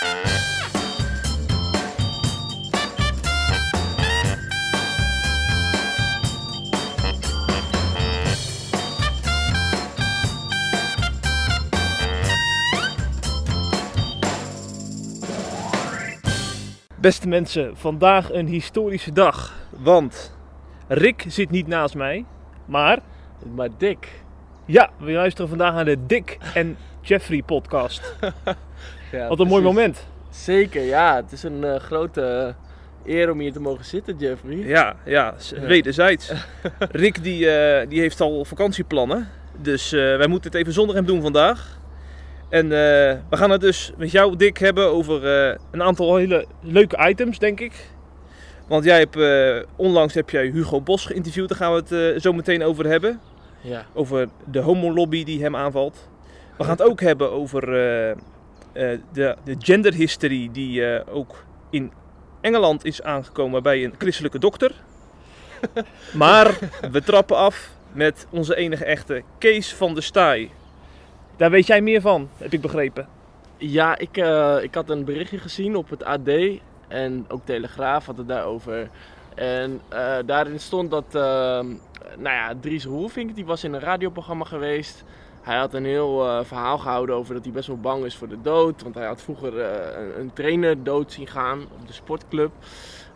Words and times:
Beste 0.00 0.12
mensen, 17.28 17.76
vandaag 17.76 18.32
een 18.32 18.46
historische 18.46 19.12
dag. 19.12 19.54
Want 19.70 20.36
Rick 20.88 21.24
zit 21.28 21.50
niet 21.50 21.66
naast 21.66 21.94
mij, 21.94 22.24
maar 22.64 22.98
Maar 23.54 23.68
Dick. 23.78 24.22
ja, 24.64 24.90
we 24.98 25.12
luisteren 25.12 25.48
vandaag 25.48 25.74
naar 25.74 25.84
de 25.84 26.06
Dick 26.06 26.38
en 26.54 26.76
Jeffrey 27.00 27.42
podcast. 27.42 28.16
Ja, 29.12 29.28
Wat 29.28 29.40
een 29.40 29.46
mooi 29.46 29.62
moment. 29.62 30.06
Zeker, 30.30 30.82
ja. 30.82 31.16
Het 31.16 31.32
is 31.32 31.42
een 31.42 31.64
eh, 31.64 31.80
grote 31.80 32.54
eer 33.04 33.30
om 33.30 33.38
hier 33.40 33.52
te 33.52 33.60
mogen 33.60 33.84
zitten, 33.84 34.16
Jeffrey. 34.18 34.56
Ja, 34.56 34.96
ja, 35.04 35.34
wederzijds. 35.60 36.32
Rick 36.92 37.22
die, 37.22 37.50
eh, 37.50 37.88
die 37.88 38.00
heeft 38.00 38.20
al 38.20 38.44
vakantieplannen, 38.44 39.28
dus 39.56 39.92
eh, 39.92 40.00
wij 40.00 40.26
moeten 40.26 40.50
het 40.50 40.60
even 40.60 40.72
zonder 40.72 40.96
hem 40.96 41.06
doen 41.06 41.22
vandaag. 41.22 41.78
En 42.48 42.64
eh, 42.64 42.68
we 43.30 43.36
gaan 43.36 43.50
het 43.50 43.60
dus 43.60 43.92
met 43.96 44.10
jou, 44.10 44.36
Dick, 44.36 44.58
hebben 44.58 44.86
over 44.90 45.26
eh, 45.50 45.58
een 45.70 45.82
aantal 45.82 46.16
hele 46.16 46.46
leuke 46.60 47.08
items, 47.08 47.38
denk 47.38 47.60
ik. 47.60 47.90
Want 48.68 48.84
jij 48.84 48.98
hebt, 48.98 49.16
eh, 49.16 49.56
onlangs 49.76 50.14
heb 50.14 50.30
jij 50.30 50.46
Hugo 50.46 50.80
Bos 50.80 51.06
geïnterviewd, 51.06 51.48
daar 51.48 51.58
gaan 51.58 51.72
we 51.72 51.78
het 51.78 51.92
eh, 52.14 52.20
zo 52.20 52.32
meteen 52.32 52.62
over 52.64 52.86
hebben. 52.86 53.20
Ja. 53.62 53.86
over 53.94 54.28
de 54.50 54.58
homolobby 54.58 55.24
die 55.24 55.42
hem 55.42 55.56
aanvalt. 55.56 56.08
We 56.58 56.64
gaan 56.64 56.72
het 56.72 56.82
ook 56.82 57.00
hebben 57.00 57.30
over 57.32 57.62
de, 58.72 59.36
de 59.44 59.56
genderhistory 59.58 60.48
die 60.52 60.86
eh, 60.86 61.14
ook 61.14 61.44
in 61.70 61.92
Engeland 62.40 62.84
is 62.84 63.02
aangekomen 63.02 63.62
bij 63.62 63.84
een 63.84 63.94
christelijke 63.98 64.38
dokter. 64.38 64.74
maar 66.12 66.58
we 66.90 67.02
trappen 67.02 67.36
af 67.36 67.70
met 67.92 68.26
onze 68.30 68.56
enige 68.56 68.84
echte 68.84 69.22
Kees 69.38 69.74
van 69.74 69.94
der 69.94 70.02
Staaij. 70.02 70.50
Daar 71.36 71.50
weet 71.50 71.66
jij 71.66 71.80
meer 71.80 72.00
van, 72.00 72.28
heb 72.36 72.52
ik 72.52 72.60
begrepen. 72.60 73.08
Ja, 73.56 73.98
ik, 73.98 74.16
eh, 74.16 74.56
ik 74.62 74.74
had 74.74 74.90
een 74.90 75.04
berichtje 75.04 75.38
gezien 75.38 75.76
op 75.76 75.90
het 75.90 76.04
AD 76.04 76.28
en 76.88 77.24
ook 77.28 77.44
Telegraaf 77.44 78.06
had 78.06 78.16
het 78.16 78.28
daarover. 78.28 78.88
En 79.34 79.80
eh, 79.88 80.16
daarin 80.26 80.60
stond 80.60 80.90
dat, 80.90 81.04
eh, 81.14 81.22
nou 82.16 82.36
ja, 82.36 82.54
Dries 82.60 82.84
Roelvink, 82.84 83.34
die 83.34 83.44
was 83.44 83.64
in 83.64 83.72
een 83.72 83.80
radioprogramma 83.80 84.44
geweest. 84.44 85.04
Hij 85.42 85.56
had 85.56 85.74
een 85.74 85.84
heel 85.84 86.28
eh, 86.28 86.44
verhaal 86.44 86.78
gehouden 86.78 87.14
over 87.14 87.34
dat 87.34 87.44
hij 87.44 87.52
best 87.52 87.66
wel 87.66 87.80
bang 87.80 88.04
is 88.04 88.16
voor 88.16 88.28
de 88.28 88.40
dood. 88.40 88.82
Want 88.82 88.94
hij 88.94 89.06
had 89.06 89.22
vroeger 89.22 89.60
eh, 89.60 90.18
een, 90.18 90.32
trainer 90.32 90.84
dood 90.84 91.12
zien 91.12 91.26
gaan 91.26 91.60
op 91.60 91.86
de 91.86 91.92
sportclub. 91.92 92.52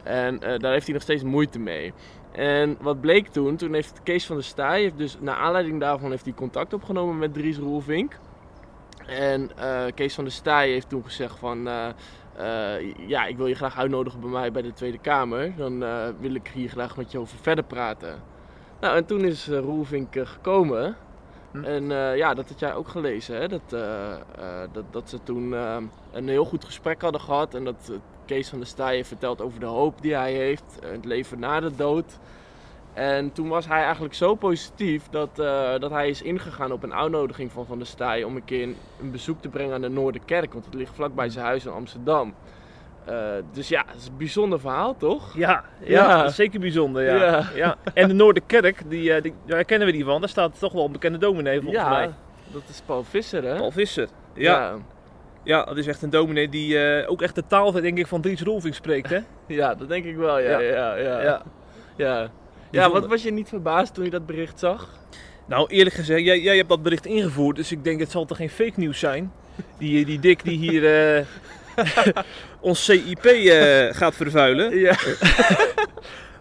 En 0.02 0.42
eh, 0.42 0.58
daar 0.58 0.72
heeft 0.72 0.84
hij 0.84 0.94
nog 0.94 1.02
steeds 1.02 1.22
moeite 1.22 1.58
mee. 1.58 1.92
En 2.32 2.76
wat 2.80 3.00
bleek 3.00 3.28
toen? 3.28 3.56
Toen 3.56 3.74
heeft 3.74 4.00
Kees 4.02 4.26
van 4.26 4.36
der 4.36 4.44
Staaij, 4.44 4.92
dus 4.96 5.16
naar 5.20 5.36
aanleiding 5.36 5.80
daarvan 5.80 6.10
heeft 6.10 6.24
hij 6.24 6.34
contact 6.34 6.72
opgenomen 6.72 7.18
met 7.18 7.34
Dries 7.34 7.58
Roelvink. 7.58 8.18
En 9.06 9.50
Kees 9.94 10.14
van 10.14 10.24
der 10.24 10.32
Staaij 10.32 10.70
heeft 10.70 10.88
toen 10.88 11.04
gezegd 11.04 11.38
van... 11.38 11.68
ja, 13.06 13.26
ik 13.26 13.36
wil 13.36 13.46
je 13.46 13.54
graag 13.54 13.78
uitnodigen 13.78 14.20
bij 14.20 14.30
mij 14.30 14.52
bij 14.52 14.62
de 14.62 14.72
Tweede 14.72 14.98
Kamer. 14.98 15.56
Dan 15.56 15.78
wil 16.20 16.34
ik 16.34 16.50
hier 16.54 16.68
graag 16.68 16.96
met 16.96 17.12
je 17.12 17.18
over 17.18 17.38
verder 17.40 17.64
praten. 17.64 18.22
Nou, 18.80 18.96
en 18.96 19.04
toen 19.04 19.24
is 19.24 19.48
Roelvink 19.48 20.16
gekomen. 20.18 20.96
Hm. 21.54 21.64
En 21.64 21.90
eh, 21.90 22.16
ja, 22.16 22.34
dat 22.34 22.48
had 22.48 22.58
jij 22.58 22.74
ook 22.74 22.88
gelezen, 22.88 23.36
hè? 23.36 23.48
Dat, 23.48 23.72
eh, 23.72 24.12
eh, 24.12 24.18
dat, 24.72 24.84
dat 24.90 25.08
ze 25.10 25.22
toen 25.22 25.52
een 26.12 26.28
heel 26.28 26.44
goed 26.44 26.64
gesprek 26.64 27.02
hadden 27.02 27.20
gehad. 27.20 27.54
En 27.54 27.64
dat 27.64 27.92
Kees 28.24 28.48
van 28.48 28.58
der 28.58 28.66
Staaij 28.66 28.94
heeft 28.94 29.08
verteld 29.08 29.40
over 29.40 29.60
de 29.60 29.66
hoop 29.66 30.02
die 30.02 30.14
hij 30.14 30.32
heeft. 30.32 30.78
Het 30.84 31.04
leven 31.04 31.38
na 31.38 31.60
de 31.60 31.74
dood. 31.76 32.18
En 32.92 33.32
toen 33.32 33.48
was 33.48 33.66
hij 33.66 33.82
eigenlijk 33.82 34.14
zo 34.14 34.34
positief 34.34 35.08
dat, 35.10 35.36
dat 35.80 35.90
hij 35.90 36.08
is 36.08 36.22
ingegaan 36.22 36.72
op 36.72 36.82
een 36.82 36.94
uitnodiging 36.94 37.52
van 37.52 37.66
Van 37.66 37.78
der 37.78 37.86
Staaij 37.86 38.24
om 38.24 38.36
een 38.36 38.44
keer 38.44 38.62
een, 38.62 38.76
een 39.00 39.10
bezoek 39.10 39.40
te 39.40 39.48
brengen 39.48 39.74
aan 39.74 39.80
de 39.80 39.88
Noorderkerk, 39.88 40.52
want 40.52 40.64
het 40.64 40.74
ligt 40.74 40.94
vlakbij 40.94 41.28
zijn 41.28 41.44
huis 41.44 41.64
in 41.64 41.72
Amsterdam. 41.72 42.34
Eh, 43.04 43.34
dus 43.52 43.68
ja, 43.68 43.84
het 43.86 44.00
is 44.00 44.06
een 44.06 44.16
bijzonder 44.16 44.60
verhaal, 44.60 44.96
toch? 44.96 45.36
Ja, 45.36 45.64
ja, 45.80 46.28
zeker 46.28 46.60
bijzonder. 46.60 47.02
Ja. 47.04 47.16
Ja. 47.16 47.48
Ja. 47.54 47.76
En 47.94 48.08
de 48.08 48.14
Noorderkerk, 48.14 48.82
die, 48.88 49.12
eh, 49.12 49.22
die, 49.22 49.34
daar 49.46 49.64
kennen 49.64 49.86
we 49.86 49.92
die 49.92 50.04
van. 50.04 50.20
Daar 50.20 50.28
staat 50.28 50.58
toch 50.58 50.72
wel 50.72 50.84
een 50.84 50.92
bekende 50.92 51.18
dominee 51.18 51.60
volgens 51.60 51.82
ja, 51.82 51.88
mij. 51.88 52.10
dat 52.52 52.62
is 52.68 52.82
Paul 52.86 53.04
Visser, 53.04 53.44
hè? 53.44 53.56
Paul 53.56 53.70
Visser. 53.70 54.08
Ja. 54.34 54.74
Ja. 55.42 55.64
dat 55.64 55.76
is 55.76 55.86
echt 55.86 56.02
een 56.02 56.10
dominee 56.10 56.48
die 56.48 56.78
eh, 56.78 57.10
ook 57.10 57.22
echt 57.22 57.34
de 57.34 57.46
taal 57.46 57.72
denk 57.72 57.98
ik, 57.98 58.06
van 58.06 58.20
Dries 58.20 58.42
Roelvink 58.42 58.74
spreekt. 58.74 59.10
Hè? 59.10 59.18
Ja, 59.46 59.74
dat 59.74 59.88
denk 59.88 60.04
ik 60.04 60.16
wel, 60.16 60.38
ja. 60.38 60.58
Ja. 60.58 60.96
Ja, 60.96 61.42
ja, 61.96 62.30
ja. 62.70 62.90
wat 62.90 63.06
was 63.06 63.22
je 63.22 63.32
niet 63.32 63.48
verbaasd 63.48 63.94
toen 63.94 64.04
je 64.04 64.10
dat 64.10 64.26
bericht 64.26 64.58
zag? 64.58 64.88
Nou, 65.46 65.68
eerlijk 65.68 65.96
gezegd, 65.96 66.24
jij, 66.24 66.40
jij 66.40 66.56
hebt 66.56 66.68
dat 66.68 66.82
bericht 66.82 67.06
ingevoerd, 67.06 67.56
dus 67.56 67.72
ik 67.72 67.84
denk 67.84 68.00
het 68.00 68.10
zal 68.10 68.24
toch 68.24 68.36
geen 68.36 68.50
fake 68.50 68.72
nieuws 68.76 68.98
zijn. 68.98 69.32
Die, 69.78 70.04
die 70.04 70.18
Dick 70.18 70.44
die 70.44 70.58
hier 70.58 70.82
ons 72.60 72.84
CIP 72.84 73.24
eh, 73.24 73.86
gaat 73.96 74.14
vervuilen. 74.14 74.78
Ja. 74.78 74.94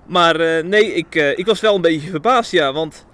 Maar 0.05 0.39
eh, 0.39 0.63
nee, 0.63 0.93
ik, 0.93 1.15
eh, 1.15 1.37
ik 1.37 1.45
was 1.45 1.61
wel 1.61 1.75
een 1.75 1.81
beetje 1.81 2.09
verbaasd, 2.09 2.51
ja. 2.51 2.73
Want 2.73 3.05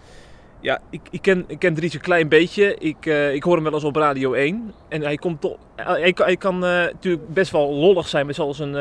ja, 0.61 0.79
ik, 0.89 1.01
ik, 1.11 1.21
ken, 1.21 1.43
ik 1.47 1.59
ken 1.59 1.73
Dries 1.73 1.93
een 1.93 1.99
klein 2.01 2.29
beetje. 2.29 2.75
Ik, 2.79 3.05
ik 3.33 3.43
hoor 3.43 3.53
hem 3.55 3.63
wel 3.63 3.73
eens 3.73 3.83
op 3.83 3.95
Radio 3.95 4.33
1. 4.33 4.73
En 4.89 5.01
hij, 5.01 5.15
komt 5.15 5.41
toch, 5.41 5.57
hij, 5.75 6.13
kan- 6.13 6.25
hij 6.25 6.37
kan 6.37 6.59
natuurlijk 6.59 7.27
best 7.33 7.51
wel 7.51 7.73
lollig 7.73 8.07
zijn 8.07 8.25
met 8.25 8.35
zoals 8.35 8.59
een 8.59 8.75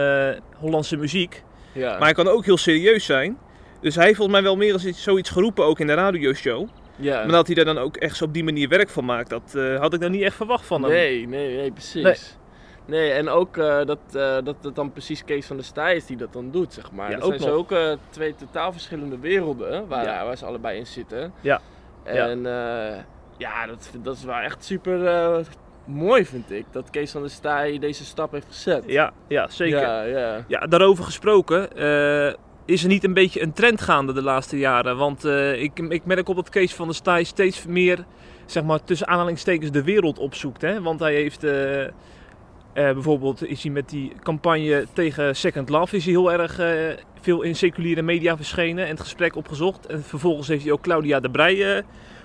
Hollandse 0.57 0.97
muziek. 0.97 1.43
ja. 1.73 1.91
Maar 1.91 2.01
hij 2.03 2.13
kan 2.13 2.29
ook 2.29 2.45
heel 2.45 2.57
serieus 2.57 3.05
zijn. 3.05 3.39
Dus 3.81 3.95
hij 3.95 4.05
heeft 4.05 4.17
volgens 4.17 4.37
mij 4.37 4.47
wel 4.47 4.57
meer 4.57 4.73
als 4.73 4.85
iets, 4.85 5.03
zoiets 5.03 5.31
geroepen 5.31 5.65
ook 5.65 5.81
in 5.81 5.87
de 5.87 5.95
radioshow. 5.95 6.69
ja. 6.97 7.19
Maar 7.23 7.33
dat 7.33 7.47
hij 7.47 7.55
daar 7.57 7.65
dan 7.65 7.79
ook 7.79 7.97
echt 7.97 8.17
zo 8.17 8.25
op 8.25 8.33
die 8.35 8.45
manier 8.45 8.69
werk 8.69 8.89
van 8.89 9.05
maakt, 9.05 9.31
dat 9.31 9.57
had 9.81 9.95
ik 9.95 10.01
nou 10.01 10.13
niet 10.13 10.23
echt 10.23 10.37
verwacht 10.37 10.67
van 10.67 10.83
hem. 10.83 10.91
Nee, 10.93 11.27
nee, 11.29 11.57
nee, 11.57 11.71
precies. 11.73 12.03
Nee. 12.03 12.17
Nee, 12.89 13.11
en 13.11 13.29
ook 13.29 13.57
eh, 13.57 13.85
dat, 13.85 13.99
eh, 14.13 14.37
dat 14.45 14.57
het 14.63 14.75
dan 14.75 14.93
precies 14.93 15.25
Kees 15.25 15.47
van 15.47 15.57
der 15.57 15.65
Staaij 15.65 15.97
is 15.97 16.07
die 16.07 16.17
dat 16.17 16.33
dan 16.33 16.51
doet, 16.51 16.73
zeg 16.73 16.93
maar. 16.93 17.11
Ja, 17.11 17.17
dat 17.17 17.25
ook 17.25 17.39
zijn 17.39 17.51
nog. 17.51 17.59
ook 17.59 17.73
eh, 17.73 17.93
twee 18.11 18.35
totaal 18.35 18.73
verschillende 18.73 19.19
werelden 19.19 19.89
waar, 19.89 20.05
Ja. 20.05 20.25
waar 20.25 20.37
ze 20.37 20.45
allebei 20.45 20.79
in 20.79 20.87
zitten. 20.87 21.33
Ja. 21.41 21.61
En 22.03 22.43
ja, 22.43 23.05
ja 23.37 23.67
dat, 23.67 23.91
dat 24.03 24.17
is 24.17 24.25
wel 24.25 24.37
echt 24.37 24.65
super 24.65 25.47
mooi, 25.85 26.25
vind 26.25 26.51
ik. 26.51 26.65
Dat 26.71 26.91
Kees 26.91 27.11
van 27.11 27.21
der 27.21 27.31
Staaij 27.31 27.79
deze 27.79 28.05
stap 28.05 28.33
heeft 28.33 28.47
gezet. 28.47 28.85
Ja, 28.87 29.13
ja 29.27 29.49
zeker. 29.49 29.81
Ja, 29.81 30.03
ja. 30.03 30.45
Ja, 30.47 30.67
daarover 30.67 31.05
gesproken, 31.05 31.69
is 32.65 32.83
er 32.83 32.89
niet 32.89 33.05
een 33.05 33.15
beetje 33.15 33.43
een 33.43 33.53
trend 33.53 33.81
gaande 33.81 34.13
de 34.13 34.23
laatste 34.23 34.59
jaren? 34.59 34.97
Want 34.97 35.25
ik, 35.55 35.79
ik 35.79 36.05
merk 36.05 36.29
op 36.29 36.37
dat 36.37 36.49
Kees 36.49 36.75
van 36.75 36.87
der 36.87 36.97
Staaij 36.97 37.25
steeds 37.25 37.67
meer, 37.67 38.05
zeg 38.47 38.63
maar, 38.63 38.85
tussen 38.85 39.09
aanhalingstekens 39.09 39.71
de 39.71 39.83
wereld 39.83 40.19
opzoekt. 40.19 40.63
Hè? 40.63 40.83
Want 40.83 41.01
hij 41.01 41.15
heeft, 41.15 41.43
bijvoorbeeld 42.85 43.47
is 43.49 43.63
hij 43.63 43.73
met 43.73 43.89
die 43.89 44.13
campagne 44.23 44.87
tegen 44.93 45.37
Second 45.37 45.69
Love, 45.69 45.97
is 45.97 46.05
hij 46.05 46.13
heel 46.13 46.33
erg 46.33 46.59
eh, 46.59 46.71
veel 47.21 47.43
in 47.43 47.57
seculiere 47.57 48.03
media 48.03 48.37
verschenen 48.37 48.85
en 48.85 48.91
het 48.91 49.01
gesprek 49.01 49.37
opgezocht. 49.37 49.87
En 49.87 50.03
vervolgens 50.03 50.49
heeft 50.49 50.63
hij 50.63 50.73
ook 50.73 50.83
Claudia 50.83 51.21
de 51.21 51.31
Brij 51.31 51.77
eh, 51.77 51.83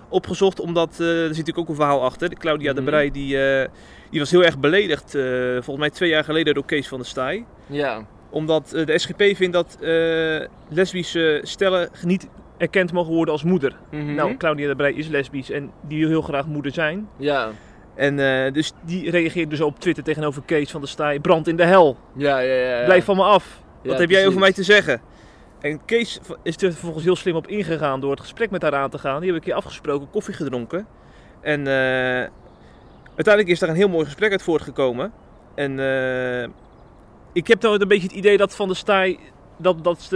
opgezocht, 0.10 0.60
omdat, 0.60 1.00
eh, 1.00 1.08
er 1.08 1.20
zit 1.22 1.30
natuurlijk 1.30 1.58
ook 1.58 1.70
een 1.70 1.76
verhaal 1.76 2.04
achter. 2.04 2.30
Claudia 2.34 2.74
de 2.74 2.82
Mhm. 2.82 2.90
Brij, 2.90 3.12
die, 3.12 3.42
eh, 3.62 3.70
die 4.10 4.20
was 4.20 4.32
heel 4.32 4.44
erg 4.44 4.60
beledigd, 4.60 5.16
eh, 5.16 5.24
volgens 5.52 5.78
mij 5.78 5.90
twee 5.90 6.10
jaar 6.10 6.24
geleden 6.24 6.54
door 6.54 6.66
Kees 6.66 6.88
van 6.88 6.98
der 6.98 7.08
Staaij 7.08 7.46
Ja, 7.68 8.06
omdat 8.30 8.74
eh, 8.74 8.86
de 8.86 8.98
SGP 8.98 9.22
vindt 9.36 9.54
dat 9.54 9.78
eh, 9.82 10.46
lesbische 10.70 11.40
stellen 11.44 11.90
niet 12.06 12.28
erkend 12.58 12.92
mogen 12.94 13.14
worden 13.14 13.34
als 13.34 13.44
moeder. 13.44 13.76
Mhm. 13.92 14.14
Nou, 14.16 14.38
Claudia 14.38 14.68
de 14.68 14.76
Brij 14.76 14.94
is 14.94 15.08
lesbisch 15.08 15.50
en 15.52 15.72
die 15.88 16.00
wil 16.00 16.08
heel 16.10 16.22
graag 16.22 16.46
moeder 16.48 16.72
zijn. 16.72 17.08
ja. 17.18 17.50
En 17.96 18.20
eh, 18.20 18.54
dus 18.54 18.74
die 18.82 19.10
reageert 19.10 19.50
dus 19.50 19.62
op 19.62 19.80
Twitter 19.80 20.04
tegenover 20.04 20.42
Kees 20.46 20.72
van 20.72 20.82
der 20.82 20.90
Staaij. 20.90 21.20
Brand 21.20 21.48
in 21.48 21.56
de 21.56 21.66
hel. 21.66 21.98
Ja, 22.16 22.40
ja, 22.40 22.54
ja. 22.54 22.80
ja. 22.80 22.86
Blijf 22.86 23.06
van 23.06 23.16
me 23.16 23.24
af. 23.24 23.62
Wat 23.84 24.00
heb 24.00 24.10
jij 24.10 24.28
over 24.28 24.40
mij 24.40 24.54
te 24.54 24.64
zeggen? 24.64 25.02
En 25.60 25.86
Kees 25.86 26.20
is 26.42 26.56
er 26.56 26.72
vervolgens 26.72 27.04
heel 27.04 27.16
slim 27.16 27.36
op 27.36 27.48
ingegaan 27.48 28.00
door 28.00 28.12
het 28.12 28.20
gesprek 28.20 28.52
met 28.52 28.62
haar 28.62 28.76
aan 28.76 28.90
te 28.90 28.98
gaan. 28.98 29.22
Die 29.22 29.32
hebben 29.32 29.36
een 29.36 29.48
keer 29.48 29.54
afgesproken, 29.54 30.10
koffie 30.10 30.34
gedronken. 30.34 30.88
En 31.42 31.68
eh, 31.68 32.30
uiteindelijk 33.16 33.48
is 33.48 33.60
daar 33.60 33.70
een 33.70 33.76
heel 33.76 33.90
mooi 33.90 34.06
gesprek 34.06 34.32
uit 34.32 34.44
voortgekomen. 34.44 35.12
En 35.56 35.80
eh, 35.80 36.50
ik 37.34 37.48
heb 37.48 37.62
nou 37.62 37.82
een 37.82 37.88
beetje 37.88 38.08
het 38.08 38.18
idee 38.18 38.38
dat 38.38 38.56
Van 38.56 38.68
der 38.68 38.78
Staaij 38.78 39.20
dat, 39.58 39.84
dat, 39.84 40.08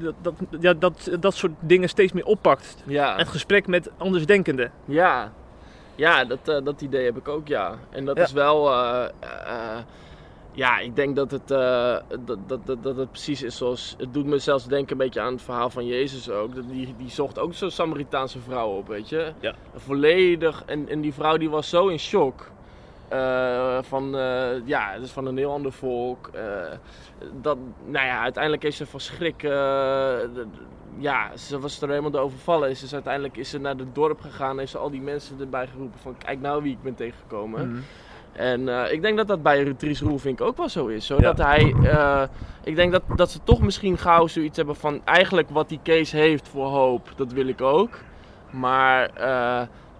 dat, 0.00 0.14
dat, 0.22 0.34
ja, 0.60 0.72
dat, 0.72 1.10
dat 1.20 1.34
soort 1.34 1.52
dingen 1.60 1.88
steeds 1.88 2.12
meer 2.12 2.24
oppakt. 2.24 2.76
Ja. 2.86 3.16
Het 3.16 3.28
gesprek 3.28 3.66
met 3.66 3.90
andersdenkenden. 3.96 4.72
Ja, 4.84 5.32
ja 5.94 6.24
dat, 6.24 6.48
eh, 6.48 6.64
dat 6.64 6.80
idee 6.80 7.04
heb 7.04 7.16
ik 7.16 7.28
ook, 7.28 7.48
ja. 7.48 7.78
En 7.90 8.04
dat 8.04 8.16
Ja. 8.16 8.22
is 8.22 8.32
wel, 8.32 8.70
eh, 8.70 9.04
eh, 9.20 9.78
ja, 10.52 10.78
ik 10.78 10.96
denk 10.96 11.16
dat 11.16 11.30
het, 11.30 11.48
dat, 11.48 12.38
dat, 12.46 12.66
dat, 12.66 12.82
dat 12.82 12.96
het 12.96 13.10
precies 13.10 13.42
is 13.42 13.56
zoals, 13.56 13.94
het 13.98 14.14
doet 14.14 14.26
me 14.26 14.38
zelfs 14.38 14.66
denken 14.66 14.92
een 14.92 14.98
beetje 15.04 15.20
aan 15.20 15.32
het 15.32 15.42
verhaal 15.42 15.70
van 15.70 15.86
Jezus 15.86 16.30
ook. 16.30 16.54
Die, 16.68 16.94
die 16.98 17.10
zocht 17.10 17.38
ook 17.38 17.54
zo'n 17.54 17.70
Samaritaanse 17.70 18.38
vrouw 18.38 18.68
op, 18.68 18.88
weet 18.88 19.08
je. 19.08 19.32
Ja. 19.40 19.54
Volledig, 19.74 20.62
en, 20.66 20.88
en 20.88 21.00
die 21.00 21.14
vrouw 21.14 21.36
die 21.36 21.50
was 21.50 21.68
zo 21.68 21.88
in 21.88 21.98
shock. 21.98 22.50
Eh, 23.12 23.78
van, 23.82 24.16
eh, 24.16 24.66
ja, 24.66 24.90
het 24.92 25.02
is 25.02 25.10
van 25.10 25.26
een 25.26 25.36
heel 25.36 25.52
ander 25.52 25.72
volk. 25.72 26.30
eh, 26.32 26.42
dat, 27.40 27.56
nou 27.86 28.06
ja, 28.06 28.20
uiteindelijk 28.22 28.64
is 28.64 28.76
ze 28.76 28.86
van 28.86 29.00
schrik, 29.00 29.42
ja, 30.98 31.36
ze 31.36 31.58
was 31.58 31.82
er 31.82 31.88
helemaal 31.88 32.10
door 32.10 32.20
overvallen. 32.20 32.70
Is 32.70 32.80
dus 32.80 32.94
uiteindelijk 32.94 33.36
is 33.36 33.50
ze 33.50 33.58
naar 33.58 33.74
het 33.74 33.94
dorp 33.94 34.20
gegaan, 34.20 34.58
heeft 34.58 34.70
ze 34.70 34.78
al 34.78 34.90
die 34.90 35.00
mensen 35.00 35.40
erbij 35.40 35.66
geroepen 35.66 36.00
van, 36.00 36.14
kijk 36.18 36.40
nou 36.40 36.62
wie 36.62 36.72
ik 36.72 36.82
ben 36.82 36.94
tegengekomen. 36.94 37.70
Mhm. 37.70 37.80
En 38.32 38.92
ik 38.92 39.02
denk 39.02 39.16
dat 39.16 39.28
dat 39.28 39.42
bij 39.42 39.74
Dries 39.74 40.00
Roelvink 40.00 40.40
ook 40.40 40.56
wel 40.56 40.68
zo 40.68 40.86
is. 40.86 41.06
Zodat 41.06 41.38
hij, 41.38 41.74
ik 42.64 42.76
denk 42.76 42.92
dat, 42.92 43.02
dat 43.16 43.30
ze 43.30 43.38
toch 43.44 43.60
misschien 43.60 43.98
gauw 43.98 44.26
zoiets 44.26 44.56
hebben 44.56 44.76
van 44.76 45.00
eigenlijk 45.04 45.50
wat 45.50 45.68
die 45.68 45.80
Kees 45.82 46.12
heeft 46.12 46.48
voor 46.48 46.66
hoop, 46.66 47.12
dat 47.16 47.32
wil 47.32 47.46
ik 47.46 47.60
ook. 47.60 47.98
Maar 48.50 49.10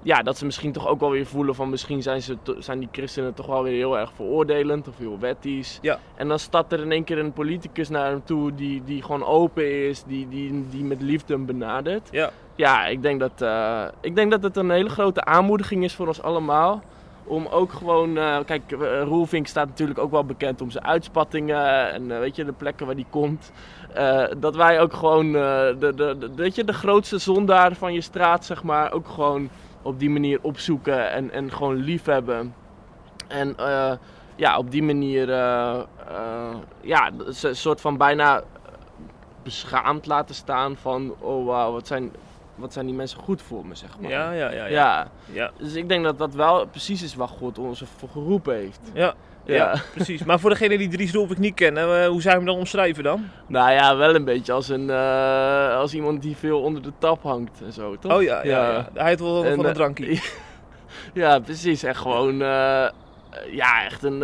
ja, 0.02 0.22
dat 0.22 0.38
ze 0.38 0.44
misschien 0.44 0.72
toch 0.72 0.88
ook 0.88 1.00
wel 1.00 1.10
weer 1.10 1.26
voelen 1.26 1.54
van 1.54 1.70
misschien 1.70 2.02
zijn, 2.02 2.22
ze 2.22 2.36
zijn 2.58 2.78
die 2.78 2.88
christenen 2.92 3.34
toch 3.34 3.46
wel 3.46 3.62
weer 3.62 3.76
heel 3.76 3.98
erg 3.98 4.12
veroordelend 4.14 4.88
of 4.88 4.98
heel 4.98 5.18
wettisch. 5.18 5.78
Ja. 5.82 5.98
En 6.14 6.28
dan 6.28 6.38
stapt 6.38 6.72
er 6.72 6.80
in 6.80 6.92
één 6.92 7.04
keer 7.04 7.18
een 7.18 7.32
politicus 7.32 7.88
naar 7.88 8.10
hem 8.10 8.24
toe 8.24 8.54
die, 8.54 8.82
die 8.84 9.02
gewoon 9.02 9.24
open 9.24 9.88
is, 9.88 10.02
die, 10.02 10.28
die, 10.28 10.64
die 10.70 10.84
met 10.84 11.02
liefde 11.02 11.32
hem 11.32 11.46
benadert. 11.46 12.08
Ja. 12.10 12.30
Ja, 12.54 12.86
ik 12.86 13.02
denk, 13.02 13.20
dat, 13.20 13.42
eh, 13.42 13.84
ik 14.00 14.14
denk 14.14 14.30
dat 14.30 14.42
het 14.42 14.56
een 14.56 14.70
hele 14.70 14.88
grote 14.88 15.24
aanmoediging 15.24 15.84
is 15.84 15.94
voor 15.94 16.06
ons 16.06 16.22
allemaal. 16.22 16.82
Om 17.24 17.46
ook 17.46 17.72
gewoon, 17.72 18.18
eh, 18.18 18.38
kijk, 18.46 18.72
eh, 18.72 19.02
Roelvink 19.02 19.46
staat 19.46 19.68
natuurlijk 19.68 19.98
ook 19.98 20.10
wel 20.10 20.24
bekend 20.24 20.60
om 20.60 20.70
zijn 20.70 20.84
uitspattingen 20.84 21.92
en 21.92 22.20
weet 22.20 22.36
je, 22.36 22.44
de 22.44 22.52
plekken 22.52 22.86
waar 22.86 22.96
die 22.96 23.06
komt. 23.10 23.52
Dat 24.38 24.56
wij 24.56 24.80
ook 24.80 24.92
gewoon, 24.92 25.32
de, 25.32 25.76
de, 25.78 26.16
de, 26.18 26.30
weet 26.34 26.54
je, 26.54 26.64
de 26.64 26.72
grootste 26.72 27.18
zondaar 27.18 27.74
van 27.74 27.92
je 27.92 28.00
straat, 28.00 28.44
zeg 28.44 28.62
maar, 28.62 28.92
ook 28.92 29.08
gewoon 29.08 29.48
op 29.82 29.98
die 29.98 30.10
manier 30.10 30.38
opzoeken 30.42 31.10
en, 31.10 31.30
en 31.30 31.52
gewoon 31.52 31.76
lief 31.76 32.04
hebben. 32.04 32.54
En 33.28 33.56
eh, 33.56 33.92
ja, 34.36 34.58
op 34.58 34.70
die 34.70 34.82
manier, 34.82 35.30
eh, 35.30 35.82
eh, 36.08 36.54
ja, 36.80 37.10
een 37.42 37.56
soort 37.56 37.80
van 37.80 37.96
bijna 37.96 38.42
beschaamd 39.42 40.06
laten 40.06 40.34
staan 40.34 40.76
van, 40.76 41.14
oh 41.18 41.46
wauw, 41.46 41.72
wat 41.72 41.86
zijn, 41.86 42.12
wat 42.62 42.72
zijn 42.72 42.86
die 42.86 42.94
mensen 42.94 43.18
goed 43.18 43.42
voor 43.42 43.66
me, 43.66 43.74
zeg 43.74 43.98
maar. 44.00 44.10
Ja, 44.10 44.32
ja, 44.32 44.50
ja. 44.50 44.66
ja. 44.66 45.10
ja. 45.32 45.50
Dus 45.58 45.74
ik 45.74 45.88
denk 45.88 46.04
dat 46.04 46.18
dat 46.18 46.34
wel 46.34 46.66
precies 46.66 47.02
is 47.02 47.14
waar 47.14 47.28
God 47.28 47.58
ons 47.58 47.80
ervoor 47.80 48.08
geroepen 48.08 48.54
heeft. 48.54 48.80
Ja, 48.94 49.14
ja, 49.44 49.54
Ja. 49.54 49.82
precies. 49.94 50.24
Maar 50.24 50.40
voor 50.40 50.50
degene 50.50 50.78
die 50.78 50.88
Dries 50.88 51.12
Roelvink 51.12 51.38
niet 51.38 51.54
kennen, 51.54 52.02
eh, 52.02 52.08
hoe 52.08 52.20
zou 52.22 52.34
je 52.34 52.40
hem 52.40 52.44
dan 52.46 52.56
omschrijven 52.58 53.02
dan? 53.04 53.28
Nou 53.46 53.70
ja, 53.72 53.96
wel 53.96 54.14
een 54.14 54.24
beetje 54.24 54.52
als, 54.52 54.68
een, 54.68 54.90
eh, 54.90 55.76
als 55.76 55.94
iemand 55.94 56.22
die 56.22 56.36
veel 56.36 56.60
onder 56.60 56.82
de 56.82 56.92
tap 56.98 57.22
hangt 57.22 57.62
en 57.64 57.72
zo, 57.72 57.98
toch? 57.98 58.12
Oh 58.12 58.22
ja, 58.22 58.44
ja, 58.44 58.70
ja. 58.72 58.88
hij 58.94 59.08
heeft 59.08 59.20
wel 59.20 59.44
En, 59.44 59.54
van 59.54 59.64
een 59.64 59.70
eh, 59.70 59.76
drankje. 59.76 60.20
Ja, 61.14 61.38
precies. 61.38 61.82
En 61.82 61.96
gewoon, 61.96 62.36
ja, 63.50 63.84
echt 63.84 64.02
een, 64.02 64.20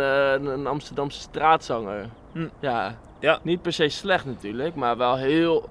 een 0.47 0.67
Amsterdamse 0.67 1.19
straatzanger. 1.19 2.05
Hm. 2.31 2.47
Ja. 2.59 2.95
Ja. 3.19 3.39
Niet 3.41 3.61
per 3.61 3.73
se 3.73 3.89
slecht 3.89 4.25
natuurlijk, 4.25 4.75
maar 4.75 4.97
wel 4.97 5.17
heel 5.17 5.69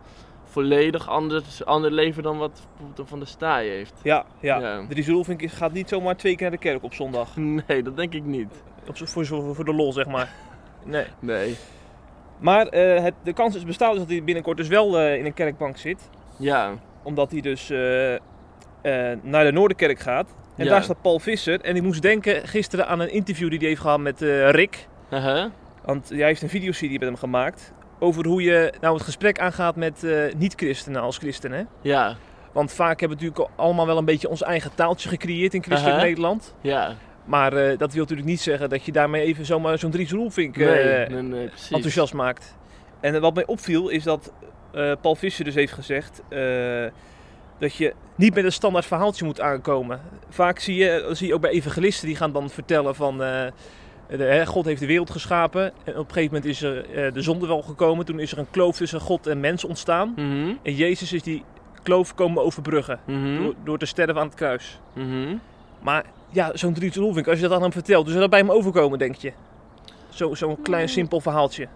volledig 0.63 1.09
anders, 1.09 1.65
ander 1.65 1.91
leven 1.91 2.23
dan 2.23 2.39
wat 2.39 2.67
bijvoorbeeld 2.77 3.09
Van 3.09 3.19
der 3.19 3.29
Staaij 3.29 3.67
heeft. 3.69 3.95
Ja, 4.03 4.25
ja. 4.41 4.59
Ja. 4.61 4.87
Dries 4.89 5.09
Roelvink 5.09 5.43
is- 5.43 5.53
gaat 5.53 5.73
niet 5.73 5.89
zomaar 5.89 6.17
twee 6.17 6.33
keer 6.37 6.43
naar 6.51 6.59
de 6.59 6.65
kerk 6.69 6.83
op 6.83 6.95
zondag. 6.95 7.37
Nee, 7.67 7.83
dat 7.83 7.97
denk 7.97 8.15
ik 8.15 8.25
niet. 8.25 8.63
Op, 8.89 8.97
voor, 9.09 9.27
voor, 9.55 9.65
de 9.65 9.75
lol, 9.75 9.93
zeg 9.93 10.07
maar. 10.07 10.29
Nee. 10.85 11.05
Nee. 11.21 11.57
Maar 12.39 12.67
eh, 12.67 13.03
het, 13.03 13.15
de 13.23 13.33
kans 13.33 13.57
is 13.57 13.65
bestaat 13.65 13.91
dus 13.91 13.99
dat 13.99 14.09
hij 14.09 14.25
binnenkort 14.25 14.57
dus 14.57 14.69
wel 14.69 14.99
eh, 14.99 15.17
in 15.19 15.25
een 15.27 15.35
kerkbank 15.35 15.77
zit. 15.77 16.11
Ja. 16.39 16.73
Omdat 17.03 17.31
hij 17.31 17.41
dus 17.41 17.71
eh, 17.71 17.79
naar 19.23 19.45
de 19.45 19.53
Noorderkerk 19.53 19.99
gaat. 19.99 20.35
En 20.57 20.65
Ja. 20.65 20.71
daar 20.71 20.83
staat 20.83 21.03
Paul 21.03 21.19
Visser. 21.19 21.61
En 21.61 21.77
ik 21.77 21.83
moest 21.83 22.03
denken 22.03 22.49
gisteren 22.49 22.87
aan 22.87 23.01
een 23.01 23.13
interview 23.13 23.49
die 23.51 23.59
hij 23.59 23.69
heeft 23.69 23.81
gehad 23.81 24.01
met 24.01 24.21
Rick. 24.51 24.87
Uh-huh. 25.11 25.45
Want 25.85 26.09
jij 26.09 26.27
heeft 26.27 26.43
een 26.43 26.49
videoserie 26.49 26.99
met 26.99 27.09
hem 27.09 27.17
gemaakt. 27.17 27.73
Over 27.99 28.27
hoe 28.27 28.43
je 28.43 28.73
nou 28.81 28.95
het 28.95 29.03
gesprek 29.03 29.39
aangaat 29.39 29.77
met 29.77 30.05
eh, 30.05 30.35
niet-christenen 30.37 31.03
als 31.03 31.19
christen. 31.19 31.53
Hè? 31.53 31.63
Ja. 31.83 32.17
Want 32.53 32.73
vaak 32.73 33.01
hebben 33.01 33.19
we 33.19 33.25
natuurlijk 33.25 33.51
allemaal 33.57 33.87
wel 33.87 33.99
een 33.99 34.05
beetje 34.05 34.29
ons 34.29 34.43
eigen 34.43 34.75
taaltje 34.75 35.09
gecreëerd 35.09 35.55
in 35.55 35.63
christelijk. 35.63 35.97
Nederland. 35.97 36.55
Ja. 36.61 36.95
Maar 37.25 37.53
eh, 37.53 37.79
dat 37.79 37.93
wil 37.93 38.03
natuurlijk 38.03 38.29
niet 38.29 38.41
zeggen 38.41 38.69
dat 38.69 38.85
je 38.85 38.93
daarmee 38.93 39.23
even 39.23 39.47
zomaar 39.47 39.79
zo'n 39.79 39.91
Dries 39.91 40.11
Roelvink 40.11 40.57
eh, 40.57 40.67
Nee, 41.09 41.23
nee, 41.23 41.51
enthousiast 41.71 42.15
maakt. 42.15 42.57
En 43.01 43.21
wat 43.21 43.35
mij 43.35 43.47
opviel 43.47 43.89
is 43.89 44.03
dat 44.03 44.33
Paul 45.01 45.15
Visser 45.15 45.45
dus 45.45 45.55
heeft 45.55 45.73
gezegd 45.73 46.23
dat 47.59 47.75
je 47.75 47.95
niet 48.15 48.35
met 48.35 48.45
een 48.45 48.53
standaard 48.53 48.87
verhaaltje 48.87 49.25
moet 49.25 49.41
aankomen. 49.41 50.01
Vaak 50.29 50.59
zie 50.59 50.77
je, 50.77 51.09
zie 51.13 51.27
je 51.27 51.35
ook 51.35 51.41
bij 51.41 51.51
evangelisten 51.51 52.07
die 52.07 52.17
gaan 52.17 52.33
dan 52.33 52.51
vertellen 52.51 52.95
van 52.95 53.23
God 54.47 54.65
heeft 54.65 54.81
de 54.81 54.87
wereld 54.87 55.11
geschapen. 55.11 55.65
En 55.85 55.93
op 55.99 56.07
een 56.09 56.13
gegeven 56.13 56.35
moment 56.35 56.45
is 56.45 56.63
er 56.63 56.91
eh, 56.91 57.13
de 57.13 57.23
zonde 57.23 57.47
wel 57.47 57.63
gekomen. 57.63 58.05
Toen 58.05 58.21
is 58.21 58.33
er 58.33 58.39
een 58.39 58.51
kloof 58.51 58.77
tussen 58.77 59.01
God 59.01 59.27
en 59.27 59.41
mens 59.41 59.65
ontstaan. 59.65 60.13
Mhm. 60.17 60.53
En 60.63 60.75
Jezus 60.75 61.13
is 61.13 61.23
die 61.23 61.45
kloof 61.83 62.15
komen 62.15 62.43
overbruggen 62.45 63.01
Mhm. 63.07 63.37
door, 63.43 63.55
door 63.65 63.79
te 63.79 63.87
sterven 63.87 64.17
aan 64.19 64.27
het 64.27 64.35
kruis. 64.35 64.81
Mhm. 64.93 65.37
Maar 65.83 66.05
ja, 66.31 66.51
zo'n 66.55 66.73
Dries 66.75 66.97
Roelvink, 66.97 67.29
als 67.29 67.37
je 67.37 67.43
dat 67.49 67.53
aan 67.57 67.63
hem 67.63 67.73
vertelt, 67.73 68.03
dus 68.05 68.09
zou 68.15 68.21
dat 68.21 68.31
bij 68.31 68.41
hem 68.41 68.51
overkomen, 68.51 68.99
denk 68.99 69.15
je? 69.15 69.33
Zo- 70.09 70.35
Zo'n 70.35 70.63
klein 70.63 70.89
simpel 70.89 71.21
verhaaltje. 71.21 71.69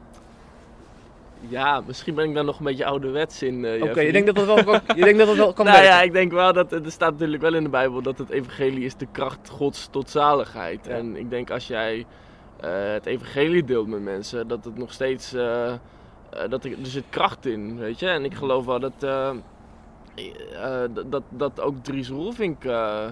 Ja, 1.49 1.83
misschien 1.87 2.15
ben 2.15 2.29
ik 2.29 2.35
dan 2.35 2.45
nog 2.45 2.59
een 2.59 2.65
beetje 2.65 2.85
ouderwets 2.85 3.43
in. 3.43 3.65
eh, 3.65 3.83
Oké, 3.83 4.01
je 4.01 4.13
denkt 4.13 4.35
dat 4.35 4.47
dat 4.47 4.65
wel, 4.65 4.75
je 4.97 5.03
denkt 5.05 5.19
dat 5.19 5.27
dat 5.27 5.37
wel 5.37 5.53
kan 5.53 5.65
nou 5.67 5.77
werken? 5.79 5.97
ja, 5.97 6.03
ik 6.03 6.13
denk 6.13 6.33
wel 6.33 6.53
dat 6.53 6.73
er 6.73 6.81
staat 6.91 7.13
natuurlijk 7.13 7.43
wel 7.43 7.55
in 7.55 7.63
de 7.63 7.69
Bijbel 7.69 8.03
dat 8.03 8.19
het 8.19 8.31
evangelie 8.31 8.85
is 8.85 8.97
de 8.97 9.07
kracht 9.13 9.49
Gods 9.49 9.89
tot 9.91 10.11
zaligheid. 10.11 10.87
Ja. 10.87 10.93
En 10.95 11.17
ik 11.17 11.31
denk 11.31 11.51
als 11.51 11.67
jij 11.67 12.07
eh, 12.61 12.71
het 12.93 13.07
evangelie 13.07 13.65
deelt 13.65 13.87
met 13.89 14.03
mensen, 14.03 14.49
dat 14.49 14.65
het 14.65 14.79
nog 14.79 14.93
steeds 14.93 15.33
eh, 15.33 15.73
eh, 15.73 15.79
dat 16.49 16.65
er, 16.65 16.71
er 16.71 16.87
zit 16.87 17.05
kracht 17.11 17.47
in, 17.47 17.79
weet 17.79 17.99
je. 17.99 18.07
En 18.09 18.25
ik 18.25 18.35
geloof 18.35 18.65
wel 18.65 18.81
dat 18.81 18.93
eh, 19.01 19.29
eh, 20.55 20.91
dat- 21.11 21.23
dat 21.29 21.61
ook 21.61 21.75
Dries 21.83 22.09
Roelvink 22.09 22.65
eh, 22.65 23.05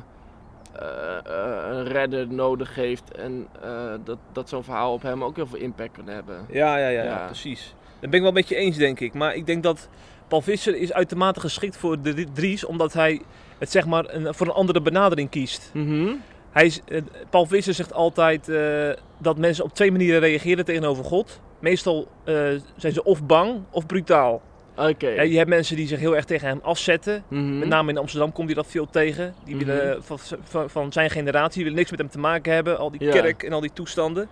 eh, 0.73 1.17
eh, 1.26 1.76
een 1.76 1.85
redder 1.85 2.26
nodig 2.33 2.75
heeft 2.75 3.15
en 3.17 3.47
eh, 3.62 3.71
dat 4.05 4.19
dat 4.33 4.49
zo'n 4.49 4.65
verhaal 4.65 4.93
op 4.93 5.03
hem 5.03 5.25
ook 5.25 5.37
heel 5.37 5.47
veel 5.47 5.59
impact 5.59 5.93
kan 5.97 6.06
hebben. 6.06 6.47
Ja, 6.49 6.76
ja, 6.76 6.88
ja, 6.88 7.03
ja, 7.03 7.05
Ja. 7.05 7.26
precies. 7.26 7.75
Dat 8.00 8.11
ben 8.11 8.12
ik 8.12 8.19
wel 8.20 8.29
een 8.29 8.35
beetje 8.35 8.56
eens, 8.56 8.76
denk 8.76 9.00
ik. 9.00 9.14
Maar 9.14 9.35
ik 9.35 9.47
denk 9.47 9.62
dat 9.62 9.88
Paul 10.29 10.41
Visser 10.43 10.76
is 10.76 10.93
uitermate 10.93 11.41
geschikt 11.41 11.76
voor 11.76 12.02
de 12.02 12.26
Dries, 12.32 12.64
omdat 12.64 12.93
hij 12.93 13.20
het 13.58 13.70
zeg 13.70 13.87
maar 13.87 14.14
een, 14.14 14.35
voor 14.35 14.47
een 14.47 14.52
andere 14.52 14.81
benadering 14.82 15.31
kiest. 15.31 15.70
Mhm. 15.75 16.12
Hij 16.50 16.67
is, 16.67 16.81
eh, 16.88 17.00
Paul 17.31 17.47
Visser 17.47 17.75
zegt 17.75 17.93
altijd 17.93 18.49
eh, 18.49 18.88
dat 19.19 19.38
mensen 19.38 19.64
op 19.64 19.75
twee 19.75 19.90
manieren 19.92 20.21
reageren 20.21 20.64
tegenover 20.64 21.04
God. 21.04 21.40
Meestal 21.59 22.09
eh, 22.25 22.35
zijn 22.76 22.92
ze 22.92 23.04
of 23.04 23.25
bang 23.26 23.61
of 23.71 23.87
brutaal. 23.87 24.42
Oké. 24.76 25.09
Ja, 25.09 25.23
je 25.23 25.37
hebt 25.37 25.49
mensen 25.49 25.76
die 25.76 25.87
zich 25.87 25.99
heel 25.99 26.16
erg 26.16 26.25
tegen 26.25 26.49
hem 26.49 26.61
afzetten. 26.62 27.23
Mhm. 27.28 27.59
Met 27.59 27.69
name 27.69 27.90
in 27.90 27.99
Amsterdam 27.99 28.33
komt 28.33 28.47
hij 28.47 28.54
dat 28.57 28.66
veel 28.66 28.87
tegen. 28.90 29.35
Die 29.45 29.54
Mhm. 29.57 29.64
willen 29.64 30.04
van, 30.04 30.19
van, 30.42 30.71
van 30.71 30.92
zijn 30.92 31.11
generatie 31.11 31.54
die 31.54 31.62
willen 31.62 31.78
niks 31.78 31.90
met 31.90 32.00
hem 32.00 32.09
te 32.11 32.19
maken 32.19 32.52
hebben. 32.52 32.78
Al 32.78 32.90
die 32.90 33.04
Ja. 33.04 33.11
kerk 33.12 33.42
en 33.42 33.52
al 33.52 33.61
die 33.61 33.73
toestanden. 33.73 34.28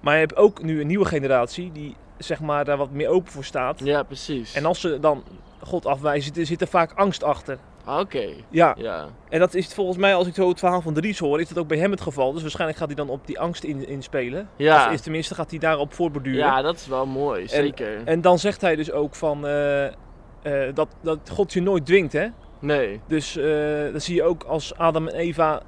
Maar 0.00 0.14
je 0.14 0.20
hebt 0.20 0.36
ook 0.36 0.62
nu 0.62 0.80
een 0.80 0.86
nieuwe 0.86 1.04
generatie 1.04 1.72
die 1.72 1.96
zeg 2.18 2.40
maar 2.40 2.64
daar 2.64 2.76
wat 2.76 2.90
meer 2.90 3.08
open 3.08 3.32
voor 3.32 3.44
staat. 3.44 3.80
Ja, 3.84 4.02
precies. 4.02 4.54
En 4.54 4.64
als 4.64 4.80
ze 4.80 4.98
dan 5.00 5.22
God 5.60 5.86
afwijzen, 5.86 6.46
zit 6.46 6.60
er 6.60 6.66
vaak 6.66 6.92
angst 6.94 7.22
achter. 7.22 7.58
Oké. 7.88 8.26
Ja, 8.50 8.74
Ja. 8.78 9.06
en 9.28 9.38
dat 9.38 9.54
is 9.54 9.74
volgens 9.74 9.96
mij, 9.98 10.14
als 10.14 10.26
ik 10.26 10.34
zo 10.34 10.48
het 10.48 10.58
verhaal 10.58 10.80
van 10.80 10.94
Dries 10.94 11.18
hoor, 11.18 11.40
is 11.40 11.48
dat 11.48 11.58
ook 11.58 11.68
bij 11.68 11.78
hem 11.78 11.90
het 11.90 12.00
geval. 12.00 12.32
Dus 12.32 12.40
waarschijnlijk 12.42 12.78
gaat 12.78 12.86
hij 12.88 12.96
dan 12.96 13.08
op 13.08 13.26
die 13.26 13.38
angst 13.38 13.64
in, 13.64 13.88
inspelen. 13.88 14.48
Ja. 14.56 14.86
Of 14.86 14.92
is, 14.92 15.00
tenminste 15.00 15.34
gaat 15.34 15.50
hij 15.50 15.58
daarop 15.58 15.92
voortborduren. 15.94 16.38
Ja, 16.38 16.62
dat 16.62 16.74
is 16.76 16.86
wel 16.86 17.06
mooi, 17.06 17.48
zeker. 17.48 18.02
En 18.04 18.20
dan 18.20 18.38
zegt 18.38 18.60
hij 18.60 18.76
dus 18.76 18.90
ook 18.92 19.14
van 19.14 19.46
eh, 19.46 19.86
eh, 19.86 19.92
dat, 20.74 20.88
dat 21.00 21.18
God 21.30 21.52
je 21.52 21.62
nooit 21.62 21.86
dwingt, 21.86 22.12
hè. 22.12 22.26
nee, 22.58 23.00
Dus 23.06 23.36
eh 23.36 23.92
dat 23.92 24.02
zie 24.02 24.14
je 24.14 24.22
ook 24.22 24.42
als 24.44 24.74
Adam 24.76 25.08
en 25.08 25.14
Eva 25.14 25.62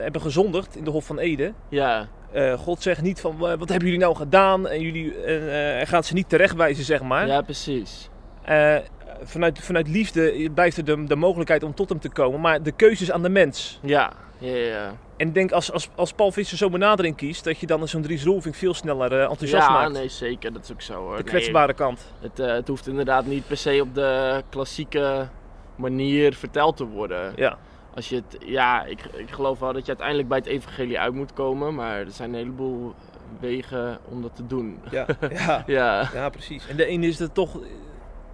hebben 0.00 0.20
gezondigd 0.20 0.76
in 0.76 0.84
de 0.84 0.90
Hof 0.90 1.04
van 1.06 1.18
Eden. 1.18 1.54
ja, 1.68 2.08
Eh, 2.32 2.52
God 2.52 2.82
zegt 2.82 3.02
niet 3.02 3.20
van 3.20 3.36
"Wa- 3.38 3.56
wat 3.56 3.68
hebben 3.68 3.86
jullie 3.88 4.02
nou 4.02 4.16
gedaan 4.16 4.68
en 4.68 4.80
jullie 4.80 5.14
hij 5.24 5.86
gaat 5.86 6.06
ze 6.06 6.14
niet 6.14 6.28
terechtwijzen, 6.28 6.84
zeg 6.84 7.02
maar. 7.02 7.26
ja, 7.26 7.40
precies. 7.42 8.08
Eh, 8.42 8.76
vanuit, 9.22 9.58
vanuit 9.60 9.88
liefde 9.88 10.50
blijft 10.54 10.76
er 10.76 10.84
de, 10.84 11.04
de 11.04 11.16
mogelijkheid 11.16 11.62
om 11.62 11.74
tot 11.74 11.88
hem 11.88 12.00
te 12.00 12.08
komen, 12.10 12.40
maar 12.40 12.62
de 12.62 12.72
keuze 12.72 13.02
is 13.02 13.10
aan 13.12 13.22
de 13.22 13.28
mens. 13.28 13.78
Ja, 13.82 14.12
ja, 14.38 14.54
ja. 14.56 14.92
En 15.16 15.28
ik 15.28 15.34
denk 15.34 15.52
als, 15.52 15.72
als, 15.72 15.88
als 15.94 16.12
Paul 16.12 16.32
Visser 16.32 16.58
zo'n 16.58 16.70
benadering 16.70 17.16
kiest, 17.16 17.44
dat 17.44 17.58
je 17.58 17.66
dan 17.66 17.88
zo'n 17.88 18.02
Dries 18.02 18.24
Roelvink 18.24 18.54
veel 18.54 18.74
sneller 18.74 19.12
enthousiast 19.20 19.66
Ja, 19.66 19.72
maakt. 19.72 19.92
nee, 19.92 20.08
zeker, 20.08 20.52
dat 20.52 20.64
is 20.64 20.72
ook 20.72 20.80
zo 20.82 20.94
hoor. 20.94 21.10
de 21.16 21.22
Nee, 21.22 21.24
kwetsbare 21.32 21.74
kant. 21.74 22.12
het, 22.20 22.38
het 22.38 22.68
hoeft 22.68 22.86
inderdaad 22.86 23.26
niet 23.26 23.46
per 23.46 23.56
se 23.56 23.78
op 23.82 23.94
de 23.94 24.42
klassieke 24.48 25.28
manier 25.76 26.34
verteld 26.34 26.76
te 26.76 26.84
worden. 26.84 27.32
Ja. 27.36 27.58
Als 27.98 28.08
je 28.08 28.14
het, 28.16 28.36
ja, 28.46 28.84
ik, 28.84 29.04
ik 29.12 29.30
geloof 29.30 29.58
wel 29.58 29.72
dat 29.72 29.82
je 29.82 29.88
uiteindelijk 29.88 30.28
bij 30.28 30.38
het 30.38 30.46
evangelie 30.46 30.98
uit 30.98 31.14
moet 31.14 31.32
komen, 31.32 31.74
maar 31.74 31.98
er 31.98 32.10
zijn 32.10 32.28
een 32.28 32.38
heleboel 32.38 32.94
wegen 33.40 33.98
om 34.08 34.22
dat 34.22 34.30
te 34.36 34.46
doen. 34.46 34.78
Ja, 34.90 35.06
ja, 35.30 35.62
Ja, 35.66 36.10
ja, 36.14 36.28
precies. 36.28 36.68
En 36.68 36.76
de 36.76 36.84
ene 36.84 37.06
is 37.06 37.20
er 37.20 37.32
toch 37.32 37.58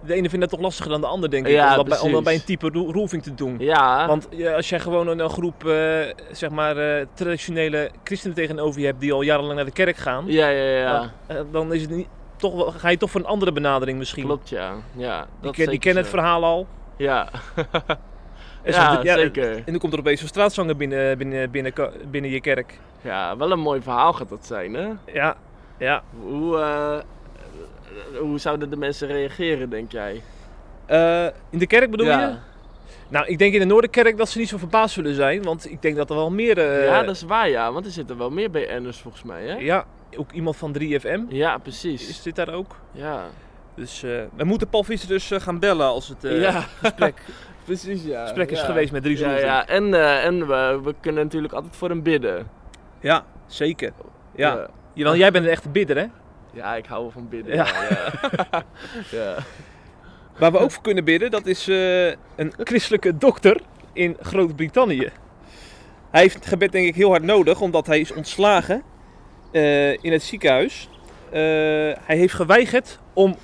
de 0.05 0.13
ene 0.13 0.29
vindt 0.29 0.45
het 0.45 0.49
toch 0.53 0.59
lastiger 0.59 0.91
dan 0.91 1.01
de 1.01 1.07
ander, 1.07 1.29
denk 1.29 1.47
ik. 1.47 1.53
Ja, 1.53 1.69
om, 1.69 1.75
dat 1.75 1.87
bij, 1.87 1.99
om 1.99 2.11
dat 2.11 2.23
bij 2.23 2.33
een 2.33 2.43
type 2.43 2.69
ro- 2.73 2.91
roofing 2.91 3.23
te 3.23 3.33
doen. 3.33 3.55
Ja, 3.59 4.07
Want 4.07 4.27
ja, 4.29 4.53
als 4.55 4.69
jij 4.69 4.79
gewoon 4.79 5.07
een, 5.07 5.19
een 5.19 5.29
groep, 5.29 5.65
eh, 5.67 5.99
zeg 6.31 6.49
maar, 6.49 6.77
eh, 6.77 7.05
traditionele 7.13 7.89
christenen 8.03 8.35
tegenover 8.35 8.79
je 8.79 8.85
hebt 8.85 8.99
die 8.99 9.13
al 9.13 9.21
jarenlang 9.21 9.55
naar 9.55 9.65
de 9.65 9.71
kerk 9.71 9.97
gaan, 9.97 10.23
ja, 10.27 10.47
ja, 10.47 10.63
ja. 10.77 10.99
dan, 11.27 11.37
eh, 11.37 11.43
dan 11.51 11.73
is 11.73 11.81
het 11.81 11.89
niet, 11.89 12.07
toch 12.35 12.55
wel, 12.55 12.71
ga 12.71 12.89
je 12.89 12.97
toch 12.97 13.11
voor 13.11 13.21
een 13.21 13.27
andere 13.27 13.51
benadering 13.51 13.97
misschien. 13.97 14.23
Klopt, 14.25 14.49
ja. 14.49 14.73
ja 14.95 15.19
Die, 15.19 15.27
dat 15.41 15.41
ken, 15.41 15.51
die 15.51 15.63
zeker 15.63 15.79
kennen 15.79 16.03
het 16.03 16.11
verhaal 16.11 16.43
al. 16.43 16.67
Ja, 16.97 17.29
Ja, 18.65 19.01
zeker. 19.03 19.55
En 19.55 19.63
dan 19.65 19.77
komt 19.77 19.93
er 19.93 19.99
opeens 19.99 20.21
een 20.21 20.27
straatzanger 20.27 20.75
binnen, 20.75 21.17
binnen, 21.17 21.51
binnen, 21.51 21.73
binnen 22.11 22.31
je 22.31 22.41
kerk. 22.41 22.79
Ja, 23.01 23.37
wel 23.37 23.51
een 23.51 23.59
mooi 23.59 23.81
verhaal 23.81 24.13
gaat 24.13 24.29
dat 24.29 24.45
zijn, 24.45 24.73
hè? 24.73 24.87
Ja, 25.13 25.35
ja. 25.77 26.03
Hoe, 26.21 26.57
eh, 26.59 26.99
hoe 28.19 28.39
zouden 28.39 28.69
de 28.69 28.77
mensen 28.77 29.07
reageren, 29.07 29.69
denk 29.69 29.91
jij? 29.91 30.21
Eh, 30.85 31.25
in 31.49 31.57
de 31.59 31.67
kerk 31.67 31.91
bedoel 31.91 32.05
ja. 32.05 32.19
je? 32.19 32.35
Nou, 33.07 33.25
ik 33.27 33.37
denk 33.37 33.53
in 33.53 33.59
de 33.59 33.65
Noorderkerk 33.65 34.17
dat 34.17 34.29
ze 34.29 34.37
niet 34.37 34.49
zo 34.49 34.57
verbaasd 34.57 34.93
zullen 34.93 35.13
zijn. 35.15 35.43
Want 35.43 35.71
ik 35.71 35.81
denk 35.81 35.95
dat 35.95 36.09
er 36.09 36.15
wel 36.15 36.31
meer... 36.31 36.57
eh, 36.57 36.85
ja, 36.85 37.03
dat 37.03 37.15
is 37.15 37.21
waar, 37.21 37.49
ja. 37.49 37.71
Want 37.71 37.85
er 37.85 37.91
zitten 37.91 38.17
wel 38.17 38.29
meer 38.29 38.51
BN'ers 38.51 38.97
volgens 38.97 39.23
mij, 39.23 39.43
hè? 39.43 39.53
ja, 39.55 39.85
ook 40.17 40.31
iemand 40.31 40.55
van 40.55 40.75
3FM 40.79 41.19
Ja, 41.29 41.55
is, 41.55 41.61
precies. 41.61 42.21
zit 42.21 42.35
daar 42.35 42.53
ook. 42.53 42.75
Ja. 42.91 43.23
Dus 43.75 44.03
eh, 44.03 44.09
we 44.35 44.43
moeten 44.43 44.67
Paul 44.67 44.83
Visser 44.83 45.07
dus 45.07 45.31
eh, 45.31 45.39
gaan 45.39 45.59
bellen 45.59 45.87
als 45.87 46.07
het 46.07 46.23
eh, 46.23 46.41
ja, 46.41 46.61
gesprek, 46.79 47.21
precies, 47.65 48.03
ja. 48.03 48.21
gesprek 48.23 48.51
is 48.51 48.59
ja. 48.59 48.65
geweest 48.65 48.91
met 48.91 49.03
Dries 49.03 49.19
Ja, 49.19 49.37
ja. 49.37 49.67
En, 49.67 49.93
en 50.21 50.47
we, 50.47 50.79
we 50.83 50.95
kunnen 50.99 51.23
natuurlijk 51.23 51.53
altijd 51.53 51.75
voor 51.75 51.89
hem 51.89 52.03
bidden. 52.03 52.47
Ja, 52.99 53.25
zeker. 53.47 53.91
Ja. 54.35 54.67
Jawel, 54.93 55.15
jij 55.15 55.31
bent 55.31 55.45
een 55.45 55.51
echte 55.51 55.69
bidder, 55.69 55.97
hè? 55.97 56.05
Ja, 56.53 56.75
ik 56.75 56.85
hou 56.85 57.01
wel 57.01 57.11
van 57.11 57.29
bidden. 57.29 57.55
Ja. 57.55 57.67
Waar 60.39 60.51
we 60.51 60.57
ook 60.57 60.71
voor 60.71 60.83
kunnen 60.83 61.03
bidden, 61.03 61.31
dat 61.31 61.45
is 61.45 61.67
een 61.67 62.53
christelijke 62.57 63.17
dokter 63.17 63.61
in 63.93 64.17
Groot-Brittannië. 64.21 65.09
Hij 66.11 66.21
heeft 66.21 66.35
het 66.35 66.45
gebed 66.45 66.71
denk 66.71 66.87
ik 66.87 66.95
heel 66.95 67.09
hard 67.09 67.23
nodig, 67.23 67.61
omdat 67.61 67.87
hij 67.87 67.99
is 67.99 68.13
ontslagen 68.13 68.83
in 70.01 70.11
het 70.11 70.23
ziekenhuis. 70.23 70.89
Hij 71.29 72.17
heeft 72.17 72.33
geweigerd 72.33 72.99
om 73.13 73.35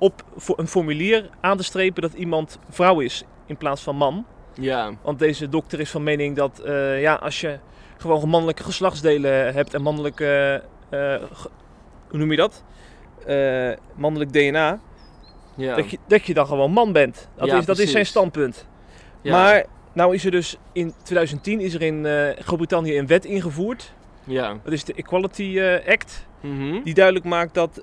op 0.00 0.24
voor 0.36 0.58
een 0.58 0.68
formulier 0.68 1.30
aan 1.40 1.56
te 1.56 1.62
strepen 1.62 2.02
dat 2.02 2.12
iemand 2.12 2.58
vrouw 2.68 3.00
is 3.00 3.24
in 3.46 3.56
plaats 3.56 3.82
van 3.82 3.96
man. 3.96 4.26
ja. 4.54 4.92
Want 5.02 5.18
deze 5.18 5.48
dokter 5.48 5.80
is 5.80 5.90
van 5.90 6.02
mening 6.02 6.36
dat 6.36 6.58
eh, 6.58 7.00
ja, 7.00 7.14
als 7.14 7.40
je 7.40 7.58
gewoon 7.96 8.28
mannelijke 8.28 8.62
geslachtsdelen 8.62 9.54
hebt 9.54 9.74
en 9.74 9.82
mannelijke, 9.82 10.62
eh, 10.88 11.14
hoe 12.08 12.18
noem 12.18 12.30
je 12.30 12.36
dat? 12.36 12.64
Eh, 13.26 13.70
mannelijk 13.94 14.32
DNA, 14.32 14.80
ja. 15.56 15.76
dat, 15.76 15.90
je, 15.90 15.98
dat 16.06 16.26
je 16.26 16.34
dan 16.34 16.46
gewoon 16.46 16.72
man 16.72 16.92
bent. 16.92 17.28
Dat, 17.36 17.48
Ja, 17.48 17.58
is, 17.58 17.64
dat 17.64 17.78
is 17.78 17.90
zijn 17.90 18.06
standpunt. 18.06 18.66
Ja. 19.22 19.32
Maar 19.32 19.64
nou 19.92 20.14
is 20.14 20.24
er 20.24 20.30
dus 20.30 20.56
in 20.72 20.92
2010 21.02 21.60
is 21.60 21.74
er 21.74 21.82
in 21.82 22.06
Groot-Brittannië 22.38 22.98
een 22.98 23.06
wet 23.06 23.24
ingevoerd. 23.24 23.92
Ja. 24.24 24.58
Dat 24.64 24.72
is 24.72 24.84
de 24.84 24.94
Equality 24.94 25.60
Act. 25.86 26.26
Mhm. 26.40 26.82
Die 26.82 26.94
duidelijk 26.94 27.24
maakt 27.24 27.54
dat, 27.54 27.80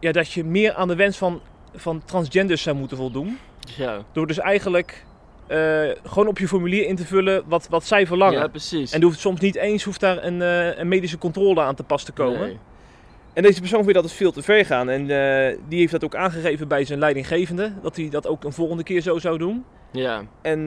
ja, 0.00 0.12
dat 0.12 0.32
je 0.32 0.44
meer 0.44 0.74
aan 0.74 0.88
de 0.88 0.94
wens 0.94 1.16
van, 1.16 1.40
van 1.74 2.02
transgenders 2.04 2.62
zou 2.62 2.76
moeten 2.76 2.96
voldoen. 2.96 3.38
Ja. 3.76 4.04
Door 4.12 4.26
dus 4.26 4.38
eigenlijk 4.38 5.04
eh, 5.46 5.88
gewoon 6.04 6.26
op 6.26 6.38
je 6.38 6.48
formulier 6.48 6.86
in 6.86 6.96
te 6.96 7.06
vullen 7.06 7.42
wat, 7.46 7.66
wat 7.70 7.84
zij 7.84 8.06
verlangen. 8.06 8.38
ja, 8.38 8.48
precies. 8.48 8.92
En 8.92 9.02
hoeft 9.02 9.18
soms 9.18 9.40
niet 9.40 9.54
eens 9.54 9.84
hoeft 9.84 10.00
daar 10.00 10.24
een, 10.24 10.42
eh, 10.42 10.78
een 10.78 10.88
medische 10.88 11.18
controle 11.18 11.60
aan 11.60 11.74
te 11.74 11.82
pas 11.82 12.04
te 12.04 12.12
komen. 12.12 12.40
Nee. 12.40 12.58
En 13.32 13.42
deze 13.42 13.60
persoon 13.60 13.78
vindt 13.78 13.94
dat 13.94 14.04
het 14.04 14.12
veel 14.12 14.32
te 14.32 14.42
ver 14.42 14.64
gaan. 14.64 14.88
En 14.88 15.00
eh, 15.00 15.58
die 15.68 15.78
heeft 15.78 15.92
dat 15.92 16.04
ook 16.04 16.14
aangegeven 16.14 16.68
bij 16.68 16.84
zijn 16.84 16.98
leidinggevende. 16.98 17.72
Dat 17.82 17.96
hij 17.96 18.08
dat 18.08 18.26
ook 18.26 18.44
een 18.44 18.52
volgende 18.52 18.82
keer 18.82 19.00
zo 19.00 19.18
zou 19.18 19.38
doen. 19.38 19.64
Ja. 19.90 20.22
En 20.42 20.66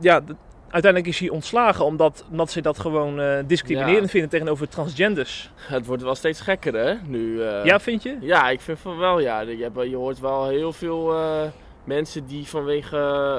ja, 0.00 0.22
uiteindelijk 0.70 1.12
is 1.12 1.18
hij 1.18 1.28
ontslagen 1.28 1.84
omdat, 1.84 2.24
omdat 2.30 2.50
ze 2.50 2.60
dat 2.60 2.78
gewoon 2.78 3.20
eh, 3.20 3.38
discriminerend 3.46 4.04
Ja. 4.04 4.08
vinden 4.08 4.30
tegenover 4.30 4.68
transgenders. 4.68 5.50
Het 5.56 5.86
wordt 5.86 6.02
wel 6.02 6.14
steeds 6.14 6.40
gekker, 6.40 6.74
hè? 6.74 6.94
Nu, 7.06 7.42
eh, 7.42 7.64
ja, 7.64 7.80
vind 7.80 8.02
je? 8.02 8.16
Ja, 8.20 8.50
ik 8.50 8.60
vind 8.60 8.78
van 8.78 8.98
wel, 8.98 9.20
ja. 9.20 9.40
Je, 9.40 9.62
hebt, 9.62 9.90
je 9.90 9.96
hoort 9.96 10.20
wel 10.20 10.48
heel 10.48 10.72
veel 10.72 11.14
eh, 11.14 11.42
mensen 11.84 12.26
die 12.26 12.46
vanwege 12.46 12.96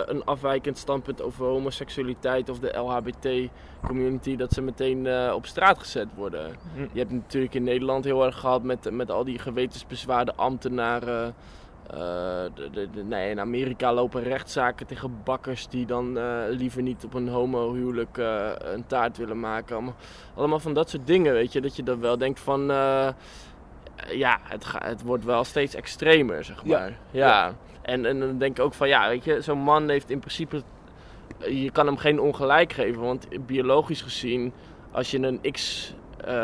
een 0.08 0.26
afwijkend 0.26 0.78
standpunt 0.78 1.22
over 1.22 1.46
homoseksualiteit 1.46 2.50
of 2.50 2.60
de 2.60 2.78
LHBT-community, 2.78 4.36
dat 4.36 4.52
ze 4.52 4.62
meteen 4.62 5.34
op 5.34 5.46
straat 5.46 5.80
gezet 5.80 6.08
worden. 6.16 6.56
Hm. 6.76 6.82
Je 6.92 7.00
hebt 7.00 7.12
natuurlijk 7.12 7.54
in 7.54 7.64
Nederland 7.64 8.04
heel 8.04 8.26
erg 8.26 8.40
gehad 8.40 8.64
met, 8.64 8.92
met 8.92 9.12
al 9.12 9.24
die 9.24 9.40
gewetensbezwaarde 9.40 10.34
ambtenaren. 10.36 11.34
Eh, 11.90 11.96
de, 12.54 12.70
de, 12.72 12.90
de- 12.94 13.04
nee, 13.04 13.30
in 13.30 13.40
Amerika 13.40 13.94
lopen 13.94 14.24
rechtszaken 14.24 14.86
tegen 14.88 15.22
bakkers 15.24 15.68
die 15.68 15.86
dan 15.86 16.18
eh, 16.18 16.42
liever 16.50 16.82
niet 16.82 17.04
op 17.06 17.14
een 17.14 17.28
homohuwelijk 17.28 18.18
eh 18.18 18.50
een 18.60 18.86
taart 18.88 19.18
willen 19.18 19.40
maken. 19.40 19.76
Allemaal, 19.76 19.96
allemaal 20.36 20.60
van 20.60 20.74
dat 20.74 20.90
soort 20.90 21.08
dingen, 21.08 21.34
weet 21.34 21.54
je. 21.54 21.62
Dat 21.62 21.76
je 21.76 21.84
dan 21.84 22.00
wel 22.00 22.18
denkt 22.18 22.40
van... 22.40 22.62
ja, 24.12 24.40
het, 24.44 24.66
ga- 24.66 24.86
het 24.86 25.02
wordt 25.04 25.26
wel 25.26 25.44
steeds 25.44 25.76
extremer, 25.76 26.44
zeg 26.44 26.62
Ja. 26.64 26.80
maar. 26.80 26.98
Ja. 27.12 27.54
En, 27.82 28.06
en 28.06 28.20
dan 28.20 28.38
denk 28.38 28.58
ik 28.58 28.64
ook 28.64 28.74
van, 28.74 28.88
ja, 28.88 29.08
weet 29.10 29.24
je, 29.24 29.42
zo'n 29.42 29.60
man 29.60 29.90
heeft 29.90 30.10
in 30.10 30.20
principe... 30.20 30.62
Je 31.48 31.72
kan 31.72 31.86
hem 31.86 31.98
geen 31.98 32.20
ongelijk 32.20 32.74
geven, 32.74 33.02
want 33.02 33.28
biologisch 33.46 34.02
gezien, 34.02 34.54
als 34.92 35.12
je 35.12 35.18
een 35.22 35.40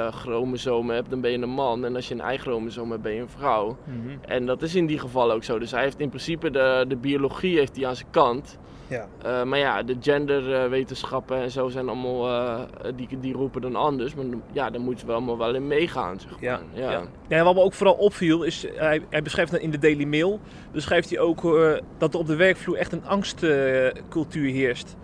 X-chromosoom 0.09 0.89
hebt, 0.89 1.09
dan 1.09 1.21
ben 1.21 1.31
je 1.31 1.37
een 1.37 1.49
man. 1.49 1.85
En 1.85 1.95
als 1.95 2.07
je 2.07 2.15
een 2.15 2.33
Y-chromosoom 2.33 2.91
hebt, 2.91 3.03
ben 3.03 3.13
je 3.13 3.21
een 3.21 3.29
vrouw. 3.29 3.77
Mhm. 3.83 4.17
En 4.21 4.45
dat 4.45 4.61
is 4.61 4.75
in 4.75 4.85
die 4.85 4.99
geval 4.99 5.31
ook 5.31 5.43
zo. 5.43 5.59
Dus 5.59 5.71
hij 5.71 5.83
heeft 5.83 5.99
in 5.99 6.09
principe 6.09 6.51
de, 6.51 6.85
de 6.87 6.95
biologie 6.95 7.57
heeft 7.57 7.75
hij 7.75 7.87
aan 7.87 7.95
zijn 7.95 8.09
kant. 8.11 8.57
Ja. 8.87 9.07
Eh, 9.21 9.43
maar 9.43 9.59
ja, 9.59 9.83
de 9.83 9.95
genderwetenschappen 9.99 11.37
en 11.37 11.51
zo 11.51 11.69
zijn 11.69 11.87
allemaal, 11.87 12.29
eh, 12.29 12.91
die, 12.95 13.19
die 13.19 13.33
roepen 13.33 13.61
dan 13.61 13.75
anders. 13.75 14.15
Maar 14.15 14.25
ja, 14.51 14.69
daar 14.69 14.81
moeten 14.81 15.07
we 15.07 15.13
allemaal 15.13 15.37
wel 15.37 15.55
in 15.55 15.67
meegaan, 15.67 16.19
zeg 16.19 16.31
maar. 16.31 16.41
Ja, 16.41 16.59
ja. 16.73 16.91
ja. 16.91 17.03
Ja, 17.27 17.43
wat 17.43 17.55
me 17.55 17.61
ook 17.61 17.73
vooral 17.73 17.95
opviel 17.95 18.43
is, 18.43 18.65
hij, 18.75 19.01
hij 19.09 19.21
beschrijft 19.21 19.51
dan 19.51 19.59
in 19.59 19.71
de 19.71 19.77
Daily 19.77 20.03
Mail, 20.03 20.39
beschrijft 20.71 21.09
hij 21.09 21.19
ook 21.19 21.45
eh, 21.45 21.73
dat 21.97 22.13
er 22.13 22.19
op 22.19 22.27
de 22.27 22.35
werkvloer 22.35 22.77
echt 22.77 22.91
een 22.91 23.05
angstcultuur 23.05 24.51
heerst. 24.51 24.95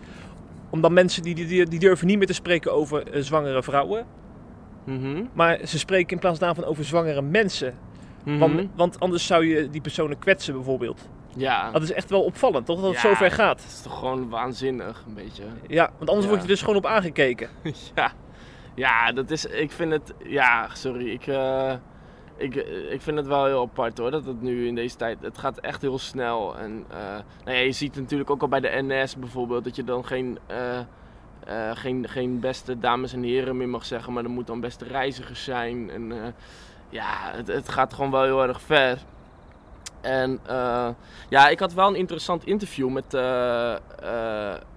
Omdat 0.70 0.92
mensen 0.92 1.24
die, 1.24 1.36
die, 1.36 1.66
die 1.66 1.80
durven 1.80 2.08
niet 2.08 2.18
meer 2.18 2.28
te 2.28 2.34
spreken 2.34 2.74
over 2.74 3.04
zwangere 3.12 3.64
vrouwen, 3.64 4.06
Mhm. 4.84 5.24
maar 5.34 5.60
ze 5.66 5.80
spreken 5.80 6.12
in 6.12 6.20
plaats 6.20 6.40
daarvan 6.40 6.64
over 6.64 6.84
zwangere 6.86 7.22
mensen. 7.22 7.74
Mhm. 8.26 8.38
Want, 8.38 8.70
want 8.76 9.00
anders 9.00 9.26
zou 9.26 9.46
je 9.46 9.70
die 9.70 9.82
personen 9.82 10.20
kwetsen 10.20 10.54
bijvoorbeeld. 10.54 11.10
ja, 11.36 11.72
Dat 11.72 11.82
is 11.82 11.92
echt 11.92 12.10
wel 12.10 12.24
opvallend, 12.24 12.66
toch? 12.66 12.82
Dat 12.82 12.86
het 12.94 13.02
Ja. 13.02 13.10
zo 13.10 13.14
ver 13.14 13.32
gaat. 13.32 13.62
het 13.62 13.72
is 13.72 13.82
toch 13.82 14.00
gewoon 14.00 14.30
waanzinnig, 14.30 15.04
een 15.08 15.14
beetje. 15.14 15.44
Ja, 15.68 15.90
want 15.98 16.10
anders 16.10 16.22
Ja. 16.22 16.28
word 16.28 16.36
je 16.36 16.42
er 16.48 16.48
dus 16.54 16.60
gewoon 16.62 16.76
op 16.76 16.86
aangekeken. 16.86 17.50
ja. 17.96 18.12
ja, 18.76 19.12
dat 19.12 19.32
is, 19.32 19.46
ik 19.46 19.72
vind 19.72 19.92
het, 19.92 20.14
ja, 20.24 20.68
sorry, 20.74 21.10
ik, 21.10 21.28
eh, 21.28 21.74
ik, 22.38 22.56
eh, 22.56 22.92
ik 22.92 23.02
vind 23.02 23.18
het 23.18 23.28
wel 23.28 23.46
heel 23.46 23.62
apart 23.62 23.98
hoor, 23.98 24.12
dat 24.12 24.26
het 24.26 24.42
nu 24.42 24.68
in 24.68 24.76
deze 24.76 24.96
tijd, 24.96 25.18
het 25.22 25.38
gaat 25.38 25.58
echt 25.60 25.82
heel 25.82 26.00
snel. 26.00 26.58
En 26.58 26.86
eh, 26.90 26.98
nou 27.46 27.58
ja, 27.58 27.64
je 27.64 27.72
ziet 27.72 27.96
natuurlijk 27.96 28.30
ook 28.30 28.42
al 28.42 28.48
bij 28.48 28.60
de 28.60 28.82
NS 28.88 29.16
bijvoorbeeld, 29.18 29.64
dat 29.64 29.76
je 29.76 29.84
dan 29.84 30.06
geen, 30.06 30.38
eh, 31.46 31.72
geen, 31.74 32.10
geen 32.10 32.40
beste 32.40 32.80
dames 32.80 33.14
en 33.14 33.24
heren 33.24 33.58
meer 33.58 33.70
mag 33.70 33.86
zeggen, 33.86 34.14
maar 34.14 34.24
er 34.24 34.30
moeten 34.30 34.54
dan 34.54 34.62
beste 34.62 34.86
reizigers 34.86 35.44
zijn. 35.44 35.90
En 35.90 36.12
eh, 36.12 36.28
ja, 36.90 37.32
het, 37.36 37.48
het 37.48 37.70
gaat 37.70 37.94
gewoon 37.94 38.12
wel 38.12 38.24
heel 38.24 38.44
erg 38.44 38.62
ver. 38.62 38.98
En 40.02 40.40
eh, 40.46 40.90
ja, 41.30 41.48
ik 41.48 41.60
had 41.60 41.74
wel 41.74 41.88
een 41.88 41.96
interessant 41.96 42.46
interview 42.46 42.90
met, 42.90 43.12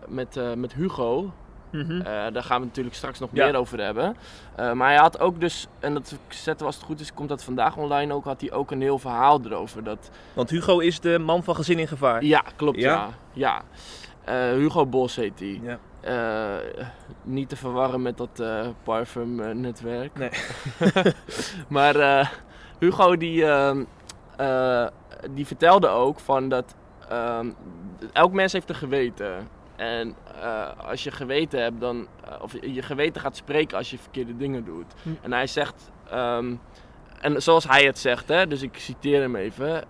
met, 0.08 0.56
met 0.56 0.72
Hugo. 0.74 1.32
Mhm. 1.70 2.02
Daar 2.32 2.42
gaan 2.42 2.60
we 2.60 2.66
natuurlijk 2.66 2.96
straks 2.96 3.18
nog 3.18 3.30
Ja. 3.32 3.44
meer 3.44 3.56
over 3.56 3.80
hebben. 3.80 4.16
Maar 4.56 4.88
hij 4.88 4.96
had 4.96 5.20
ook 5.20 5.40
dus, 5.40 5.66
en 5.80 5.94
dat 5.94 6.14
zetten 6.28 6.66
als 6.66 6.74
het 6.74 6.84
goed 6.84 7.00
is, 7.00 7.14
komt 7.14 7.28
dat 7.28 7.44
vandaag 7.44 7.76
online 7.76 8.14
ook, 8.14 8.24
had 8.24 8.40
hij 8.40 8.52
ook 8.52 8.70
een 8.70 8.80
heel 8.80 8.98
verhaal 8.98 9.40
erover. 9.44 9.84
Dat, 9.84 10.10
Want 10.32 10.50
Hugo 10.50 10.78
is 10.78 11.00
de 11.00 11.18
man 11.18 11.44
van 11.44 11.54
gezin 11.54 11.78
in 11.78 11.88
gevaar. 11.88 12.24
ja, 12.24 12.44
klopt 12.56 12.78
Ja? 12.80 13.08
ja. 13.32 13.62
ja. 14.26 14.52
Hugo 14.54 14.86
Bos 14.86 15.16
heet 15.16 15.38
hij. 15.38 15.60
Ja. 15.62 15.78
Eh, 16.04 16.56
niet 17.22 17.48
te 17.48 17.56
verwarren 17.56 18.02
met 18.02 18.16
dat 18.16 18.40
eh 18.40 18.66
parfumnetwerk. 18.82 20.18
Nee. 20.18 20.30
maar 21.68 21.96
eh, 21.96 22.28
Hugo 22.78 23.16
die, 23.16 23.44
ehm, 23.44 23.84
eh, 24.36 24.86
die 25.30 25.46
vertelde 25.46 25.88
ook 25.88 26.20
van 26.20 26.48
dat 26.48 26.74
ehm, 27.08 27.50
elk 28.12 28.32
mens 28.32 28.52
heeft 28.52 28.68
een 28.68 28.74
geweten. 28.74 29.48
En 29.76 30.14
eh, 30.40 30.70
als 30.88 31.04
je 31.04 31.10
geweten 31.10 31.62
hebt, 31.62 31.80
dan, 31.80 32.06
eh, 32.24 32.42
of 32.42 32.52
je 32.60 32.82
geweten 32.82 33.20
gaat 33.20 33.36
spreken 33.36 33.76
als 33.76 33.90
je 33.90 33.98
verkeerde 33.98 34.36
dingen 34.36 34.64
doet. 34.64 34.92
Hm. 35.02 35.08
En 35.22 35.32
hij 35.32 35.46
zegt, 35.46 35.90
ehm, 36.10 36.54
en 37.20 37.42
zoals 37.42 37.68
hij 37.68 37.84
het 37.84 37.98
zegt, 37.98 38.28
hè, 38.28 38.46
dus 38.46 38.62
ik 38.62 38.78
citeer 38.78 39.20
hem 39.20 39.36
even. 39.36 39.84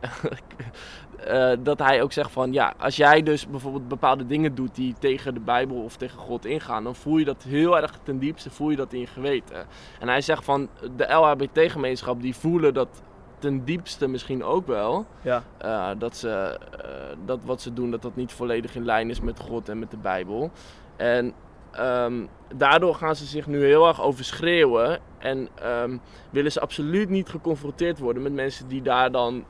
eh, 1.24 1.52
dat 1.58 1.78
hij 1.78 2.02
ook 2.02 2.12
zegt 2.12 2.30
van 2.30 2.52
ja, 2.52 2.74
als 2.78 2.96
jij 2.96 3.22
dus 3.22 3.48
bijvoorbeeld 3.48 3.88
bepaalde 3.88 4.26
dingen 4.26 4.54
doet 4.54 4.74
die 4.74 4.94
tegen 4.98 5.34
de 5.34 5.40
Bijbel 5.40 5.76
of 5.76 5.96
tegen 5.96 6.18
God 6.18 6.44
ingaan, 6.44 6.84
dan 6.84 6.94
voel 6.94 7.18
je 7.18 7.24
dat 7.24 7.42
heel 7.42 7.76
erg 7.76 7.98
ten 8.02 8.18
diepste, 8.18 8.50
voel 8.50 8.70
je 8.70 8.76
dat 8.76 8.92
in 8.92 9.00
je 9.00 9.06
geweten. 9.06 9.66
En 10.00 10.08
hij 10.08 10.20
zegt 10.20 10.44
van 10.44 10.68
de 10.96 11.12
LHBT-gemeenschap 11.12 12.20
die 12.22 12.34
voelen 12.34 12.74
dat 12.74 13.02
ten 13.38 13.64
diepste 13.64 14.08
misschien 14.08 14.44
ook 14.44 14.66
wel. 14.66 15.06
Ja. 15.22 15.42
eh, 15.58 15.90
dat, 15.98 16.16
ze, 16.16 16.58
eh, 16.82 17.16
dat 17.24 17.38
wat 17.44 17.60
ze 17.60 17.72
doen, 17.72 17.90
dat 17.90 18.02
dat 18.02 18.16
niet 18.16 18.32
volledig 18.32 18.74
in 18.74 18.84
lijn 18.84 19.10
is 19.10 19.20
met 19.20 19.38
God 19.38 19.68
en 19.68 19.78
met 19.78 19.90
de 19.90 19.96
Bijbel. 19.96 20.50
En 20.96 21.32
ehm, 21.70 22.26
daardoor 22.54 22.94
gaan 22.94 23.16
ze 23.16 23.24
zich 23.24 23.46
nu 23.46 23.64
heel 23.64 23.86
erg 23.88 24.02
overschreeuwen. 24.02 24.98
En 25.18 25.48
ehm, 25.54 25.96
willen 26.30 26.52
ze 26.52 26.60
absoluut 26.60 27.08
niet 27.08 27.28
geconfronteerd 27.28 27.98
worden 27.98 28.22
met 28.22 28.32
mensen 28.32 28.68
die 28.68 28.82
daar 28.82 29.10
dan 29.10 29.44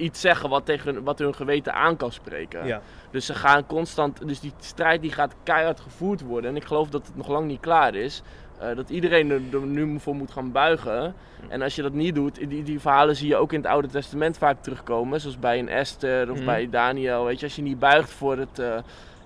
iets 0.00 0.20
zeggen 0.20 0.48
wat, 0.48 0.66
tegen, 0.66 0.94
hun- 0.94 1.04
wat 1.04 1.18
hun 1.18 1.34
geweten 1.34 1.74
aan 1.74 1.96
kan 1.96 2.12
spreken. 2.12 2.66
Ja. 2.66 2.80
Dus 3.10 3.26
ze 3.26 3.34
gaan 3.34 3.66
constant, 3.66 4.26
dus 4.28 4.40
die 4.40 4.52
strijd 4.58 5.00
die 5.02 5.12
gaat 5.12 5.34
keihard 5.42 5.80
gevoerd 5.80 6.20
worden. 6.20 6.50
En 6.50 6.56
ik 6.56 6.64
geloof 6.64 6.88
dat 6.88 7.06
het 7.06 7.16
nog 7.16 7.28
lang 7.28 7.46
niet 7.46 7.60
klaar 7.60 7.94
is. 7.94 8.22
Eh, 8.58 8.76
dat 8.76 8.90
iedereen 8.90 9.30
er, 9.30 9.40
er 9.52 9.60
nu 9.66 9.98
voor 10.00 10.14
moet 10.14 10.30
gaan 10.30 10.52
buigen. 10.52 11.14
En 11.48 11.62
als 11.62 11.74
je 11.74 11.82
dat 11.82 11.92
niet 11.92 12.14
doet, 12.14 12.48
die, 12.48 12.62
die 12.62 12.80
verhalen 12.80 13.16
zie 13.16 13.28
je 13.28 13.36
ook 13.36 13.52
in 13.52 13.60
het 13.60 13.68
Oude 13.70 13.88
Testament 13.88 14.38
vaak 14.38 14.62
terugkomen. 14.62 15.20
Zoals 15.20 15.38
bij 15.38 15.58
een 15.58 15.68
Esther 15.68 16.30
of 16.30 16.36
Mhm. 16.36 16.44
bij 16.46 16.68
Daniel. 16.70 17.24
Weet 17.24 17.38
je, 17.40 17.46
als 17.46 17.56
je 17.56 17.62
niet 17.62 17.78
buigt 17.78 18.10
voor 18.10 18.36
het, 18.38 18.58
eh, 18.58 18.76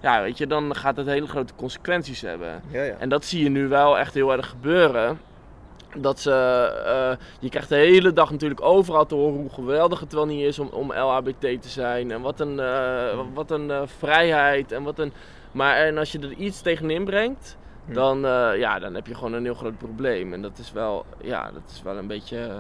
ja, 0.01 0.23
weet 0.23 0.39
je, 0.39 0.47
dan 0.47 0.75
gaat 0.77 0.97
het 0.97 1.07
hele 1.07 1.27
grote 1.27 1.53
consequenties 1.57 2.21
hebben. 2.21 2.63
Ja, 2.71 2.83
ja. 2.83 2.95
En 2.99 3.09
dat 3.09 3.25
zie 3.25 3.43
je 3.43 3.49
nu 3.49 3.69
wel 3.69 3.99
echt 3.99 4.15
heel 4.15 4.33
erg 4.33 4.49
gebeuren. 4.49 5.19
Dat 5.97 6.21
ze, 6.21 6.31
eh, 6.87 7.27
je 7.41 7.49
krijgt 7.49 7.69
de 7.69 7.75
hele 7.75 8.13
dag 8.13 8.31
natuurlijk 8.31 8.63
overal 8.63 9.07
te 9.07 9.15
horen 9.15 9.41
hoe 9.41 9.51
geweldig 9.51 10.01
het 10.01 10.13
wel 10.13 10.27
niet 10.27 10.45
is 10.45 10.59
om, 10.59 10.69
om 10.73 10.93
LHBT 10.93 11.41
te 11.41 11.69
zijn. 11.69 12.11
En 12.11 12.21
wat 12.21 12.41
een, 12.41 12.61
eh, 12.61 13.19
wat 13.35 13.51
een 13.51 13.71
eh, 13.71 13.83
vrijheid. 13.99 14.73
En, 14.73 14.83
wat 14.83 14.99
een, 14.99 15.13
maar 15.53 15.77
en 15.77 15.99
als 15.99 16.13
je 16.13 16.19
er 16.19 16.33
iets 16.33 16.61
tegenin 16.61 17.05
brengt, 17.05 17.57
Hm. 17.87 17.93
dan, 17.93 18.19
ja, 18.59 18.79
dan 18.79 18.95
heb 18.95 19.07
je 19.07 19.15
gewoon 19.15 19.33
een 19.33 19.45
heel 19.45 19.55
groot 19.55 19.79
probleem. 19.79 20.33
En 20.33 20.43
dat 20.43 20.59
is 20.59 20.73
wel, 20.73 21.05
ja, 21.23 21.51
dat 21.53 21.63
is 21.73 21.83
wel 21.83 21.97
een 21.97 22.07
beetje 22.07 22.51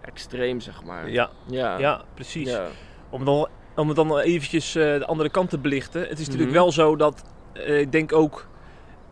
extreem, 0.00 0.60
zeg 0.60 0.84
maar. 0.84 1.10
ja, 1.10 1.30
ja. 1.46 1.78
ja, 1.78 2.02
precies. 2.14 2.50
Ja. 2.50 2.66
Om, 3.10 3.24
dan, 3.24 3.48
om 3.76 3.86
het 3.88 3.96
dan 3.96 4.18
eventjes 4.18 4.72
de 4.72 5.04
andere 5.06 5.28
kant 5.30 5.50
te 5.50 5.58
belichten. 5.58 6.00
Het 6.08 6.18
is 6.18 6.26
natuurlijk 6.26 6.50
Mhm. 6.50 6.60
wel 6.60 6.72
zo 6.72 6.96
dat, 6.96 7.24
ik 7.52 7.92
denk 7.92 8.12
ook 8.12 8.46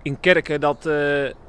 in 0.03 0.21
kerken, 0.21 0.61
dat, 0.61 0.83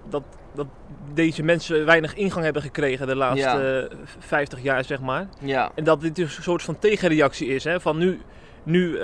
dat, 0.10 0.24
dat 0.54 0.68
deze 1.14 1.44
mensen 1.44 1.86
weinig 1.86 2.16
ingang 2.16 2.44
hebben 2.44 2.62
gekregen 2.62 3.08
de 3.08 3.16
laatste 3.16 3.90
eh, 3.92 3.98
50 4.20 4.62
jaar, 4.62 4.84
zeg 4.84 5.00
maar. 5.00 5.28
ja. 5.40 5.72
En 5.76 5.84
dat 5.84 6.02
dit 6.02 6.16
dus 6.16 6.38
een 6.38 6.44
soort 6.44 6.64
van 6.64 6.80
tegenreactie 6.80 7.48
is. 7.48 7.64
Hè? 7.64 7.80
Van 7.80 7.98
nu, 7.98 8.22
nu 8.64 8.98
eh, 8.98 9.02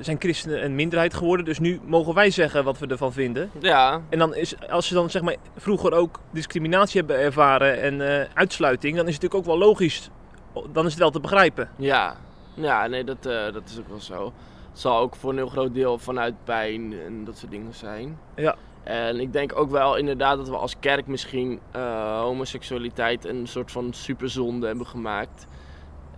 zijn 0.00 0.16
christenen 0.18 0.64
een 0.64 0.74
minderheid 0.74 1.14
geworden, 1.14 1.44
dus 1.44 1.58
nu 1.58 1.80
mogen 1.84 2.14
wij 2.14 2.30
zeggen 2.30 2.64
wat 2.64 2.78
we 2.78 2.86
ervan 2.86 3.12
vinden. 3.12 3.50
Ja, 3.60 4.00
En 4.08 4.18
dan 4.18 4.34
is, 4.34 4.54
als 4.70 4.86
ze 4.88 4.94
dan 4.94 5.10
zeg 5.10 5.22
maar 5.22 5.36
vroeger 5.56 5.92
ook 5.92 6.20
discriminatie 6.30 6.98
hebben 7.00 7.18
ervaren 7.18 7.80
en 7.80 8.20
eh, 8.20 8.26
uitsluiting, 8.34 8.96
dan 8.96 9.06
is 9.06 9.14
het 9.14 9.22
natuurlijk 9.22 9.50
ook 9.50 9.58
wel 9.58 9.68
logisch. 9.68 10.10
Dan 10.72 10.84
is 10.84 10.90
het 10.90 11.00
wel 11.00 11.10
te 11.10 11.20
begrijpen. 11.20 11.68
Ja, 11.76 12.16
ja 12.54 12.86
nee, 12.86 13.04
dat, 13.04 13.26
eh, 13.26 13.52
dat 13.52 13.62
is 13.64 13.78
ook 13.78 13.88
wel 13.88 14.00
zo. 14.00 14.32
Het 14.70 14.80
zal 14.86 14.98
ook 14.98 15.16
voor 15.16 15.30
een 15.30 15.36
heel 15.36 15.48
groot 15.48 15.74
deel 15.74 15.98
vanuit 15.98 16.34
pijn 16.44 16.94
en 17.06 17.24
dat 17.24 17.38
soort 17.38 17.50
dingen 17.50 17.74
zijn. 17.74 18.18
Ja. 18.36 18.56
En 18.82 19.20
ik 19.20 19.32
denk 19.32 19.58
ook 19.58 19.70
wel 19.70 19.96
inderdaad 19.96 20.36
dat 20.36 20.48
we 20.48 20.56
als 20.56 20.74
kerk 20.80 21.06
misschien 21.06 21.60
eh, 21.70 22.20
homoseksualiteit 22.20 23.24
een 23.24 23.46
soort 23.46 23.72
van 23.72 23.92
superzonde 23.92 24.66
hebben 24.66 24.86
gemaakt. 24.86 25.46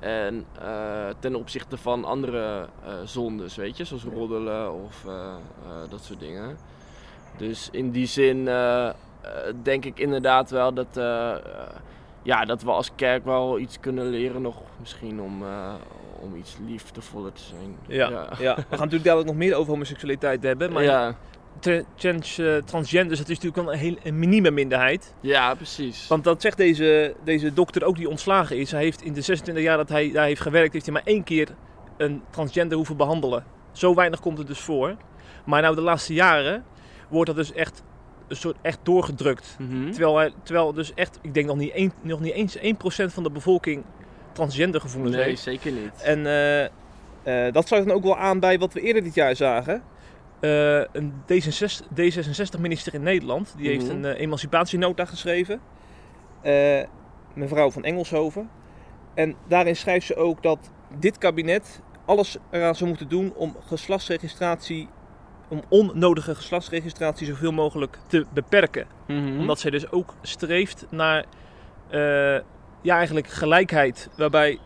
En 0.01 0.47
eh, 0.63 1.09
ten 1.19 1.35
opzichte 1.35 1.77
van 1.77 2.05
andere 2.05 2.69
eh, 2.85 2.93
zondes, 3.05 3.57
weet 3.57 3.77
je, 3.77 3.85
zoals 3.85 4.05
roddelen 4.05 4.73
of 4.73 5.07
dat 5.91 6.05
soort 6.05 6.21
dingen. 6.21 6.57
Dus 7.37 7.69
in 7.73 7.91
die 7.91 8.07
zin 8.07 8.49
denk 9.63 9.85
ik 9.85 9.99
inderdaad 9.99 10.51
wel 10.51 10.75
dat, 10.75 11.01
ja, 12.23 12.45
dat 12.45 12.63
we 12.63 12.71
als 12.71 12.91
kerk 12.95 13.25
wel 13.25 13.59
iets 13.59 13.81
kunnen 13.81 14.07
leren 14.07 14.43
nog 14.43 14.63
misschien 14.81 15.21
om, 15.21 15.43
om 16.21 16.37
iets 16.37 16.57
liefdevoller 16.67 17.33
te 17.33 17.43
zijn. 17.43 17.77
Ja, 17.87 18.09
ja. 18.39 18.55
we 18.55 18.63
gaan 18.63 18.69
natuurlijk 18.71 19.05
dadelijk 19.05 19.29
nog 19.29 19.37
meer 19.37 19.55
over 19.55 19.73
homoseksualiteit 19.73 20.43
hebben. 20.43 20.73
Maar 20.73 20.83
ja. 20.83 21.17
Trans, 21.95 22.39
eh, 22.39 22.57
transgenders, 22.57 23.19
dat 23.19 23.29
is 23.29 23.39
natuurlijk 23.39 23.73
een, 23.73 23.79
heel, 23.79 23.97
een 24.03 24.19
minieme 24.19 24.51
minderheid. 24.51 25.15
ja, 25.21 25.55
precies. 25.55 26.07
Want 26.09 26.25
dat 26.25 26.43
zegt 26.43 26.57
deze, 26.57 27.15
deze 27.25 27.53
dokter 27.53 27.85
ook 27.85 27.97
die 27.97 28.09
ontslagen 28.09 28.59
is. 28.59 28.71
Hij 28.71 28.83
heeft 28.83 29.03
in 29.03 29.13
de 29.13 29.21
26 29.21 29.65
jaar 29.65 29.77
dat 29.77 29.89
hij 29.89 30.11
daar 30.13 30.27
heeft 30.27 30.41
gewerkt, 30.41 30.73
heeft 30.73 30.85
hij 30.85 30.95
maar 30.95 31.05
één 31.05 31.25
keer 31.25 31.49
een 31.97 32.23
transgender 32.31 32.77
hoeven 32.77 32.97
behandelen. 32.97 33.45
Zo 33.73 33.95
weinig 33.95 34.21
komt 34.21 34.39
het 34.39 34.47
dus 34.47 34.61
voor. 34.61 34.97
Maar 35.45 35.63
nou 35.63 35.75
de 35.75 35.81
laatste 35.81 36.15
jaren 36.15 36.65
wordt 37.09 37.27
dat 37.27 37.37
dus 37.37 37.53
echt, 37.53 37.83
een 38.29 38.37
soort, 38.37 38.57
echt 38.63 38.79
doorgedrukt. 38.83 39.57
Mhm. 39.59 39.91
Terwijl, 39.91 40.17
hij, 40.17 40.33
terwijl 40.43 40.73
dus 40.73 40.95
echt, 40.95 41.19
ik 41.23 41.35
denk 41.35 41.47
nog 41.47 41.57
niet, 41.57 41.73
één, 41.73 41.93
nog 42.01 42.21
niet 42.21 42.33
eens 42.33 42.57
1% 42.59 42.61
van 43.13 43.23
de 43.23 43.31
bevolking 43.31 43.85
transgender 44.33 44.81
gevoelens 44.81 45.17
Nee, 45.17 45.25
heeft. 45.25 45.43
zeker 45.43 45.73
niet. 45.73 46.03
En 46.03 46.27
eh, 46.27 46.65
eh, 46.65 47.53
dat 47.53 47.69
sluit 47.69 47.87
dan 47.87 47.97
ook 47.97 48.03
wel 48.03 48.19
aan 48.19 48.41
bij 48.41 48.59
wat 48.59 48.73
we 48.73 48.81
eerder 48.81 49.03
dit 49.03 49.15
jaar 49.15 49.37
zagen. 49.37 49.83
Eh, 50.41 50.79
een 50.93 51.13
D66, 51.27 51.87
D66-minister 51.95 52.95
in 52.95 53.03
Nederland, 53.03 53.55
die 53.57 53.69
heeft 53.69 53.87
Mhm. 53.87 53.95
een 53.97 54.05
eh, 54.05 54.21
emancipatienota 54.21 55.05
geschreven. 55.05 55.61
Eh, 56.43 56.81
mevrouw 57.35 57.71
van 57.71 57.85
Engelshoven. 57.85 58.51
En 59.15 59.35
daarin 59.49 59.77
schrijft 59.77 60.07
ze 60.07 60.17
ook 60.17 60.43
dat 60.43 60.71
dit 60.99 61.19
kabinet 61.19 61.81
alles 62.05 62.37
eraan 62.51 62.75
zou 62.75 62.89
moeten 62.89 63.09
doen 63.09 63.33
om 63.35 63.57
geslachtsregistratie, 63.67 64.89
om 65.49 65.63
onnodige 65.69 66.35
geslachtsregistratie 66.35 67.27
zoveel 67.27 67.53
mogelijk 67.53 67.99
te 68.07 68.27
beperken 68.35 68.87
Mhm. 69.07 69.39
omdat 69.39 69.59
zij 69.61 69.71
dus 69.71 69.91
ook 69.91 70.15
streeft 70.23 70.87
naar 70.91 71.25
ja, 72.83 72.97
eigenlijk 72.97 73.27
gelijkheid. 73.29 74.09
Waarbij 74.17 74.59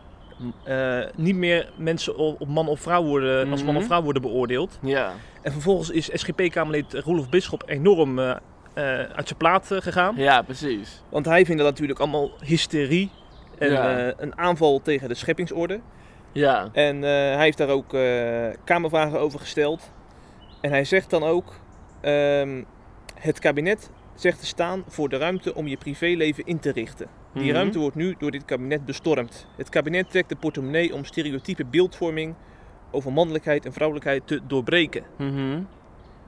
eh, 0.63 0.99
niet 1.15 1.35
meer 1.35 1.71
mensen 1.77 2.15
op, 2.17 2.47
man 2.47 2.67
of 2.67 2.79
vrouw 2.79 3.03
worden, 3.03 3.51
als 3.51 3.63
man 3.63 3.73
Mhm. 3.73 3.81
of 3.81 3.85
vrouw 3.87 4.01
worden 4.01 4.21
beoordeeld. 4.21 4.79
Ja, 4.81 5.13
En 5.41 5.51
vervolgens 5.51 5.89
is 5.89 6.09
SGP-Kamerlid 6.13 6.93
Roelof 6.93 7.29
Bisschop 7.29 7.63
enorm 7.65 8.19
eh, 8.19 8.29
eh, 8.29 8.35
uit 8.99 9.27
zijn 9.27 9.37
plaat 9.37 9.67
gegaan. 9.73 10.15
ja, 10.17 10.41
precies. 10.41 11.01
Want 11.09 11.25
hij 11.25 11.45
vindt 11.45 11.61
dat 11.61 11.71
natuurlijk 11.71 11.99
allemaal 11.99 12.31
hysterie. 12.43 13.11
En 13.57 13.71
Ja. 13.71 14.13
een 14.17 14.37
aanval 14.37 14.81
tegen 14.81 15.07
de 15.09 15.15
scheppingsorde. 15.15 15.79
Ja, 16.31 16.69
En 16.73 17.01
hij 17.01 17.39
heeft 17.43 17.57
daar 17.57 17.69
ook 17.69 17.95
kamervragen 18.63 19.19
over 19.19 19.39
gesteld. 19.39 19.91
En 20.61 20.69
hij 20.69 20.83
zegt 20.83 21.09
dan 21.09 21.23
ook: 21.23 21.53
ehm, 22.01 22.63
Het 23.19 23.39
kabinet 23.39 23.89
zegt 24.15 24.39
te 24.39 24.45
staan 24.45 24.83
voor 24.87 25.09
de 25.09 25.17
ruimte 25.17 25.55
om 25.55 25.67
je 25.67 25.77
privéleven 25.77 26.45
in 26.45 26.59
te 26.59 26.71
richten. 26.71 27.07
Die 27.35 27.43
Mhm. 27.43 27.53
ruimte 27.53 27.79
wordt 27.79 27.95
nu 27.95 28.15
door 28.19 28.31
dit 28.31 28.45
kabinet 28.45 28.85
bestormd. 28.85 29.47
Het 29.55 29.69
kabinet 29.69 30.09
trekt 30.11 30.29
de 30.29 30.35
portemonnee 30.35 30.93
om 30.93 31.05
stereotype 31.05 31.65
beeldvorming 31.65 32.35
over 32.91 33.13
mannelijkheid 33.13 33.65
en 33.65 33.73
vrouwelijkheid 33.73 34.27
te 34.27 34.39
doorbreken. 34.47 35.03
Mhm. 35.17 35.61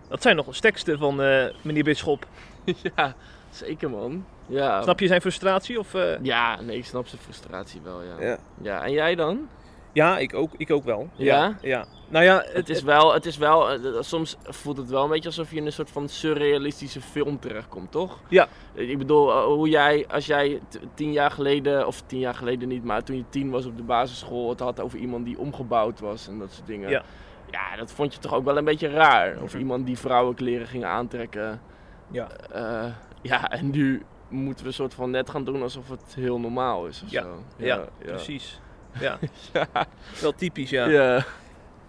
Dat 0.09 0.21
zijn 0.21 0.35
nog 0.35 0.45
de 0.45 0.53
sterkste 0.53 0.97
van 0.97 1.21
eh, 1.21 1.45
meneer 1.63 1.83
Bisschop. 1.83 2.27
ja, 2.95 3.15
zeker 3.49 3.89
man. 3.89 4.25
Ja. 4.45 4.81
Snap 4.81 4.99
je 4.99 5.07
zijn 5.07 5.21
frustratie? 5.21 5.79
Of, 5.79 5.93
eh? 5.93 6.17
Ja, 6.21 6.61
nee, 6.61 6.77
ik 6.77 6.85
snap 6.85 7.07
zijn 7.07 7.21
frustratie 7.21 7.81
wel, 7.83 8.01
ja. 8.03 8.15
Ja, 8.27 8.37
ja. 8.61 8.85
en 8.85 8.91
jij 8.91 9.15
dan? 9.15 9.47
Ja, 9.97 10.17
ik 10.17 10.33
ook, 10.33 10.51
ik 10.57 10.71
ook 10.71 10.83
wel. 10.83 11.09
Ja? 11.15 11.57
ja. 11.61 11.85
Nou 12.09 12.23
ja, 12.25 12.43
Het 12.53 12.69
is 12.69 12.81
wel, 12.81 13.13
het 13.13 13.25
is 13.25 13.37
wel, 13.37 13.69
eh, 13.71 13.79
soms 13.99 14.37
voelt 14.43 14.77
het 14.77 14.89
wel 14.89 15.03
een 15.03 15.09
beetje 15.09 15.29
alsof 15.29 15.51
je 15.51 15.55
in 15.57 15.65
een 15.65 15.71
soort 15.71 15.89
van 15.91 16.09
surrealistische 16.09 17.01
film 17.01 17.39
terechtkomt, 17.39 17.91
toch? 17.91 18.19
Ja. 18.29 18.47
Ik 18.73 18.97
bedoel, 18.97 19.31
eh, 19.31 19.43
hoe 19.43 19.69
jij, 19.69 20.05
als 20.07 20.25
jij 20.25 20.61
tien 20.93 21.11
jaar 21.11 21.31
geleden, 21.31 21.87
of 21.87 22.01
tien 22.01 22.19
jaar 22.19 22.33
geleden 22.35 22.67
niet, 22.67 22.83
maar 22.83 23.03
toen 23.03 23.15
je 23.15 23.23
tien 23.29 23.49
was 23.49 23.65
op 23.65 23.77
de 23.77 23.83
basisschool, 23.83 24.49
het 24.49 24.59
had 24.59 24.79
over 24.79 24.99
iemand 24.99 25.25
die 25.25 25.39
omgebouwd 25.39 25.99
was 25.99 26.27
en 26.27 26.39
dat 26.39 26.51
soort 26.51 26.67
dingen. 26.67 26.89
Ja. 26.89 27.03
Ja, 27.51 27.75
dat 27.75 27.91
vond 27.91 28.13
je 28.13 28.19
toch 28.19 28.33
ook 28.33 28.45
wel 28.45 28.57
een 28.57 28.65
beetje 28.65 28.89
raar. 28.89 29.37
Of 29.41 29.55
iemand 29.55 29.85
die 29.85 29.97
vrouwenkleren 29.97 30.67
ging 30.67 30.85
aantrekken. 30.85 31.61
Ja. 32.11 32.27
Eh, 32.51 32.85
ja, 33.21 33.49
en 33.51 33.69
nu 33.69 34.05
moeten 34.29 34.61
we 34.63 34.67
een 34.69 34.75
soort 34.75 34.93
van 34.93 35.11
net 35.11 35.29
gaan 35.29 35.43
doen 35.43 35.61
alsof 35.61 35.89
het 35.89 36.15
heel 36.15 36.39
normaal 36.39 36.85
is 36.85 37.01
of 37.03 37.11
Ja. 37.11 37.21
zo. 37.21 37.43
Ja, 37.57 37.85
precies. 37.99 38.59
Ja, 38.99 39.17
wel 40.21 40.35
typisch, 40.35 40.69
ja. 40.69 40.85
Ja. 40.85 41.25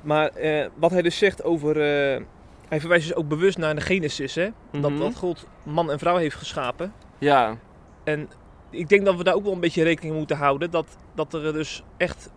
Maar 0.01 0.29
eh, 0.29 0.67
wat 0.75 0.91
hij 0.91 1.03
dus 1.03 1.19
zegt 1.19 1.45
over. 1.45 1.71
eh, 1.77 2.21
hij 2.69 2.81
verwijst 2.81 3.07
dus 3.09 3.17
ook 3.17 3.29
bewust 3.29 3.59
naar 3.59 3.75
de 3.75 3.81
Genesis, 3.81 4.35
hè? 4.35 4.49
Dat, 4.73 4.91
Mhm. 4.91 4.99
dat 5.01 5.17
God 5.17 5.47
man 5.63 5.91
en 5.91 5.99
vrouw 5.99 6.17
heeft 6.17 6.37
geschapen. 6.37 6.93
Ja. 7.19 7.57
En 8.05 8.29
ik 8.71 8.89
denk 8.89 9.05
dat 9.05 9.17
we 9.17 9.25
daar 9.25 9.35
ook 9.35 9.45
wel 9.45 9.53
een 9.53 9.61
beetje 9.61 9.83
rekening 9.83 10.09
mee 10.11 10.19
moeten 10.19 10.37
houden. 10.37 10.71
Dat, 10.71 10.97
dat 11.15 11.35
er 11.35 11.53
dus 11.53 11.83
echt 11.97 12.31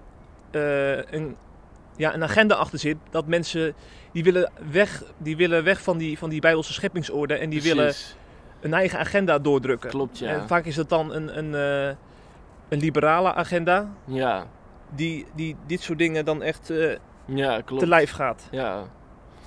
eh, 0.51 0.95
een, 0.97 1.35
ja, 1.95 2.13
een 2.13 2.23
agenda 2.23 2.55
achter 2.55 2.79
zit. 2.79 2.97
Dat 3.09 3.25
mensen 3.27 3.73
die 4.11 4.23
willen 4.23 4.51
weg, 4.71 5.03
die 5.17 5.37
willen 5.37 5.63
weg 5.63 5.81
van, 5.81 5.97
die, 5.97 6.17
van 6.17 6.29
die 6.29 6.41
Bijbelse 6.41 6.73
scheppingsorde. 6.73 7.33
En 7.33 7.49
die 7.49 7.61
willen 7.61 7.93
een 8.61 8.73
eigen 8.73 8.99
agenda 8.99 9.39
doordrukken. 9.39 9.89
Klopt, 9.89 10.17
ja. 10.19 10.27
En 10.29 10.47
vaak 10.47 10.65
is 10.65 10.75
dat 10.75 10.89
dan 10.89 11.13
een, 11.13 11.37
een, 11.37 11.53
een 12.69 12.79
liberale 12.79 13.33
agenda. 13.33 13.89
Ja. 14.05 14.45
Die, 14.95 15.25
die 15.35 15.55
dit 15.65 15.81
soort 15.81 15.97
dingen 15.97 16.25
dan 16.25 16.41
echt 16.41 16.69
eh, 16.69 16.95
Ja, 17.25 17.61
klopt. 17.61 17.81
te 17.81 17.87
lijf 17.87 18.11
gaat. 18.11 18.47
Ja. 18.51 18.83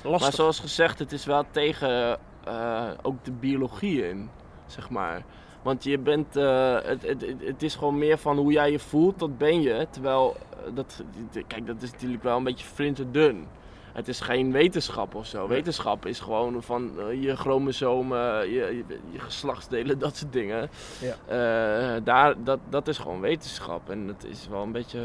Lastig. 0.02 0.20
Maar 0.22 0.32
zoals 0.32 0.60
gezegd, 0.60 0.98
het 0.98 1.12
is 1.12 1.24
wel 1.24 1.44
tegen 1.50 2.18
eh, 2.44 2.90
ook 3.02 3.24
de 3.24 3.32
biologie 3.32 4.08
in, 4.08 4.30
zeg 4.66 4.90
maar. 4.90 5.22
Want 5.62 5.84
je 5.84 5.98
bent, 5.98 6.36
eh, 6.36 6.74
het, 6.82 7.02
het, 7.02 7.24
het- 7.40 7.62
is 7.62 7.74
gewoon 7.74 7.98
meer 7.98 8.18
van 8.18 8.36
hoe 8.36 8.52
jij 8.52 8.70
je 8.70 8.78
voelt, 8.78 9.18
dat 9.18 9.38
ben 9.38 9.60
je. 9.62 9.86
Terwijl, 9.90 10.36
dat, 10.74 11.02
kijk, 11.46 11.66
dat 11.66 11.82
is 11.82 11.90
natuurlijk 11.92 12.22
wel 12.22 12.36
een 12.36 12.44
beetje 12.44 12.66
flinterdun. 12.66 13.46
Het 13.94 14.08
is 14.08 14.20
geen 14.20 14.52
wetenschap 14.52 15.14
of 15.14 15.26
zo. 15.26 15.48
Wetenschap 15.48 16.06
is 16.06 16.20
gewoon 16.20 16.62
van 16.62 16.90
eh, 16.98 17.22
je 17.22 17.36
chromosomen, 17.36 18.50
je, 18.50 18.84
je, 18.88 18.98
je 19.10 19.18
geslachtsdelen, 19.18 19.98
dat 20.06 20.16
soort 20.16 20.32
dingen. 20.32 20.70
Ja. 21.00 21.14
Eh, 21.26 22.00
daar, 22.04 22.34
dat, 22.44 22.58
dat 22.68 22.88
is 22.88 22.98
gewoon 22.98 23.20
wetenschap. 23.20 23.90
En 23.90 24.06
het 24.06 24.24
is 24.24 24.48
wel 24.50 24.62
een 24.62 24.72
beetje, 24.72 25.00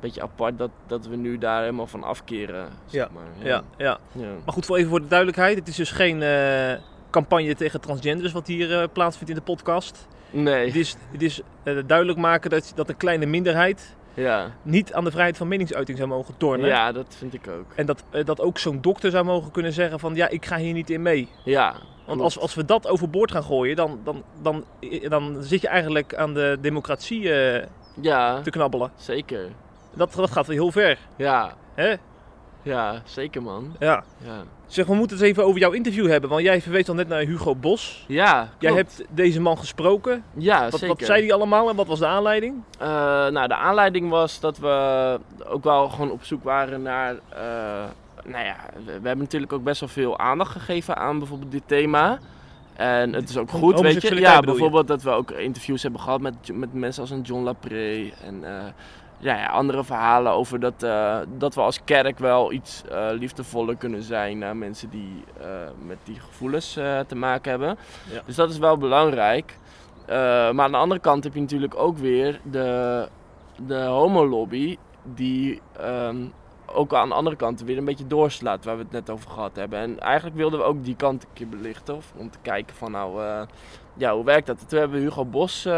beetje 0.00 0.22
apart 0.22 0.58
dat, 0.58 0.70
dat 0.86 1.06
we 1.06 1.16
nu 1.16 1.38
daar 1.38 1.60
helemaal 1.60 1.86
van 1.86 2.02
afkeren. 2.02 2.68
Zeg 2.86 3.02
Ja, 3.04 3.08
maar. 3.12 3.46
Ja, 3.48 3.62
ja. 3.76 3.98
ja. 4.12 4.32
Maar 4.44 4.54
goed, 4.54 4.66
voor 4.66 4.76
even 4.76 4.90
voor 4.90 5.00
de 5.00 5.08
duidelijkheid. 5.08 5.58
Het 5.58 5.68
is 5.68 5.76
dus 5.76 5.90
geen 5.90 6.22
eh, 6.22 6.72
campagne 7.10 7.54
tegen 7.54 7.80
transgenders 7.80 8.32
wat 8.32 8.46
hier 8.46 8.88
plaatsvindt 8.88 9.30
in 9.30 9.36
de 9.36 9.42
podcast. 9.42 10.08
Nee. 10.30 10.66
Het 10.66 10.76
is, 10.76 10.96
het 11.12 11.22
is 11.22 11.40
duidelijk 11.86 12.18
maken 12.18 12.50
dat, 12.50 12.72
dat 12.74 12.88
een 12.88 12.96
kleine 12.96 13.26
minderheid 13.26 13.94
Ja. 14.14 14.50
niet 14.62 14.92
aan 14.92 15.04
de 15.04 15.10
vrijheid 15.10 15.36
van 15.36 15.48
meningsuiting 15.48 15.98
zou 15.98 16.08
mogen 16.10 16.36
tornen. 16.36 16.66
ja, 16.66 16.92
dat 16.92 17.14
vind 17.18 17.34
ik 17.34 17.48
ook. 17.48 17.72
En 17.74 17.86
dat, 17.86 18.04
eh, 18.10 18.24
dat 18.24 18.40
ook 18.40 18.58
zo'n 18.58 18.80
dokter 18.80 19.10
zou 19.10 19.24
mogen 19.24 19.50
kunnen 19.50 19.72
zeggen 19.72 19.98
van 20.00 20.14
ja, 20.14 20.28
ik 20.28 20.46
ga 20.46 20.56
hier 20.56 20.72
niet 20.72 20.90
in 20.90 21.02
mee. 21.02 21.28
Ja. 21.44 21.74
Want 22.06 22.20
als, 22.22 22.38
als 22.38 22.54
we 22.54 22.64
dat 22.64 22.88
overboord 22.88 23.30
gaan 23.32 23.42
gooien, 23.42 23.76
dan, 23.76 24.00
dan, 24.04 24.22
dan, 24.42 24.64
dan 25.08 25.36
zit 25.42 25.60
je 25.60 25.68
eigenlijk 25.68 26.14
aan 26.14 26.34
de 26.34 26.58
democratie 26.60 27.32
eh, 27.32 27.66
Ja, 28.00 28.40
te 28.42 28.50
knabbelen. 28.50 28.90
zeker. 28.96 29.48
Dat, 29.94 30.12
dat 30.14 30.30
gaat 30.30 30.46
wel 30.46 30.56
heel 30.56 30.72
ver. 30.72 30.98
Ja. 31.16 31.54
Hè? 31.74 31.94
Ja, 32.62 33.02
zeker 33.04 33.42
man. 33.42 33.76
Ja. 33.78 34.04
Ja. 34.24 34.42
Zeg, 34.66 34.86
we 34.86 34.94
moeten 34.94 35.16
het 35.16 35.26
even 35.26 35.44
over 35.44 35.60
jouw 35.60 35.70
interview 35.70 36.06
hebben. 36.10 36.30
Want 36.30 36.42
jij 36.42 36.60
verwees 36.60 36.88
al 36.88 36.94
net 36.94 37.08
naar 37.08 37.20
Hugo 37.20 37.54
Bos. 37.54 38.04
Ja, 38.08 38.48
Jij 38.58 38.72
hebt 38.72 39.02
deze 39.10 39.40
man 39.40 39.58
gesproken. 39.58 40.24
Ja, 40.36 40.62
Wat, 40.62 40.80
zeker. 40.80 40.88
wat 40.88 41.06
zei 41.06 41.22
hij 41.22 41.32
allemaal 41.32 41.68
en 41.70 41.76
wat 41.76 41.86
was 41.86 41.98
de 41.98 42.06
aanleiding? 42.06 42.62
Eh, 42.78 42.88
nou, 43.28 43.48
de 43.48 43.54
aanleiding 43.54 44.10
was 44.10 44.40
dat 44.40 44.58
we 44.58 45.18
ook 45.46 45.64
wel 45.64 45.88
gewoon 45.88 46.10
op 46.10 46.24
zoek 46.24 46.44
waren 46.44 46.82
naar. 46.82 47.14
eh, 47.28 47.84
nou 48.24 48.44
ja, 48.44 48.56
we, 48.84 48.90
hebben 48.92 49.18
natuurlijk 49.18 49.52
ook 49.52 49.64
best 49.64 49.80
wel 49.80 49.88
veel 49.88 50.18
aandacht 50.18 50.52
gegeven 50.52 50.96
aan 50.96 51.18
bijvoorbeeld 51.18 51.52
dit 51.52 51.62
thema. 51.66 52.18
En 52.74 53.12
het 53.12 53.28
is 53.28 53.36
ook 53.36 53.50
goed, 53.50 53.80
weet 53.80 54.02
je. 54.02 54.14
Ja, 54.20 54.34
je? 54.36 54.40
bijvoorbeeld 54.42 54.86
dat 54.88 55.02
we 55.02 55.10
ook 55.10 55.30
interviews 55.30 55.82
hebben 55.82 56.00
gehad 56.00 56.20
met, 56.20 56.34
met 56.52 56.72
mensen 56.72 57.00
als 57.02 57.10
een 57.10 57.20
John 57.20 57.42
Lapree. 57.42 58.12
En 58.24 58.44
eh, 58.44 58.64
ja, 59.20 59.36
ja, 59.36 59.46
andere 59.46 59.84
verhalen 59.84 60.32
over 60.32 60.60
dat, 60.60 60.82
eh, 60.82 61.18
dat 61.38 61.54
we 61.54 61.60
als 61.60 61.84
kerk 61.84 62.18
wel 62.18 62.52
iets 62.52 62.82
eh, 62.90 63.06
liefdevoller 63.10 63.76
kunnen 63.76 64.02
zijn 64.02 64.38
naar 64.38 64.56
mensen 64.56 64.90
die 64.90 65.24
eh, 65.40 65.46
met 65.86 65.98
die 66.04 66.20
gevoelens 66.20 66.72
te 67.06 67.14
maken 67.16 67.50
hebben. 67.50 67.78
Ja. 68.12 68.22
Dus 68.26 68.34
dat 68.34 68.50
is 68.50 68.58
wel 68.58 68.76
belangrijk. 68.76 69.58
Maar 70.06 70.60
aan 70.60 70.70
de 70.70 70.76
andere 70.76 71.00
kant 71.00 71.24
heb 71.24 71.34
je 71.34 71.40
natuurlijk 71.40 71.74
ook 71.74 71.98
weer 71.98 72.40
de, 72.50 73.08
de 73.66 73.82
homolobby 73.82 74.78
die 75.14 75.60
ehm, 75.76 76.16
ook 76.66 76.94
aan 76.94 77.08
de 77.08 77.14
andere 77.14 77.36
kant 77.36 77.62
weer 77.62 77.78
een 77.78 77.84
beetje 77.84 78.06
doorslaat 78.06 78.64
waar 78.64 78.76
we 78.76 78.82
het 78.82 78.92
net 78.92 79.10
over 79.10 79.30
gehad 79.30 79.56
hebben. 79.56 79.78
En 79.78 80.00
eigenlijk 80.00 80.36
wilden 80.36 80.58
we 80.58 80.64
ook 80.64 80.84
die 80.84 80.96
kant 80.96 81.22
een 81.22 81.28
keer 81.32 81.48
belichten 81.48 81.96
of, 81.96 82.12
om 82.16 82.30
te 82.30 82.38
kijken 82.42 82.76
van 82.76 82.90
nou, 82.90 83.22
ja, 83.96 84.14
hoe 84.14 84.24
werkt 84.24 84.46
dat? 84.46 84.68
Toen 84.68 84.78
hebben 84.78 84.98
we 84.98 85.04
Hugo 85.04 85.24
Bos 85.24 85.68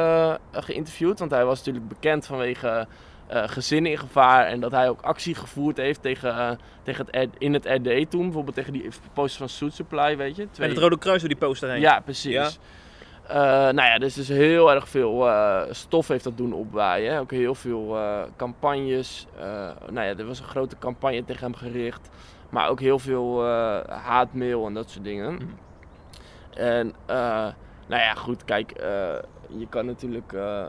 geïnterviewd, 0.52 1.18
want 1.18 1.30
hij 1.30 1.44
was 1.44 1.58
natuurlijk 1.58 1.88
bekend 1.88 2.26
vanwege 2.26 2.86
eh, 3.32 3.42
gezinnen 3.48 3.90
in 3.90 3.98
gevaar 3.98 4.46
en 4.46 4.60
dat 4.60 4.70
hij 4.70 4.88
ook 4.88 5.02
actie 5.02 5.34
gevoerd 5.34 5.76
heeft 5.76 6.02
tegen, 6.02 6.36
eh, 6.36 6.50
tegen 6.82 7.06
het, 7.10 7.28
in 7.38 7.52
het 7.52 7.64
RD 7.66 8.10
toen, 8.10 8.22
bijvoorbeeld 8.22 8.56
tegen 8.56 8.72
die 8.72 8.88
posters 9.12 9.36
van 9.36 9.48
Food 9.48 9.74
Supply, 9.74 10.16
weet 10.16 10.36
je. 10.36 10.50
Twee- 10.50 10.68
het 10.68 10.78
Rode 10.78 10.98
Kruis 10.98 11.20
door 11.20 11.28
die 11.28 11.38
poster 11.38 11.70
heen. 11.70 11.80
ja, 11.80 12.00
precies. 12.00 12.32
Ja. 12.32 12.48
Eh, 13.28 13.36
nou 13.74 13.88
ja, 13.88 13.98
dus, 13.98 14.14
dus 14.14 14.28
heel 14.28 14.72
erg 14.72 14.88
veel 14.88 15.28
stof 15.70 16.08
heeft 16.08 16.24
dat 16.24 16.36
doen 16.36 16.52
opwaaien. 16.52 17.18
Ook 17.18 17.30
heel 17.30 17.54
veel 17.54 17.98
campagnes. 18.36 19.26
Nou 19.90 20.06
ja, 20.06 20.16
er 20.16 20.26
was 20.26 20.38
een 20.38 20.44
grote 20.44 20.78
campagne 20.78 21.24
tegen 21.24 21.42
hem 21.42 21.54
gericht. 21.54 22.08
Maar 22.50 22.68
ook 22.68 22.80
heel 22.80 22.98
veel 22.98 23.44
haatmail 23.88 24.66
en 24.66 24.74
dat 24.74 24.90
soort 24.90 25.04
dingen. 25.04 25.34
Mhm. 25.34 25.44
En 26.54 26.94
nou 27.06 28.02
ja, 28.02 28.14
goed, 28.14 28.44
kijk, 28.44 28.72
je 29.58 29.66
kan 29.68 29.86
natuurlijk... 29.86 30.32
eh, 30.32 30.66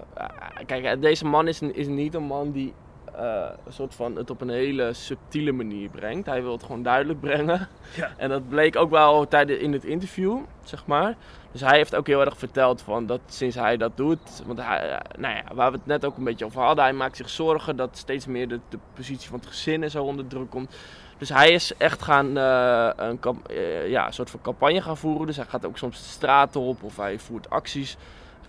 kijk, 0.66 0.84
eh, 0.84 1.02
deze 1.02 1.26
man 1.26 1.48
is, 1.48 1.62
is 1.62 1.88
niet 1.88 2.14
een 2.14 2.24
man 2.24 2.52
die 2.52 2.74
eh, 3.16 3.50
een 3.66 3.74
soort 3.74 3.96
van 3.96 4.16
het 4.16 4.30
op 4.30 4.42
een 4.42 4.50
hele 4.50 4.94
subtiele 4.94 5.52
manier 5.52 5.90
brengt. 5.90 6.26
Hij 6.26 6.42
wil 6.42 6.52
het 6.52 6.64
gewoon 6.64 6.84
duidelijk 6.84 7.20
brengen. 7.20 7.68
Ja. 7.96 8.12
En 8.18 8.30
dat 8.30 8.50
bleek 8.50 8.76
ook 8.76 8.90
wel 8.90 9.28
tijdens 9.28 9.60
in 9.60 9.74
het 9.74 9.84
interview, 9.84 10.38
zeg 10.64 10.86
maar. 10.86 11.16
Dus 11.52 11.62
hij 11.62 11.78
heeft 11.78 11.96
ook 11.96 12.08
heel 12.08 12.26
erg 12.26 12.38
verteld 12.38 12.82
van 12.82 13.06
dat 13.06 13.20
sinds 13.26 13.56
hij 13.56 13.78
dat 13.78 13.98
doet, 13.98 14.44
want 14.46 14.60
hij, 14.62 14.90
eh, 14.90 15.20
nou 15.20 15.36
ja, 15.36 15.44
waar 15.54 15.72
we 15.72 15.78
het 15.78 15.86
net 15.86 16.06
ook 16.06 16.18
een 16.18 16.24
beetje 16.24 16.46
over 16.46 16.62
hadden, 16.62 16.84
hij 16.84 16.94
maakt 16.94 17.18
zich 17.18 17.30
zorgen 17.30 17.76
dat 17.76 17.98
steeds 17.98 18.26
meer 18.26 18.48
de, 18.48 18.60
de 18.70 18.80
positie 18.94 19.30
van 19.30 19.40
het 19.40 19.48
gezin 19.48 19.84
en 19.84 19.92
zo 19.92 20.04
onder 20.04 20.28
druk 20.28 20.50
komt. 20.50 20.76
Dus 21.18 21.30
hij 21.30 21.52
is 21.52 21.74
echt 21.78 22.02
gaan 22.02 22.38
eh, 22.38 22.90
een, 22.96 23.20
eh, 23.48 23.90
ja, 23.90 24.08
een 24.08 24.14
soort 24.14 24.30
van 24.30 24.42
campagne 24.42 24.82
gaan 24.82 24.98
voeren. 24.98 25.28
Dus 25.28 25.36
hij 25.36 25.46
gaat 25.46 25.66
ook 25.66 25.78
soms 25.78 25.98
de 25.98 26.10
straat 26.10 26.56
op 26.56 26.84
of 26.84 26.98
hij 26.98 27.20
voert 27.20 27.50
acties. 27.50 27.98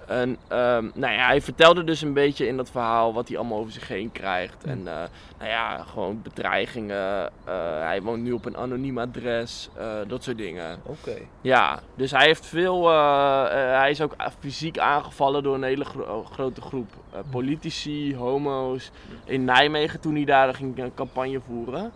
En 0.08 0.36
ehm, 0.48 0.90
nou 0.94 1.12
ja, 1.12 1.26
hij 1.26 1.40
vertelde 1.40 1.84
dus 1.84 2.00
een 2.02 2.12
beetje 2.12 2.46
in 2.46 2.56
dat 2.56 2.70
verhaal 2.70 3.12
wat 3.14 3.28
hij 3.28 3.36
allemaal 3.38 3.58
over 3.58 3.72
zich 3.72 3.88
heen 3.88 4.12
krijgt. 4.12 4.64
En 4.64 4.78
eh, 4.88 4.94
nou 5.38 5.50
ja, 5.50 5.82
gewoon 5.82 6.22
bedreigingen. 6.22 7.30
eh, 7.44 7.52
hij 7.80 8.02
woont 8.02 8.22
nu 8.22 8.32
op 8.32 8.44
een 8.44 8.56
anoniem 8.56 8.98
adres. 8.98 9.68
eh, 9.76 9.86
dat 10.06 10.22
soort 10.22 10.38
dingen. 10.38 10.78
Oké. 10.82 11.16
Ja, 11.40 11.78
dus 11.94 12.10
hij 12.10 12.26
heeft 12.26 12.46
veel. 12.46 12.88
hij 13.54 13.90
is 13.90 14.00
ook 14.00 14.14
fysiek 14.38 14.78
aangevallen 14.78 15.42
door 15.42 15.54
een 15.54 15.62
hele 15.62 15.84
gro- 15.84 16.24
grote 16.32 16.60
groep 16.60 16.90
eh, 17.12 17.18
politici, 17.30 18.16
homo's. 18.16 18.90
In 19.24 19.44
Nijmegen 19.44 20.00
toen 20.00 20.14
hij 20.14 20.24
daar 20.24 20.54
ging 20.54 20.78
een 20.78 20.94
campagne 20.94 21.40
voeren. 21.46 21.92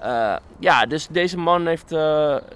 Eh, 0.00 0.36
ja, 0.58 0.86
dus 0.86 1.06
deze 1.06 1.38
man 1.38 1.66
heeft. 1.66 1.92
eh, 1.92 1.98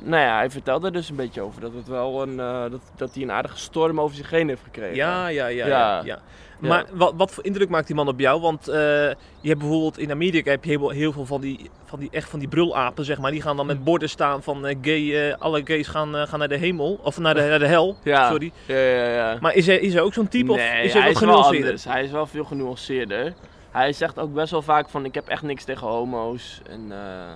nou 0.01 0.23
ja, 0.23 0.37
hij 0.37 0.51
vertelde 0.51 0.87
er 0.87 0.93
dus 0.93 1.09
een 1.09 1.17
beetje 1.17 1.41
over 1.41 1.61
dat, 1.61 1.73
het 1.75 1.89
wel 1.89 2.23
een, 2.23 2.41
eh, 2.41 2.63
dat, 2.71 2.81
dat 2.97 3.15
hij 3.15 3.23
een 3.23 3.33
aardige 3.33 3.59
storm 3.59 4.01
over 4.01 4.17
zich 4.17 4.31
heen 4.31 4.49
heeft 4.49 4.63
gekregen. 4.63 4.95
Ja, 4.97 5.27
ja, 5.29 5.47
ja, 5.47 5.67
ja. 5.67 5.69
Ja. 5.69 6.03
ja. 6.05 6.19
Maar 6.59 6.85
wat, 6.93 7.13
wat 7.17 7.31
voor 7.31 7.45
indruk 7.45 7.69
maakt 7.69 7.87
die 7.87 7.97
man 7.97 8.09
op 8.09 8.21
jou? 8.21 8.41
Want 8.41 8.65
je 8.65 9.17
hebt 9.49 9.59
bijvoorbeeld 9.59 9.99
in 9.99 10.11
Amerika 10.11 10.51
heb 10.51 10.65
je 10.65 10.71
heel, 10.71 10.89
heel 10.91 11.13
veel 11.13 11.27
van 11.27 11.41
die, 11.41 11.71
van 11.85 11.99
die, 11.99 12.09
echt 12.13 12.29
van 12.29 12.39
die 12.39 12.49
brulapen, 12.49 13.05
zeg 13.05 13.19
maar. 13.19 13.31
Die 13.31 13.43
gaan 13.43 13.57
dan 13.57 13.67
met 13.67 13.85
borden 13.85 14.09
staan 14.09 14.43
van 14.43 14.77
gay, 14.83 15.33
alle 15.33 15.61
gays 15.65 15.89
gaan, 15.89 16.15
gaan 16.29 16.39
naar 16.39 16.49
de 16.49 16.57
hemel. 16.57 16.99
Of 17.03 17.19
naar 17.19 17.35
de, 17.35 17.41
naar 17.41 17.59
de 17.59 17.67
hel, 17.67 17.97
Ja. 18.03 18.29
sorry. 18.31 18.53
Ja, 18.67 18.77
ja, 18.77 19.09
ja. 19.15 19.37
Maar 19.41 19.55
is 19.55 19.69
er, 19.69 19.81
is 19.81 19.95
er 19.95 20.03
ook 20.03 20.15
zo'n 20.15 20.29
type 20.29 20.53
nee, 20.53 20.55
of 20.55 20.85
is 20.85 20.93
hij 20.93 21.03
hij 21.03 21.13
wat 21.13 21.23
is 21.23 21.29
wel 21.29 21.29
genuanceerder? 21.29 21.65
anders. 21.67 21.85
Hij 21.85 22.05
is 22.05 22.11
wel 22.11 22.27
veel 22.27 22.45
genuanceerder. 22.45 23.33
Hij 23.75 23.93
zegt 23.93 24.19
ook 24.19 24.33
best 24.35 24.51
wel 24.51 24.63
vaak 24.63 24.89
van 24.89 25.05
ik 25.05 25.15
heb 25.15 25.29
echt 25.29 25.43
niks 25.43 25.65
tegen 25.65 25.87
homo's 25.87 26.61
en 26.69 26.93
eh, 26.93 27.31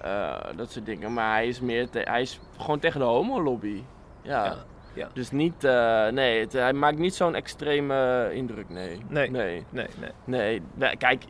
eh, 0.00 0.56
dat 0.56 0.70
soort 0.72 0.86
dingen. 0.86 1.12
Maar 1.12 1.32
hij 1.32 1.46
is 1.48 1.60
meer 1.60 1.90
te- 1.90 2.00
hij 2.10 2.20
is 2.20 2.40
gewoon 2.58 2.78
tegen 2.78 3.00
de 3.00 3.06
homolobby. 3.06 3.82
Ja. 4.22 4.44
Ja, 4.44 4.54
ja. 4.94 5.08
Dus 5.12 5.30
niet, 5.30 5.64
eh, 5.64 6.06
nee, 6.08 6.40
het- 6.40 6.52
hij 6.52 6.72
maakt 6.72 6.98
niet 6.98 7.14
zo'n 7.14 7.34
extreme 7.34 8.30
indruk, 8.32 8.68
nee. 8.68 9.00
Nee. 9.08 9.30
Nee, 9.30 9.64
Nee, 9.70 9.86
nee. 9.98 10.10
nee. 10.24 10.62
Nee, 10.74 10.96
kijk, 10.96 11.24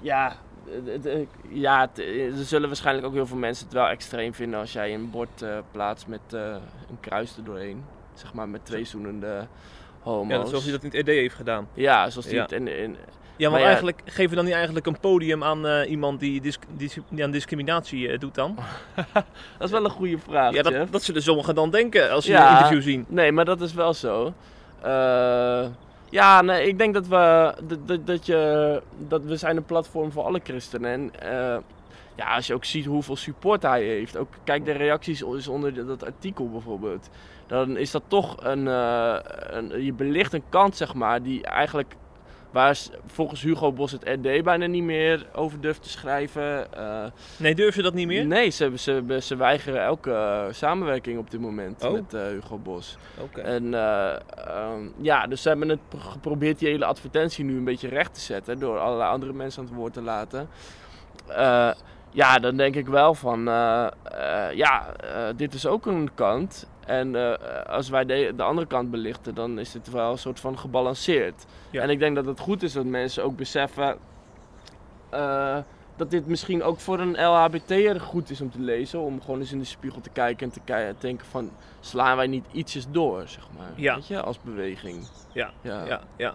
ja, 0.00 0.36
ja 1.48 1.80
het- 1.80 1.98
er 2.38 2.44
zullen 2.44 2.68
waarschijnlijk 2.68 3.06
ook 3.06 3.12
heel 3.12 3.26
veel 3.26 3.36
mensen 3.36 3.64
het 3.64 3.74
wel 3.74 3.86
extreem 3.88 4.34
vinden 4.34 4.60
als 4.60 4.72
jij 4.72 4.94
een 4.94 5.10
bord 5.10 5.44
plaatst 5.70 6.06
met 6.06 6.20
een 6.32 7.00
kruis 7.00 7.36
er 7.36 7.44
doorheen. 7.44 7.84
Zeg 8.14 8.34
maar 8.34 8.48
met 8.48 8.64
twee 8.64 8.84
zoenende 8.84 9.46
homo's. 10.08 10.36
Ja, 10.36 10.44
zoals 10.46 10.62
hij 10.64 10.72
dat 10.72 10.82
in 10.82 10.90
het 10.90 10.98
RD 11.00 11.06
heeft 11.06 11.34
gedaan. 11.34 11.68
Ja, 11.74 12.10
zoals 12.10 12.30
Ja. 12.30 12.42
het 12.42 12.52
in, 12.52 12.68
in, 12.68 12.96
Ja, 13.36 13.50
Maar 13.50 13.58
ja- 13.60 13.66
eigenlijk 13.66 14.00
geven 14.04 14.28
we 14.30 14.34
dan 14.36 14.44
niet 14.44 14.54
eigenlijk 14.54 14.86
een 14.86 15.00
podium 15.00 15.44
aan 15.44 15.66
eh, 15.66 15.90
iemand 15.90 16.20
die, 16.20 16.40
dis- 16.40 16.58
dis- 16.76 16.98
die 17.08 17.24
aan 17.24 17.30
discriminatie 17.30 18.08
eh, 18.08 18.18
doet 18.18 18.34
dan? 18.34 18.56
Dat 19.58 19.66
is 19.66 19.70
wel 19.70 19.84
een 19.84 19.90
goede 19.90 20.18
vraag, 20.18 20.54
Ja, 20.54 20.62
dat, 20.62 20.92
dat 20.92 21.02
zullen 21.02 21.22
sommigen 21.22 21.54
dan 21.54 21.70
denken 21.70 22.10
als 22.10 22.24
ze 22.24 22.30
Ja. 22.30 22.50
een 22.50 22.56
interview 22.56 22.82
zien. 22.82 23.04
Nee, 23.08 23.32
maar 23.32 23.44
dat 23.44 23.60
is 23.60 23.74
wel 23.74 23.94
zo. 23.94 24.32
Eh, 24.82 25.66
ja, 26.10 26.42
nee, 26.42 26.66
ik 26.68 26.78
denk 26.78 26.94
dat 26.94 27.06
we, 27.06 27.54
dat, 27.62 27.88
dat, 27.88 28.06
dat, 28.06 28.26
je, 28.26 28.82
dat 29.08 29.22
we 29.24 29.36
zijn 29.36 29.56
een 29.56 29.64
platform 29.64 30.12
voor 30.12 30.24
alle 30.24 30.40
christenen. 30.44 30.90
En 30.90 31.20
eh, 31.32 31.56
ja, 32.16 32.34
als 32.34 32.46
je 32.46 32.54
ook 32.54 32.64
ziet 32.64 32.84
hoeveel 32.86 33.16
support 33.16 33.62
hij 33.62 33.82
heeft. 33.84 34.16
Ook 34.16 34.28
kijk 34.44 34.64
de 34.64 34.72
reacties 34.72 35.22
is 35.22 35.48
onder 35.48 35.86
dat 35.86 36.04
artikel 36.04 36.50
bijvoorbeeld. 36.50 37.08
Dan 37.48 37.76
is 37.76 37.90
dat 37.90 38.02
toch 38.08 38.36
een, 38.44 38.68
eh, 38.68 39.16
een 39.50 39.84
je 39.84 39.92
belicht 39.92 40.32
een 40.32 40.42
kant 40.48 40.76
zeg 40.76 40.94
maar 40.94 41.22
die 41.22 41.42
eigenlijk 41.44 41.94
waar 42.50 42.78
volgens 43.06 43.42
Hugo 43.42 43.72
Bos 43.72 43.92
het 43.92 44.02
RD 44.08 44.42
bijna 44.42 44.66
niet 44.66 44.82
meer 44.82 45.26
over 45.34 45.60
durft 45.60 45.82
te 45.82 45.88
schrijven. 45.88 46.72
Eh, 46.74 47.04
Nee, 47.36 47.54
durven 47.54 47.74
ze 47.74 47.82
dat 47.82 47.94
niet 47.94 48.06
meer? 48.06 48.26
nee, 48.26 48.50
ze, 48.50 48.72
ze, 48.76 49.18
ze 49.22 49.36
weigeren 49.36 49.82
elke 49.82 50.12
eh, 50.12 50.44
samenwerking 50.50 51.18
op 51.18 51.30
dit 51.30 51.40
moment 51.40 51.84
Oh. 51.84 51.92
met 51.92 52.12
Hugo 52.12 52.58
Bos. 52.58 52.96
Oké. 53.20 53.40
En 53.40 53.74
eh, 53.74 54.12
ehm, 54.46 54.88
ja, 55.00 55.26
dus 55.26 55.42
ze 55.42 55.48
hebben 55.48 55.68
het 55.68 55.88
pro- 55.88 55.98
geprobeerd 55.98 56.58
die 56.58 56.68
hele 56.68 56.84
advertentie 56.84 57.44
nu 57.44 57.56
een 57.56 57.64
beetje 57.64 57.88
recht 57.88 58.14
te 58.14 58.20
zetten 58.20 58.58
door 58.58 58.78
allerlei 58.78 59.10
andere 59.10 59.32
mensen 59.32 59.62
aan 59.62 59.68
het 59.68 59.76
woord 59.76 59.92
te 59.92 60.02
laten. 60.02 60.48
Ja, 62.12 62.38
dan 62.38 62.56
denk 62.56 62.74
ik 62.74 62.86
wel 62.86 63.14
van, 63.14 63.44
ja, 64.54 64.86
dit 65.36 65.54
is 65.54 65.66
ook 65.66 65.86
een 65.86 66.10
kant. 66.14 66.68
En 66.88 67.14
eh, 67.16 67.66
als 67.74 67.88
wij 67.88 68.04
de, 68.04 68.32
de 68.36 68.42
andere 68.42 68.66
kant 68.66 68.90
belichten, 68.90 69.34
dan 69.34 69.58
is 69.58 69.72
het 69.74 69.90
wel 69.90 70.10
een 70.12 70.18
soort 70.18 70.40
van 70.40 70.58
gebalanceerd. 70.58 71.44
Ja. 71.70 71.82
En 71.82 71.90
ik 71.90 71.98
denk 71.98 72.14
dat 72.16 72.26
het 72.26 72.40
goed 72.40 72.62
is 72.62 72.72
dat 72.72 72.84
mensen 72.84 73.24
ook 73.24 73.36
beseffen 73.36 73.96
eh, 75.10 75.56
dat 75.96 76.10
dit 76.10 76.26
misschien 76.26 76.62
ook 76.62 76.80
voor 76.80 76.98
een 77.00 77.24
LHBT'er 77.24 78.00
goed 78.00 78.30
is 78.30 78.40
om 78.40 78.50
te 78.50 78.60
lezen. 78.60 79.00
Om 79.00 79.20
gewoon 79.20 79.40
eens 79.40 79.52
in 79.52 79.58
de 79.58 79.64
spiegel 79.64 80.00
te 80.00 80.10
kijken 80.10 80.46
en 80.46 80.52
te 80.52 80.94
denken 80.98 81.26
van, 81.26 81.50
slaan 81.80 82.16
wij 82.16 82.26
niet 82.26 82.44
ietsjes 82.52 82.86
door, 82.90 83.22
zeg 83.28 83.48
maar. 83.58 83.70
Ja. 83.74 83.94
Weet 83.94 84.06
je, 84.06 84.20
als 84.22 84.40
beweging. 84.42 85.06
Ja, 85.32 85.50
Ja. 85.60 85.84
ja, 85.86 86.00
ja. 86.16 86.34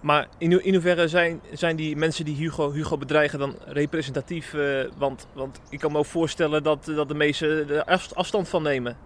Maar 0.00 0.28
in, 0.38 0.64
in 0.64 0.72
hoeverre 0.72 1.08
zijn, 1.08 1.40
zijn 1.52 1.76
die 1.76 1.96
mensen 1.96 2.24
die 2.24 2.36
Hugo, 2.36 2.72
Hugo 2.72 2.96
bedreigen 2.98 3.38
dan 3.38 3.54
representatief? 3.66 4.54
eh, 4.54 4.84
want, 4.96 5.26
want 5.32 5.60
ik 5.70 5.78
kan 5.80 5.92
me 5.92 5.98
ook 5.98 6.04
voorstellen 6.06 6.62
dat, 6.62 6.84
dat 6.84 7.08
de 7.08 7.14
meesten 7.14 7.68
er 7.70 7.84
af- 7.84 8.12
afstand 8.14 8.48
van 8.48 8.62
nemen. 8.62 8.96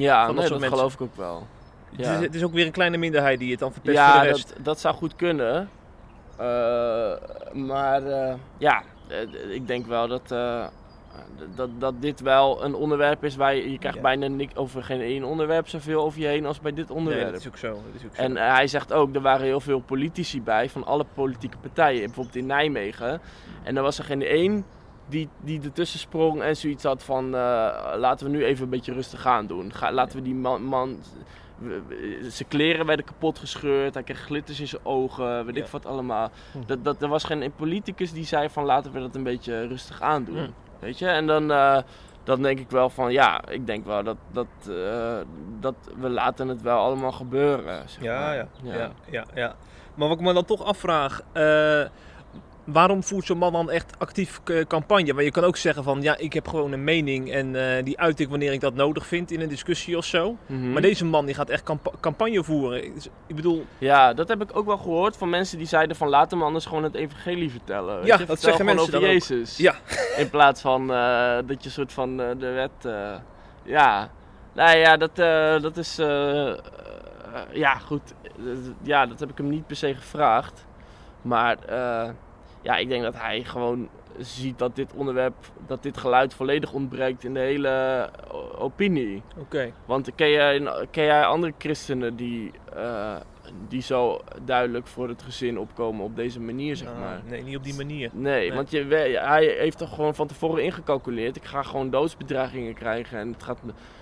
Ja, 0.00 0.26
Van 0.26 0.36
dat 0.36 0.58
nee, 0.60 0.68
geloof 0.68 0.94
ik 0.94 1.00
ook 1.00 1.16
wel. 1.16 1.46
Het, 1.90 2.06
Ja. 2.06 2.14
is, 2.16 2.20
het 2.24 2.34
is 2.34 2.44
ook 2.44 2.52
weer 2.52 2.66
een 2.66 2.72
kleine 2.72 2.96
minderheid 2.96 3.38
die 3.38 3.50
het 3.50 3.58
dan 3.60 3.72
verpest 3.72 3.96
ja, 3.96 4.12
voor 4.12 4.20
de 4.22 4.26
rest. 4.28 4.48
Dat, 4.56 4.64
dat 4.64 4.80
zou 4.80 4.94
goed 4.94 5.16
kunnen. 5.16 5.68
Eh, 6.36 7.12
maar 7.52 8.02
eh, 8.06 8.34
ja, 8.58 8.82
eh, 9.08 9.50
ik 9.54 9.66
denk 9.66 9.86
wel 9.86 10.08
dat, 10.08 10.28
dat, 11.54 11.70
dat 11.78 11.94
dit 12.02 12.20
wel 12.20 12.64
een 12.64 12.74
onderwerp 12.74 13.24
is 13.24 13.36
waar 13.36 13.54
je, 13.54 13.70
je 13.70 13.78
krijgt 13.78 13.96
Ja. 13.96 14.02
bijna 14.02 14.26
niks 14.26 14.56
over 14.56 14.82
geen 14.84 15.00
één 15.00 15.24
onderwerp 15.24 15.68
zoveel 15.68 16.02
over 16.02 16.20
je 16.20 16.26
heen 16.26 16.46
als 16.46 16.60
bij 16.60 16.72
dit 16.72 16.88
Nee, 16.88 16.96
onderwerp. 16.96 17.30
dat 17.30 17.40
is 17.40 17.46
ook 17.48 17.56
zo. 17.56 17.68
Dat 17.68 17.94
is 18.00 18.04
ook 18.04 18.14
zo. 18.14 18.22
En 18.22 18.36
hij 18.36 18.66
zegt 18.66 18.92
ook, 18.92 19.14
er 19.14 19.20
waren 19.20 19.46
heel 19.46 19.60
veel 19.60 19.80
politici 19.80 20.42
bij 20.42 20.68
van 20.68 20.84
alle 20.84 21.04
politieke 21.14 21.56
partijen, 21.58 22.04
bijvoorbeeld 22.04 22.36
in 22.36 22.46
Nijmegen. 22.46 23.20
En 23.62 23.76
er 23.76 23.82
was 23.82 23.98
er 23.98 24.04
geen 24.04 24.22
één 24.22 24.64
die, 25.10 25.28
die 25.40 25.60
ertussen 25.62 25.98
sprong 25.98 26.42
en 26.42 26.56
zoiets 26.56 26.84
had 26.84 27.02
van, 27.02 27.24
eh, 27.24 27.92
laten 27.96 28.26
we 28.26 28.32
nu 28.32 28.44
even 28.44 28.64
een 28.64 28.70
beetje 28.70 28.92
rustig 28.92 29.26
aan 29.26 29.46
doen. 29.46 29.72
Ga, 29.74 29.92
laten 29.92 30.16
we 30.16 30.22
die 30.24 30.34
man, 30.34 30.62
man 30.64 30.98
zijn 32.28 32.48
kleren 32.48 32.86
werden 32.86 33.04
kapot 33.04 33.38
gescheurd, 33.38 33.94
hij 33.94 34.02
kreeg 34.02 34.20
glitters 34.20 34.60
in 34.60 34.68
zijn 34.68 34.84
ogen, 34.84 35.44
weet 35.46 35.56
Ja. 35.56 35.62
ik 35.64 35.70
wat 35.70 35.86
allemaal. 35.86 36.30
Hm. 36.52 36.58
Dat, 36.66 36.84
dat, 36.84 37.02
er 37.02 37.08
was 37.08 37.24
geen 37.24 37.52
politicus 37.56 38.12
die 38.12 38.24
zei 38.24 38.48
van, 38.48 38.64
laten 38.64 38.92
we 38.92 39.00
dat 39.00 39.14
een 39.14 39.22
beetje 39.22 39.66
rustig 39.66 40.00
aandoen. 40.02 40.36
Hm. 40.38 40.50
Weet 40.78 40.98
je, 40.98 41.06
en 41.06 41.26
dan... 41.26 41.50
eh, 41.50 41.78
dan 42.24 42.42
denk 42.42 42.58
ik 42.58 42.70
wel 42.70 42.90
van 42.90 43.12
ja, 43.12 43.48
ik 43.48 43.66
denk 43.66 43.84
wel 43.86 44.02
dat, 44.02 44.16
dat, 44.32 44.46
eh, 44.68 45.18
dat 45.60 45.74
we 45.96 46.08
laten 46.08 46.48
het 46.48 46.62
wel 46.62 46.78
allemaal 46.78 47.12
gebeuren. 47.12 47.88
Zeg 47.88 48.02
Ja, 48.02 48.18
maar. 48.20 48.34
ja, 48.36 48.46
ja, 48.62 48.90
ja, 49.10 49.24
ja. 49.34 49.54
Maar 49.94 50.08
wat 50.08 50.18
ik 50.18 50.24
me 50.24 50.32
dan 50.32 50.44
toch 50.44 50.64
afvraag, 50.64 51.20
eh, 51.32 51.82
waarom 52.72 53.02
voert 53.02 53.26
zo'n 53.26 53.38
man 53.38 53.52
dan 53.52 53.70
echt 53.70 53.92
actief 53.98 54.40
eh, 54.44 54.64
campagne? 54.66 55.12
Maar 55.12 55.24
je 55.24 55.30
kan 55.30 55.44
ook 55.44 55.56
zeggen 55.56 55.84
van, 55.84 56.02
ja, 56.02 56.16
ik 56.16 56.32
heb 56.32 56.48
gewoon 56.48 56.72
een 56.72 56.84
mening 56.84 57.32
en 57.32 57.76
eh, 57.76 57.84
die 57.84 57.98
uit 57.98 58.20
ik 58.20 58.28
wanneer 58.28 58.52
ik 58.52 58.60
dat 58.60 58.74
nodig 58.74 59.06
vind 59.06 59.30
in 59.30 59.40
een 59.40 59.48
discussie 59.48 59.96
of 59.96 60.04
zo. 60.04 60.36
Mhm. 60.46 60.72
Maar 60.72 60.82
deze 60.82 61.04
man 61.04 61.26
die 61.26 61.34
gaat 61.34 61.48
echt 61.50 61.62
campa- 61.62 61.90
campagne 62.00 62.44
voeren. 62.44 62.84
Ik- 63.26 63.34
bedoel, 63.36 63.64
Ja, 63.78 64.14
dat 64.14 64.28
heb 64.28 64.42
ik 64.42 64.56
ook 64.56 64.66
wel 64.66 64.76
gehoord 64.78 65.16
van 65.16 65.28
mensen 65.30 65.58
die 65.58 65.66
zeiden 65.66 65.96
van 65.96 66.08
laat 66.08 66.30
hem 66.30 66.42
anders 66.42 66.66
gewoon 66.66 66.82
het 66.82 66.94
evangelie 66.94 67.50
vertellen. 67.50 67.96
weet 67.96 68.06
Ja, 68.06 68.12
je? 68.18 68.26
dat 68.26 68.38
Vertel 68.38 68.48
zeggen 68.56 68.64
mensen 68.64 68.94
over. 68.94 69.08
Jezus. 69.08 69.56
Ja. 69.56 69.74
In 70.16 70.30
plaats 70.30 70.60
van 70.60 70.92
eh, 70.92 71.36
dat 71.46 71.64
je 71.64 71.70
soort 71.70 71.92
van 71.92 72.16
de 72.16 72.36
wet... 72.54 72.92
ja, 73.64 74.10
nou 74.54 74.76
ja, 74.76 74.96
dat, 74.96 75.16
dat 75.62 75.76
is... 75.76 75.96
ja, 77.52 77.74
goed. 77.74 78.14
Ja, 78.82 79.06
dat 79.06 79.20
heb 79.20 79.30
ik 79.30 79.38
hem 79.38 79.48
niet 79.48 79.66
per 79.66 79.76
se 79.76 79.94
gevraagd. 79.94 80.66
Maar 81.22 81.56
ja, 82.62 82.76
ik 82.76 82.88
denk 82.88 83.02
dat 83.02 83.14
hij 83.16 83.44
gewoon 83.44 83.88
ziet 84.18 84.58
dat 84.58 84.76
dit 84.76 84.92
onderwerp, 84.94 85.34
dat 85.66 85.82
dit 85.82 85.96
geluid 85.98 86.34
volledig 86.34 86.72
ontbreekt 86.72 87.24
in 87.24 87.34
de 87.34 87.40
hele 87.40 88.08
o- 88.32 88.50
opinie. 88.58 89.22
oké. 89.38 89.72
Want 89.84 90.14
ken 90.14 90.30
jij, 90.30 90.62
ken 90.90 91.04
jij 91.04 91.24
andere 91.24 91.52
christenen 91.58 92.16
die, 92.16 92.50
eh, 92.76 93.16
die 93.68 93.82
zo 93.82 94.20
duidelijk 94.44 94.86
voor 94.86 95.08
het 95.08 95.22
gezin 95.22 95.58
opkomen 95.58 96.04
op 96.04 96.16
deze 96.16 96.40
manier, 96.40 96.76
zeg 96.76 96.88
Ah, 96.88 96.98
maar? 97.00 97.20
nee, 97.28 97.42
niet 97.42 97.56
op 97.56 97.64
die 97.64 97.74
manier. 97.74 98.10
Nee, 98.12 98.48
Nee. 98.48 98.52
want 98.56 98.70
je, 98.70 98.84
hij 99.22 99.44
heeft 99.58 99.78
toch 99.78 99.94
gewoon 99.94 100.14
van 100.14 100.26
tevoren 100.26 100.62
ingecalculeerd. 100.64 101.36
Ik 101.36 101.44
ga 101.44 101.62
gewoon 101.62 101.90
doodsbedreigingen 101.90 102.74
krijgen 102.74 103.18
en 103.18 103.32
het 103.32 103.42
gaat 103.42 103.58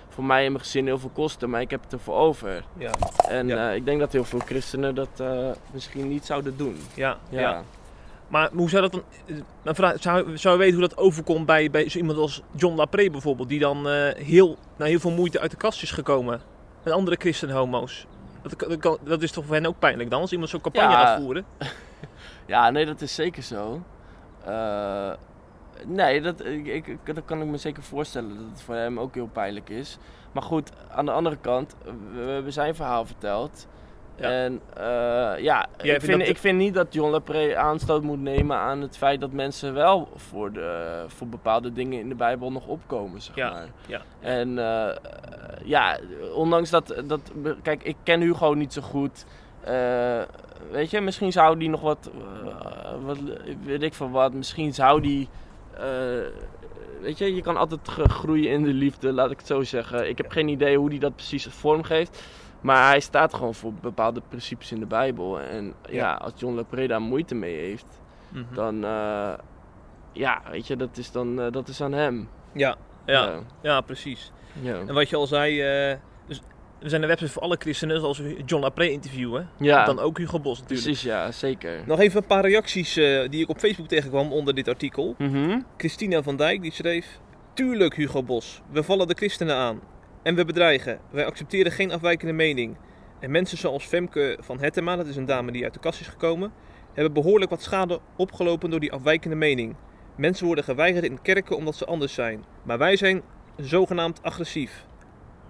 voor 0.08 0.24
mij 0.24 0.44
en 0.44 0.52
mijn 0.52 0.64
gezin 0.64 0.86
heel 0.86 0.98
veel 0.98 1.10
kosten, 1.12 1.50
maar 1.50 1.60
ik 1.60 1.70
heb 1.70 1.82
het 1.82 1.92
ervoor 1.92 2.14
over. 2.16 2.64
Ja, 2.78 2.90
En 3.28 3.46
Ja. 3.46 3.68
eh, 3.70 3.76
ik 3.76 3.84
denk 3.84 4.00
dat 4.00 4.12
heel 4.12 4.24
veel 4.24 4.38
christenen 4.38 4.94
dat 4.94 5.08
eh, 5.20 5.50
misschien 5.72 6.08
niet 6.08 6.24
zouden 6.26 6.56
doen. 6.56 6.76
ja, 6.94 7.16
Ja. 7.30 7.40
ja. 7.40 7.62
Maar 8.28 8.50
hoe 8.52 8.68
zou 8.68 8.82
dat 8.82 8.92
dan... 8.92 9.02
eh, 9.26 9.36
dan 9.62 9.74
vraag, 9.74 9.94
zou, 10.00 10.38
zou 10.38 10.54
je 10.54 10.60
weten 10.60 10.78
hoe 10.78 10.88
dat 10.88 10.96
overkomt 10.98 11.46
bij, 11.46 11.70
bij 11.70 11.88
zo 11.88 11.98
iemand 11.98 12.18
als 12.18 12.42
John 12.56 12.76
Lapré 12.76 13.10
bijvoorbeeld, 13.10 13.48
die 13.48 13.58
dan 13.58 13.88
eh, 13.88 14.14
heel, 14.24 14.56
na 14.76 14.84
heel 14.84 14.98
veel 15.00 15.10
moeite 15.10 15.40
uit 15.40 15.50
de 15.50 15.56
kast 15.56 15.82
is 15.82 15.90
gekomen? 15.90 16.40
En 16.82 16.92
andere 16.92 17.16
christen-homo's. 17.18 18.06
Dat, 18.42 18.68
dat, 18.68 18.78
kan- 18.78 18.98
dat 19.04 19.22
is 19.22 19.30
toch 19.32 19.44
voor 19.44 19.54
hen 19.54 19.66
ook 19.66 19.78
pijnlijk 19.78 20.10
dan, 20.10 20.20
als 20.20 20.32
iemand 20.32 20.50
zo'n 20.50 20.60
campagne 20.60 20.90
Ja. 20.90 21.04
gaat 21.06 21.20
voeren? 21.22 21.44
Ja, 22.46 22.70
nee, 22.70 22.86
dat 22.86 23.00
is 23.00 23.14
zeker 23.14 23.42
zo. 23.42 23.82
Eh, 24.44 25.12
nee, 25.86 26.20
dat, 26.20 26.44
ik, 26.44 26.66
ik, 26.66 26.98
dat 27.14 27.24
kan 27.24 27.40
ik 27.40 27.46
me 27.46 27.56
zeker 27.56 27.82
voorstellen 27.82 28.28
dat 28.36 28.44
het 28.50 28.62
voor 28.62 28.74
hem 28.74 28.98
ook 29.00 29.14
heel 29.14 29.26
pijnlijk 29.32 29.68
is. 29.68 29.98
Maar 30.32 30.42
goed, 30.42 30.70
aan 30.90 31.04
de 31.04 31.10
andere 31.12 31.36
kant, 31.36 31.74
we 31.84 32.20
we 32.24 32.30
hebben 32.30 32.52
zijn 32.52 32.74
verhaal 32.74 33.04
verteld. 33.06 33.66
Ja. 34.20 34.28
En 34.30 34.60
eh, 34.76 35.42
ja, 35.42 35.66
ik 35.82 36.00
vind, 36.00 36.28
ik 36.28 36.38
vind 36.38 36.58
niet 36.58 36.74
dat 36.74 36.94
John 36.94 37.10
Lapré 37.10 37.56
aanstoot 37.56 38.02
moet 38.02 38.20
nemen 38.20 38.56
aan 38.56 38.80
het 38.80 38.96
feit 38.96 39.20
dat 39.20 39.32
mensen 39.32 39.74
wel 39.74 40.08
voor, 40.16 40.52
de, 40.52 41.04
voor 41.06 41.26
bepaalde 41.26 41.72
dingen 41.72 41.98
in 42.00 42.08
de 42.08 42.14
Bijbel 42.14 42.52
nog 42.52 42.66
opkomen, 42.66 43.20
zeg 43.22 43.34
Ja, 43.36 43.50
maar. 43.50 43.68
ja. 43.86 44.00
En 44.20 44.58
eh, 44.58 44.96
ja, 45.64 45.98
ondanks 46.34 46.70
dat, 46.70 47.02
dat, 47.06 47.20
kijk, 47.62 47.82
ik 47.82 47.96
ken 48.02 48.20
Hugo 48.20 48.52
niet 48.54 48.72
zo 48.72 48.82
goed. 48.82 49.24
Eh, 49.60 50.22
weet 50.70 50.90
je, 50.90 51.00
misschien 51.00 51.32
zou 51.32 51.58
die 51.58 51.68
nog 51.68 51.80
wat, 51.80 52.10
wat, 53.04 53.18
weet 53.64 53.82
ik 53.82 53.94
van 53.94 54.10
wat, 54.10 54.32
misschien 54.32 54.74
zou 54.74 55.00
die, 55.00 55.28
weet 57.00 57.18
je, 57.18 57.34
je 57.34 57.42
kan 57.42 57.56
altijd 57.56 57.80
groeien 57.88 58.50
in 58.50 58.62
de 58.62 58.72
liefde, 58.72 59.12
laat 59.12 59.30
ik 59.30 59.38
het 59.38 59.46
zo 59.46 59.62
zeggen. 59.62 60.08
Ik 60.08 60.18
heb 60.18 60.30
geen 60.30 60.48
idee 60.48 60.76
hoe 60.78 60.90
die 60.90 61.00
dat 61.00 61.14
precies 61.14 61.46
vormgeeft. 61.50 62.22
Maar 62.60 62.88
hij 62.88 63.00
staat 63.00 63.34
gewoon 63.34 63.54
voor 63.54 63.72
bepaalde 63.72 64.22
principes 64.28 64.72
in 64.72 64.80
de 64.80 64.86
Bijbel. 64.86 65.40
En 65.40 65.74
ja, 65.86 65.92
Ja. 65.92 66.14
als 66.14 66.32
John 66.36 66.54
Lepre 66.54 66.86
daar 66.88 67.00
moeite 67.02 67.34
mee 67.34 67.56
heeft, 67.56 67.86
Mhm. 68.28 68.54
dan, 68.54 68.84
eh, 68.84 69.32
ja, 70.12 70.42
weet 70.50 70.66
je, 70.66 70.76
dat 70.76 70.96
is 70.96 71.10
dan, 71.12 71.40
eh, 71.40 71.52
dat 71.52 71.68
is 71.68 71.80
aan 71.80 71.92
hem. 71.92 72.28
Ja, 72.52 72.76
ja, 73.06 73.24
Ja. 73.24 73.40
ja, 73.62 73.80
precies. 73.80 74.32
Ja. 74.60 74.74
En 74.78 74.94
wat 74.94 75.08
je 75.08 75.16
al 75.16 75.26
zei, 75.26 75.56
dus 76.26 76.40
er 76.78 76.88
zijn 76.90 77.02
een 77.02 77.08
website 77.08 77.32
voor 77.32 77.42
alle 77.42 77.56
christenen, 77.58 78.00
zoals 78.00 78.18
we 78.18 78.42
John 78.46 78.62
Lapré 78.62 78.84
interviewen. 78.86 79.48
Ja. 79.58 79.84
Dan 79.84 79.98
ook 79.98 80.18
Hugo 80.18 80.40
Bos 80.40 80.60
natuurlijk. 80.60 80.86
Precies, 80.86 81.02
ja, 81.02 81.32
zeker. 81.32 81.82
Nog 81.86 81.98
even 82.00 82.20
een 82.20 82.26
paar 82.26 82.44
reacties 82.44 82.94
die 83.30 83.40
ik 83.42 83.48
op 83.48 83.58
Facebook 83.58 83.88
tegenkwam 83.88 84.32
onder 84.32 84.54
dit 84.54 84.68
artikel. 84.68 85.14
Mhm. 85.18 85.60
Christina 85.76 86.22
van 86.22 86.36
Dijk 86.36 86.62
die 86.62 86.72
schreef: 86.72 87.18
Tuurlijk, 87.54 87.94
Hugo 87.94 88.22
Bos, 88.22 88.62
we 88.70 88.82
vallen 88.82 89.06
de 89.08 89.14
christenen 89.14 89.56
aan. 89.56 89.80
En 90.28 90.34
we 90.34 90.44
bedreigen. 90.44 90.98
Wij 91.10 91.26
accepteren 91.26 91.72
geen 91.72 91.92
afwijkende 91.92 92.32
mening. 92.32 92.76
En 93.20 93.30
mensen 93.30 93.58
zoals 93.58 93.84
Femke 93.84 94.38
van 94.40 94.60
Hettema, 94.60 94.96
dat 94.96 95.06
is 95.06 95.16
een 95.16 95.24
dame 95.24 95.52
die 95.52 95.64
uit 95.64 95.72
de 95.72 95.80
kast 95.80 96.00
is 96.00 96.06
gekomen, 96.06 96.52
hebben 96.92 97.12
behoorlijk 97.12 97.50
wat 97.50 97.62
schade 97.62 98.00
opgelopen 98.16 98.70
door 98.70 98.80
die 98.80 98.92
afwijkende 98.92 99.36
mening. 99.36 99.74
Mensen 100.16 100.46
worden 100.46 100.64
geweigerd 100.64 101.04
in 101.04 101.22
kerken 101.22 101.56
omdat 101.56 101.76
ze 101.76 101.84
anders 101.84 102.14
zijn. 102.14 102.44
Maar 102.62 102.78
wij 102.78 102.96
zijn 102.96 103.22
zogenaamd 103.56 104.22
agressief. 104.22 104.86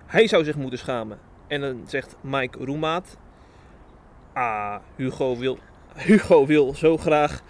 Hij 0.06 0.26
zou 0.26 0.44
zich 0.44 0.56
moeten 0.56 0.78
schamen. 0.78 1.18
En 1.46 1.60
dan 1.60 1.82
zegt 1.86 2.16
Mike 2.20 2.64
Roemaat: 2.64 3.16
Ah, 4.32 4.76
Hugo 4.96 5.36
wil, 5.36 5.58
Hugo 6.06 6.46
wil 6.46 6.74
zo 6.74 6.96
graag 6.96 7.42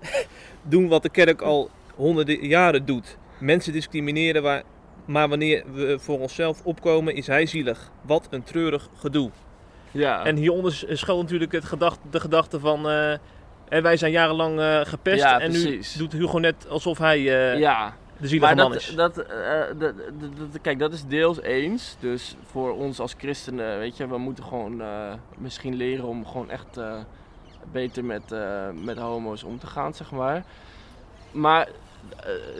doen 0.62 0.88
wat 0.88 1.02
de 1.02 1.10
kerk 1.10 1.40
al 1.40 1.70
honderden 1.94 2.46
jaren 2.46 2.86
doet. 2.86 3.18
Mensen 3.38 3.72
discrimineren, 3.72 4.42
waar, 4.42 4.62
maar 5.06 5.28
wanneer 5.28 5.64
we 5.72 5.98
voor 5.98 6.18
onszelf 6.20 6.60
opkomen, 6.64 7.14
is 7.14 7.26
hij 7.26 7.46
zielig. 7.46 7.90
Wat 8.02 8.26
een 8.30 8.42
treurig 8.42 8.88
gedoe. 8.98 9.30
Ja. 9.90 10.24
En 10.24 10.36
hieronder 10.36 10.84
schuilt 10.92 11.22
natuurlijk 11.22 11.52
het 11.52 11.64
gedacht, 11.64 11.98
de 12.10 12.20
gedachte 12.20 12.60
van... 12.60 12.88
eh, 12.88 13.10
en 13.68 13.82
wij 13.82 13.96
zijn 13.96 14.12
jarenlang 14.12 14.60
eh, 14.60 14.80
gepest 14.80 15.22
Ja, 15.22 15.40
en 15.40 15.50
nu 15.50 15.82
doet 15.98 16.12
Hugo 16.12 16.38
net 16.38 16.68
alsof 16.68 16.98
hij 16.98 17.18
eh, 17.18 17.58
ja, 17.58 17.94
de 18.18 18.28
zielige 18.28 18.54
maar 18.54 18.64
man 18.64 18.72
dat, 18.72 18.80
is. 18.80 18.94
dat, 18.94 19.18
eh, 19.18 19.60
dat, 19.78 19.78
dat- 19.78 19.96
dat- 20.52 20.60
kijk, 20.62 20.78
dat 20.78 20.92
is 20.92 21.04
deels 21.04 21.40
eens. 21.42 21.96
Dus 22.00 22.36
voor 22.50 22.72
ons 22.76 23.00
als 23.00 23.14
christenen, 23.18 23.78
weet 23.78 23.96
je, 23.96 24.06
we 24.08 24.18
moeten 24.18 24.44
gewoon 24.44 24.80
eh, 24.80 25.12
misschien 25.38 25.74
leren 25.74 26.04
om 26.04 26.26
gewoon 26.26 26.50
echt 26.50 26.76
eh, 26.76 26.92
beter 27.72 28.04
met, 28.04 28.32
eh, 28.32 28.68
met 28.84 28.98
homo's 28.98 29.42
om 29.42 29.58
te 29.58 29.66
gaan, 29.66 29.94
zeg 29.94 30.10
maar. 30.10 30.44
Maar 31.32 31.62
eh, 31.66 31.72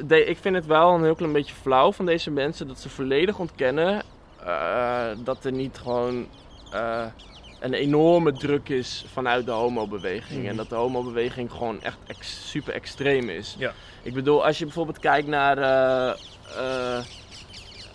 de- 0.06 0.24
ik 0.24 0.38
vind 0.40 0.54
het 0.54 0.66
wel 0.66 0.94
een 0.94 1.02
heel 1.04 1.14
klein 1.14 1.32
beetje 1.32 1.54
flauw 1.54 1.92
van 1.92 2.06
deze 2.06 2.30
mensen 2.30 2.68
dat 2.68 2.78
ze 2.78 2.88
volledig 2.88 3.38
ontkennen 3.38 4.02
eh, 4.44 5.06
dat 5.24 5.44
er 5.44 5.52
niet 5.52 5.78
gewoon 5.82 6.26
eh, 6.72 7.04
een 7.60 7.74
enorme 7.74 8.32
druk 8.32 8.68
is 8.68 9.04
vanuit 9.12 9.46
de 9.46 9.52
homobeweging. 9.52 10.40
Mhm. 10.40 10.48
En 10.48 10.56
dat 10.56 10.68
de 10.68 10.74
homobeweging 10.74 11.50
gewoon 11.50 11.82
echt 11.82 11.96
ex- 12.06 12.48
super 12.50 12.74
extreem 12.74 13.28
is. 13.28 13.54
Ja. 13.58 13.72
Ik 14.02 14.14
bedoel, 14.14 14.44
als 14.44 14.58
je 14.58 14.64
bijvoorbeeld 14.64 14.98
kijkt 14.98 15.28
naar. 15.28 15.58
eh, 15.58 16.08
eh, 16.58 17.04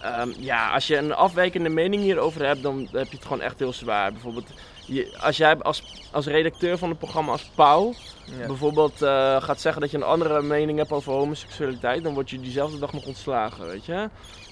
ehm, 0.02 0.30
ja, 0.38 0.70
als 0.74 0.88
je 0.88 0.98
een 0.98 1.14
afwijkende 1.14 1.70
mening 1.70 2.02
hierover 2.04 2.46
hebt, 2.46 2.64
dan 2.64 2.88
heb 2.92 3.08
je 3.10 3.16
het 3.16 3.24
gewoon 3.26 3.42
echt 3.42 3.60
heel 3.60 3.74
zwaar. 3.74 4.12
Bijvoorbeeld, 4.12 4.50
je, 4.86 5.14
als 5.20 5.38
jij 5.38 5.58
als, 5.58 5.84
als 6.12 6.26
redacteur 6.26 6.78
van 6.78 6.90
het 6.90 6.98
programma 6.98 7.32
als 7.32 7.50
Pauw 7.56 7.94
Ja. 8.40 8.48
bijvoorbeeld 8.48 9.02
eh, 9.02 9.42
gaat 9.44 9.62
zeggen 9.62 9.82
dat 9.82 9.92
je 9.92 9.98
een 9.98 10.04
andere 10.04 10.42
mening 10.42 10.78
hebt 10.78 10.92
over 10.92 11.14
homoseksualiteit, 11.14 12.04
dan 12.04 12.14
word 12.14 12.30
je 12.30 12.40
diezelfde 12.40 12.80
dag 12.80 12.94
nog 12.94 13.06
ontslagen, 13.06 13.66
weet 13.66 13.86
je. 13.86 14.10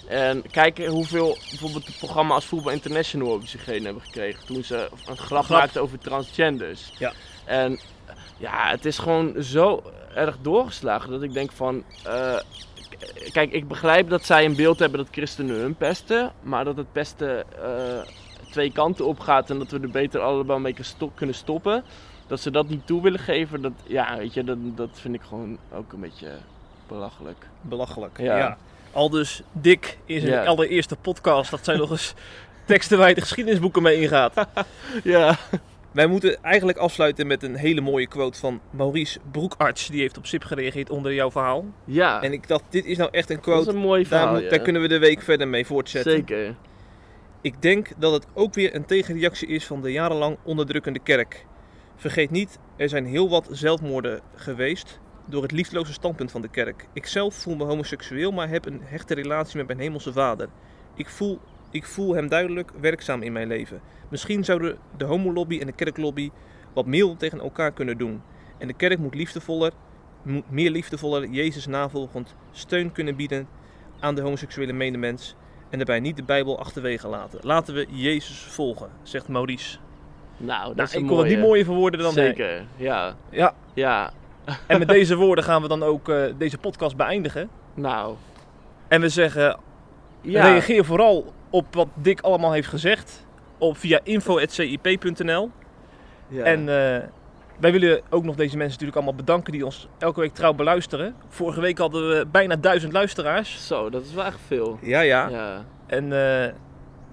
En 0.08 0.44
kijk 0.52 0.86
hoeveel 0.86 1.38
bijvoorbeeld 1.50 1.88
het 1.88 1.98
programma 1.98 2.34
als 2.34 2.46
Voetbal 2.46 2.72
International 2.72 3.32
over 3.34 3.48
zich 3.48 3.66
heen 3.66 3.86
hebben 3.86 4.04
gekregen 4.04 4.46
toen 4.46 4.64
ze 4.64 4.90
een 5.08 5.18
grap 5.18 5.44
Grap. 5.44 5.60
maakten 5.60 5.82
over 5.82 6.00
transgenders. 6.00 6.92
Ja. 6.98 7.14
En 7.46 7.80
ja, 8.38 8.70
het 8.70 8.86
is 8.86 8.98
gewoon 8.98 9.44
zo 9.44 9.84
erg 10.16 10.38
doorgeslagen 10.42 11.12
dat 11.12 11.22
ik 11.24 11.34
denk 11.34 11.52
van... 11.52 11.84
eh, 12.04 12.40
kijk, 13.32 13.52
ik 13.52 13.68
begrijp 13.68 14.10
dat 14.10 14.26
zij 14.26 14.46
een 14.46 14.56
beeld 14.56 14.80
hebben 14.80 15.00
dat 15.00 15.08
christenen 15.12 15.56
hun 15.56 15.76
pesten, 15.76 16.32
maar 16.42 16.66
dat 16.66 16.78
het 16.78 16.92
pesten 16.92 17.44
eh, 17.64 18.02
twee 18.52 18.72
kanten 18.72 19.06
op 19.06 19.20
gaat 19.20 19.50
en 19.50 19.58
dat 19.60 19.72
we 19.72 19.80
er 19.80 19.90
beter 19.90 20.20
allemaal 20.22 20.60
mee 20.60 20.74
kunnen 20.74 20.92
stop- 20.92 21.16
kunnen 21.16 21.36
stoppen. 21.36 21.84
Dat 22.28 22.40
ze 22.40 22.52
dat 22.52 22.70
niet 22.70 22.88
toe 22.88 23.02
willen 23.02 23.20
geven, 23.20 23.62
dat, 23.62 23.72
ja, 23.88 24.18
weet 24.18 24.34
je, 24.34 24.44
dat, 24.44 24.58
dat 24.76 24.90
vind 24.94 25.16
ik 25.16 25.22
gewoon 25.22 25.58
ook 25.74 25.94
een 25.94 26.00
beetje 26.00 26.28
belachelijk. 26.88 27.48
Belachelijk. 27.62 28.18
Ja. 28.20 28.38
Ja. 28.38 28.58
Al 28.92 29.10
dus 29.10 29.42
Dick 29.52 29.98
in 30.06 30.20
zijn 30.20 30.32
Ja. 30.34 30.46
allereerste 30.46 30.96
podcast, 30.96 31.52
dat 31.52 31.66
zijn 31.66 31.78
nog 31.78 31.90
eens 31.92 32.14
teksten 32.66 32.98
waar 32.98 33.10
je 33.10 33.16
de 33.16 33.22
geschiedenisboeken 33.22 33.82
mee 33.82 34.02
ingaat. 34.02 34.34
Ja. 35.04 35.36
Wij 35.92 36.08
moeten 36.08 36.44
eigenlijk 36.44 36.78
afsluiten 36.78 37.28
met 37.28 37.44
een 37.44 37.56
hele 37.56 37.82
mooie 37.82 38.08
quote 38.08 38.40
van 38.40 38.60
Maurice 38.70 39.20
Broekarts. 39.32 39.88
Die 39.88 40.02
heeft 40.02 40.18
op 40.18 40.26
SIP 40.26 40.44
gereageerd 40.44 40.90
onder 40.90 41.14
jouw 41.14 41.32
verhaal. 41.32 41.66
Ja, 41.86 42.22
En 42.22 42.34
ik 42.34 42.48
dacht, 42.48 42.64
dit 42.70 42.86
is 42.86 42.98
nou 42.98 43.10
echt 43.12 43.30
een 43.30 43.36
dat 43.36 43.46
is 43.48 43.54
quote. 43.54 43.70
een 43.70 43.78
mooi 43.84 44.02
Daar, 44.02 44.10
verhaal. 44.20 44.34
moet- 44.34 44.44
ja. 44.44 44.50
daar 44.50 44.60
kunnen 44.60 44.82
we 44.82 44.88
de 44.88 45.00
week 45.00 45.22
verder 45.22 45.48
mee 45.48 45.66
voortzetten. 45.66 46.12
Zeker. 46.12 46.56
Ik 47.42 47.62
denk 47.62 47.90
dat 47.98 48.14
het 48.14 48.28
ook 48.34 48.54
weer 48.54 48.76
een 48.76 48.86
tegenreactie 48.86 49.48
is 49.48 49.66
van 49.66 49.82
de 49.82 49.92
jarenlang 49.92 50.38
onderdrukkende 50.44 51.00
kerk. 51.00 51.46
Vergeet 51.96 52.30
niet, 52.30 52.60
er 52.76 52.90
zijn 52.90 53.06
heel 53.06 53.30
wat 53.30 53.48
zelfmoorden 53.52 54.22
geweest 54.36 55.00
door 55.26 55.42
het 55.42 55.52
liefdeloze 55.52 55.94
standpunt 55.94 56.32
van 56.32 56.42
de 56.42 56.48
kerk. 56.48 56.88
Ik 56.94 57.06
zelf 57.06 57.36
voel 57.36 57.56
me 57.56 57.64
homoseksueel, 57.64 58.32
maar 58.32 58.50
heb 58.50 58.66
een 58.66 58.82
hechte 58.84 59.14
relatie 59.14 59.58
met 59.58 59.68
mijn 59.68 59.80
hemelse 59.80 60.14
vader. 60.14 60.50
Ik 60.96 61.10
voel, 61.10 61.40
ik 61.72 61.86
voel 61.86 62.16
hem 62.16 62.28
duidelijk 62.28 62.72
werkzaam 62.82 63.22
in 63.22 63.32
mijn 63.32 63.48
leven. 63.48 63.82
Misschien 64.10 64.44
zouden 64.44 64.78
de 64.98 65.06
homolobby 65.06 65.60
en 65.60 65.66
de 65.66 65.74
kerklobby 65.74 66.30
wat 66.74 66.86
meer 66.86 67.16
tegen 67.18 67.40
elkaar 67.40 67.72
kunnen 67.72 67.98
doen. 67.98 68.22
En 68.58 68.68
de 68.68 68.74
kerk 68.74 69.00
moet 69.00 69.16
liefdevoller, 69.16 69.72
meer 70.50 70.72
liefdevoller 70.72 71.30
Jezus 71.30 71.66
navolgend 71.66 72.36
steun 72.52 72.92
kunnen 72.92 73.16
bieden 73.16 73.48
aan 74.00 74.16
de 74.16 74.22
homoseksuele 74.22 74.74
medemens 74.74 75.36
en 75.70 75.78
daarbij 75.78 76.00
niet 76.00 76.16
de 76.16 76.24
Bijbel 76.24 76.60
achterwege 76.60 77.08
laten. 77.08 77.40
Laten 77.42 77.74
we 77.74 77.86
Jezus 77.90 78.38
volgen, 78.40 78.90
zegt 79.04 79.28
Maurice. 79.28 79.78
Nou, 80.38 80.68
dat 80.68 80.76
Nou, 80.76 80.88
is 80.88 80.94
een 80.96 81.02
ik 81.02 81.08
kon 81.08 81.18
het 81.18 81.26
niet 81.28 81.36
mooie. 81.36 81.48
mooier 81.48 81.66
verwoorden 81.66 82.00
dan 82.00 82.14
hij. 82.14 82.26
Zeker, 82.26 82.64
ja. 82.76 83.16
Ja, 83.30 83.54
Ja, 83.74 84.12
en 84.68 84.80
met 84.80 84.88
deze 84.88 85.16
woorden 85.16 85.44
gaan 85.44 85.62
we 85.62 85.68
dan 85.68 85.84
ook 85.84 86.10
eh, 86.10 86.24
deze 86.38 86.58
podcast 86.58 86.96
beëindigen. 86.96 87.50
nou. 87.74 88.16
En 88.88 89.02
we 89.02 89.10
zeggen, 89.10 89.58
Ja, 90.22 90.44
reageer 90.52 90.86
vooral 90.86 91.34
op 91.50 91.76
wat 91.76 91.88
Dick 91.94 92.22
allemaal 92.22 92.52
heeft 92.52 92.68
gezegd. 92.68 93.26
Op 93.58 93.78
via 93.78 94.00
info.cip.nl. 94.04 95.52
ja. 96.28 96.44
En 96.44 96.70
eh, 96.70 97.04
wij 97.60 97.72
willen 97.72 98.02
ook 98.10 98.24
nog 98.24 98.36
deze 98.36 98.58
mensen 98.58 98.72
natuurlijk 98.72 98.96
allemaal 98.98 99.26
bedanken 99.26 99.52
die 99.52 99.66
ons 99.66 99.88
elke 99.98 100.20
week 100.20 100.34
trouw 100.34 100.54
beluisteren. 100.54 101.16
Vorige 101.28 101.62
week 101.62 101.78
hadden 101.78 102.10
we 102.10 102.26
bijna 102.32 102.56
duizend 102.56 102.94
luisteraars. 102.94 103.68
Zo, 103.68 103.90
dat 103.90 104.06
is 104.06 104.14
wel 104.14 104.26
echt 104.26 104.40
veel. 104.48 104.80
Ja, 104.82 105.02
ja. 105.02 105.30
Ja. 105.30 105.66
En 105.88 106.04
eh, 106.04 106.54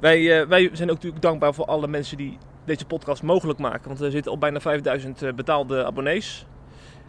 wij, 0.00 0.40
eh, 0.40 0.48
wij 0.48 0.70
zijn 0.72 0.88
ook 0.88 0.94
natuurlijk 0.94 1.22
dankbaar 1.22 1.54
voor 1.54 1.64
alle 1.64 1.88
mensen 1.88 2.16
die 2.16 2.38
deze 2.64 2.86
podcast 2.86 3.22
mogelijk 3.22 3.58
maken. 3.58 3.88
Want 3.88 4.00
er 4.00 4.10
zitten 4.10 4.32
al 4.32 4.38
bijna 4.38 4.60
5000 4.60 5.22
eh, 5.22 5.32
betaalde 5.32 5.84
abonnees. 5.84 6.46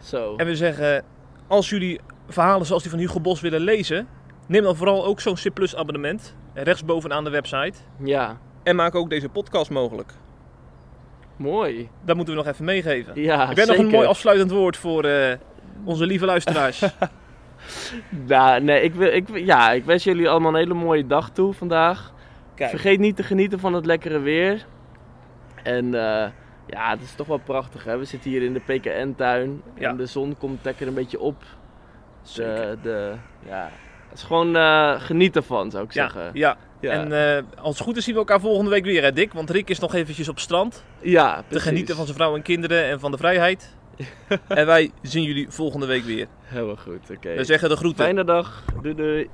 Zo. 0.02 0.36
En 0.36 0.46
we 0.46 0.56
zeggen, 0.56 1.04
als 1.46 1.70
jullie 1.70 2.00
verhalen 2.28 2.66
zoals 2.66 2.82
die 2.82 2.90
van 2.90 3.00
Hugo 3.00 3.20
Bos 3.20 3.40
willen 3.40 3.60
lezen, 3.60 4.08
neem 4.46 4.62
dan 4.62 4.76
vooral 4.76 5.04
ook 5.04 5.20
zo'n 5.20 5.34
C 5.34 5.52
Plus 5.54 5.76
abonnement. 5.76 6.34
Rechtsbovenaan 6.54 7.24
de 7.24 7.30
website. 7.30 7.78
Ja, 8.04 8.38
En 8.62 8.76
maak 8.76 8.94
ook 8.94 9.10
deze 9.10 9.28
podcast 9.28 9.70
mogelijk. 9.70 10.12
Mooi. 11.38 11.88
Dat 12.04 12.16
moeten 12.16 12.34
we 12.34 12.40
nog 12.42 12.52
even 12.52 12.64
meegeven. 12.64 13.22
Ja, 13.22 13.46
Heb 13.48 13.56
jij 13.56 13.66
nog 13.66 13.76
een 13.76 13.86
mooi 13.86 14.06
afsluitend 14.06 14.50
woord 14.50 14.76
voor 14.76 15.04
eh, 15.04 15.36
onze 15.84 16.06
lieve 16.06 16.24
luisteraars? 16.24 16.82
Nou, 18.26 18.60
nee, 18.62 18.82
ik, 18.82 18.94
wil, 18.94 19.12
ik, 19.12 19.28
wil- 19.28 19.42
ja, 19.44 19.70
ik 19.70 19.84
wens 19.84 20.04
jullie 20.04 20.28
allemaal 20.28 20.50
een 20.52 20.58
hele 20.58 20.74
mooie 20.74 21.06
dag 21.06 21.30
toe 21.30 21.52
vandaag. 21.52 22.12
Kijk, 22.54 22.70
Vergeet 22.70 22.98
niet 22.98 23.16
te 23.16 23.22
genieten 23.22 23.60
van 23.60 23.72
het 23.72 23.86
lekkere 23.86 24.18
weer. 24.18 24.66
En 25.62 25.84
eh, 25.94 26.30
ja, 26.66 26.90
het 26.90 27.00
is 27.02 27.14
toch 27.14 27.26
wel 27.26 27.38
prachtig 27.38 27.84
hè. 27.84 27.98
We 27.98 28.04
zitten 28.04 28.30
hier 28.30 28.42
in 28.42 28.52
de 28.52 28.60
PKN-tuin. 28.60 29.62
Ja. 29.74 29.88
En 29.88 29.96
de 29.96 30.06
zon 30.06 30.36
komt 30.38 30.64
lekker 30.64 30.86
een 30.86 30.94
beetje 30.94 31.20
op. 31.20 31.42
De, 32.34 32.78
de, 32.82 33.14
ja, 33.46 33.70
het 34.08 34.18
is 34.18 34.24
gewoon 34.24 34.56
eh, 34.56 35.00
genieten 35.00 35.44
van, 35.44 35.70
zou 35.70 35.84
ik 35.84 35.92
ja, 35.92 36.02
zeggen. 36.02 36.30
ja. 36.34 36.56
Ja. 36.80 36.90
En 36.90 37.36
eh, 37.36 37.42
als 37.62 37.74
het 37.74 37.86
goed 37.86 37.96
is 37.96 38.04
zien 38.04 38.14
we 38.14 38.20
elkaar 38.20 38.40
volgende 38.40 38.70
week 38.70 38.84
weer, 38.84 39.02
hè 39.02 39.12
Dick? 39.12 39.32
Want 39.32 39.50
Rick 39.50 39.70
is 39.70 39.78
nog 39.78 39.94
eventjes 39.94 40.28
op 40.28 40.38
strand. 40.38 40.84
ja, 41.00 41.44
Te 41.48 41.60
genieten 41.60 41.96
van 41.96 42.04
zijn 42.04 42.16
vrouw 42.16 42.34
en 42.34 42.42
kinderen 42.42 42.84
en 42.84 43.00
van 43.00 43.10
de 43.10 43.16
vrijheid. 43.16 43.76
en 44.48 44.66
wij 44.66 44.90
zien 45.02 45.22
jullie 45.22 45.46
volgende 45.50 45.86
week 45.86 46.04
weer. 46.04 46.26
Heel 46.42 46.76
goed, 46.76 47.10
oké. 47.16 47.34
We 47.34 47.44
zeggen 47.44 47.68
de 47.68 47.76
groeten. 47.76 48.04
Fijne 48.04 48.24
dag. 48.24 48.64
Doei 48.82 48.94
doei. 48.94 49.28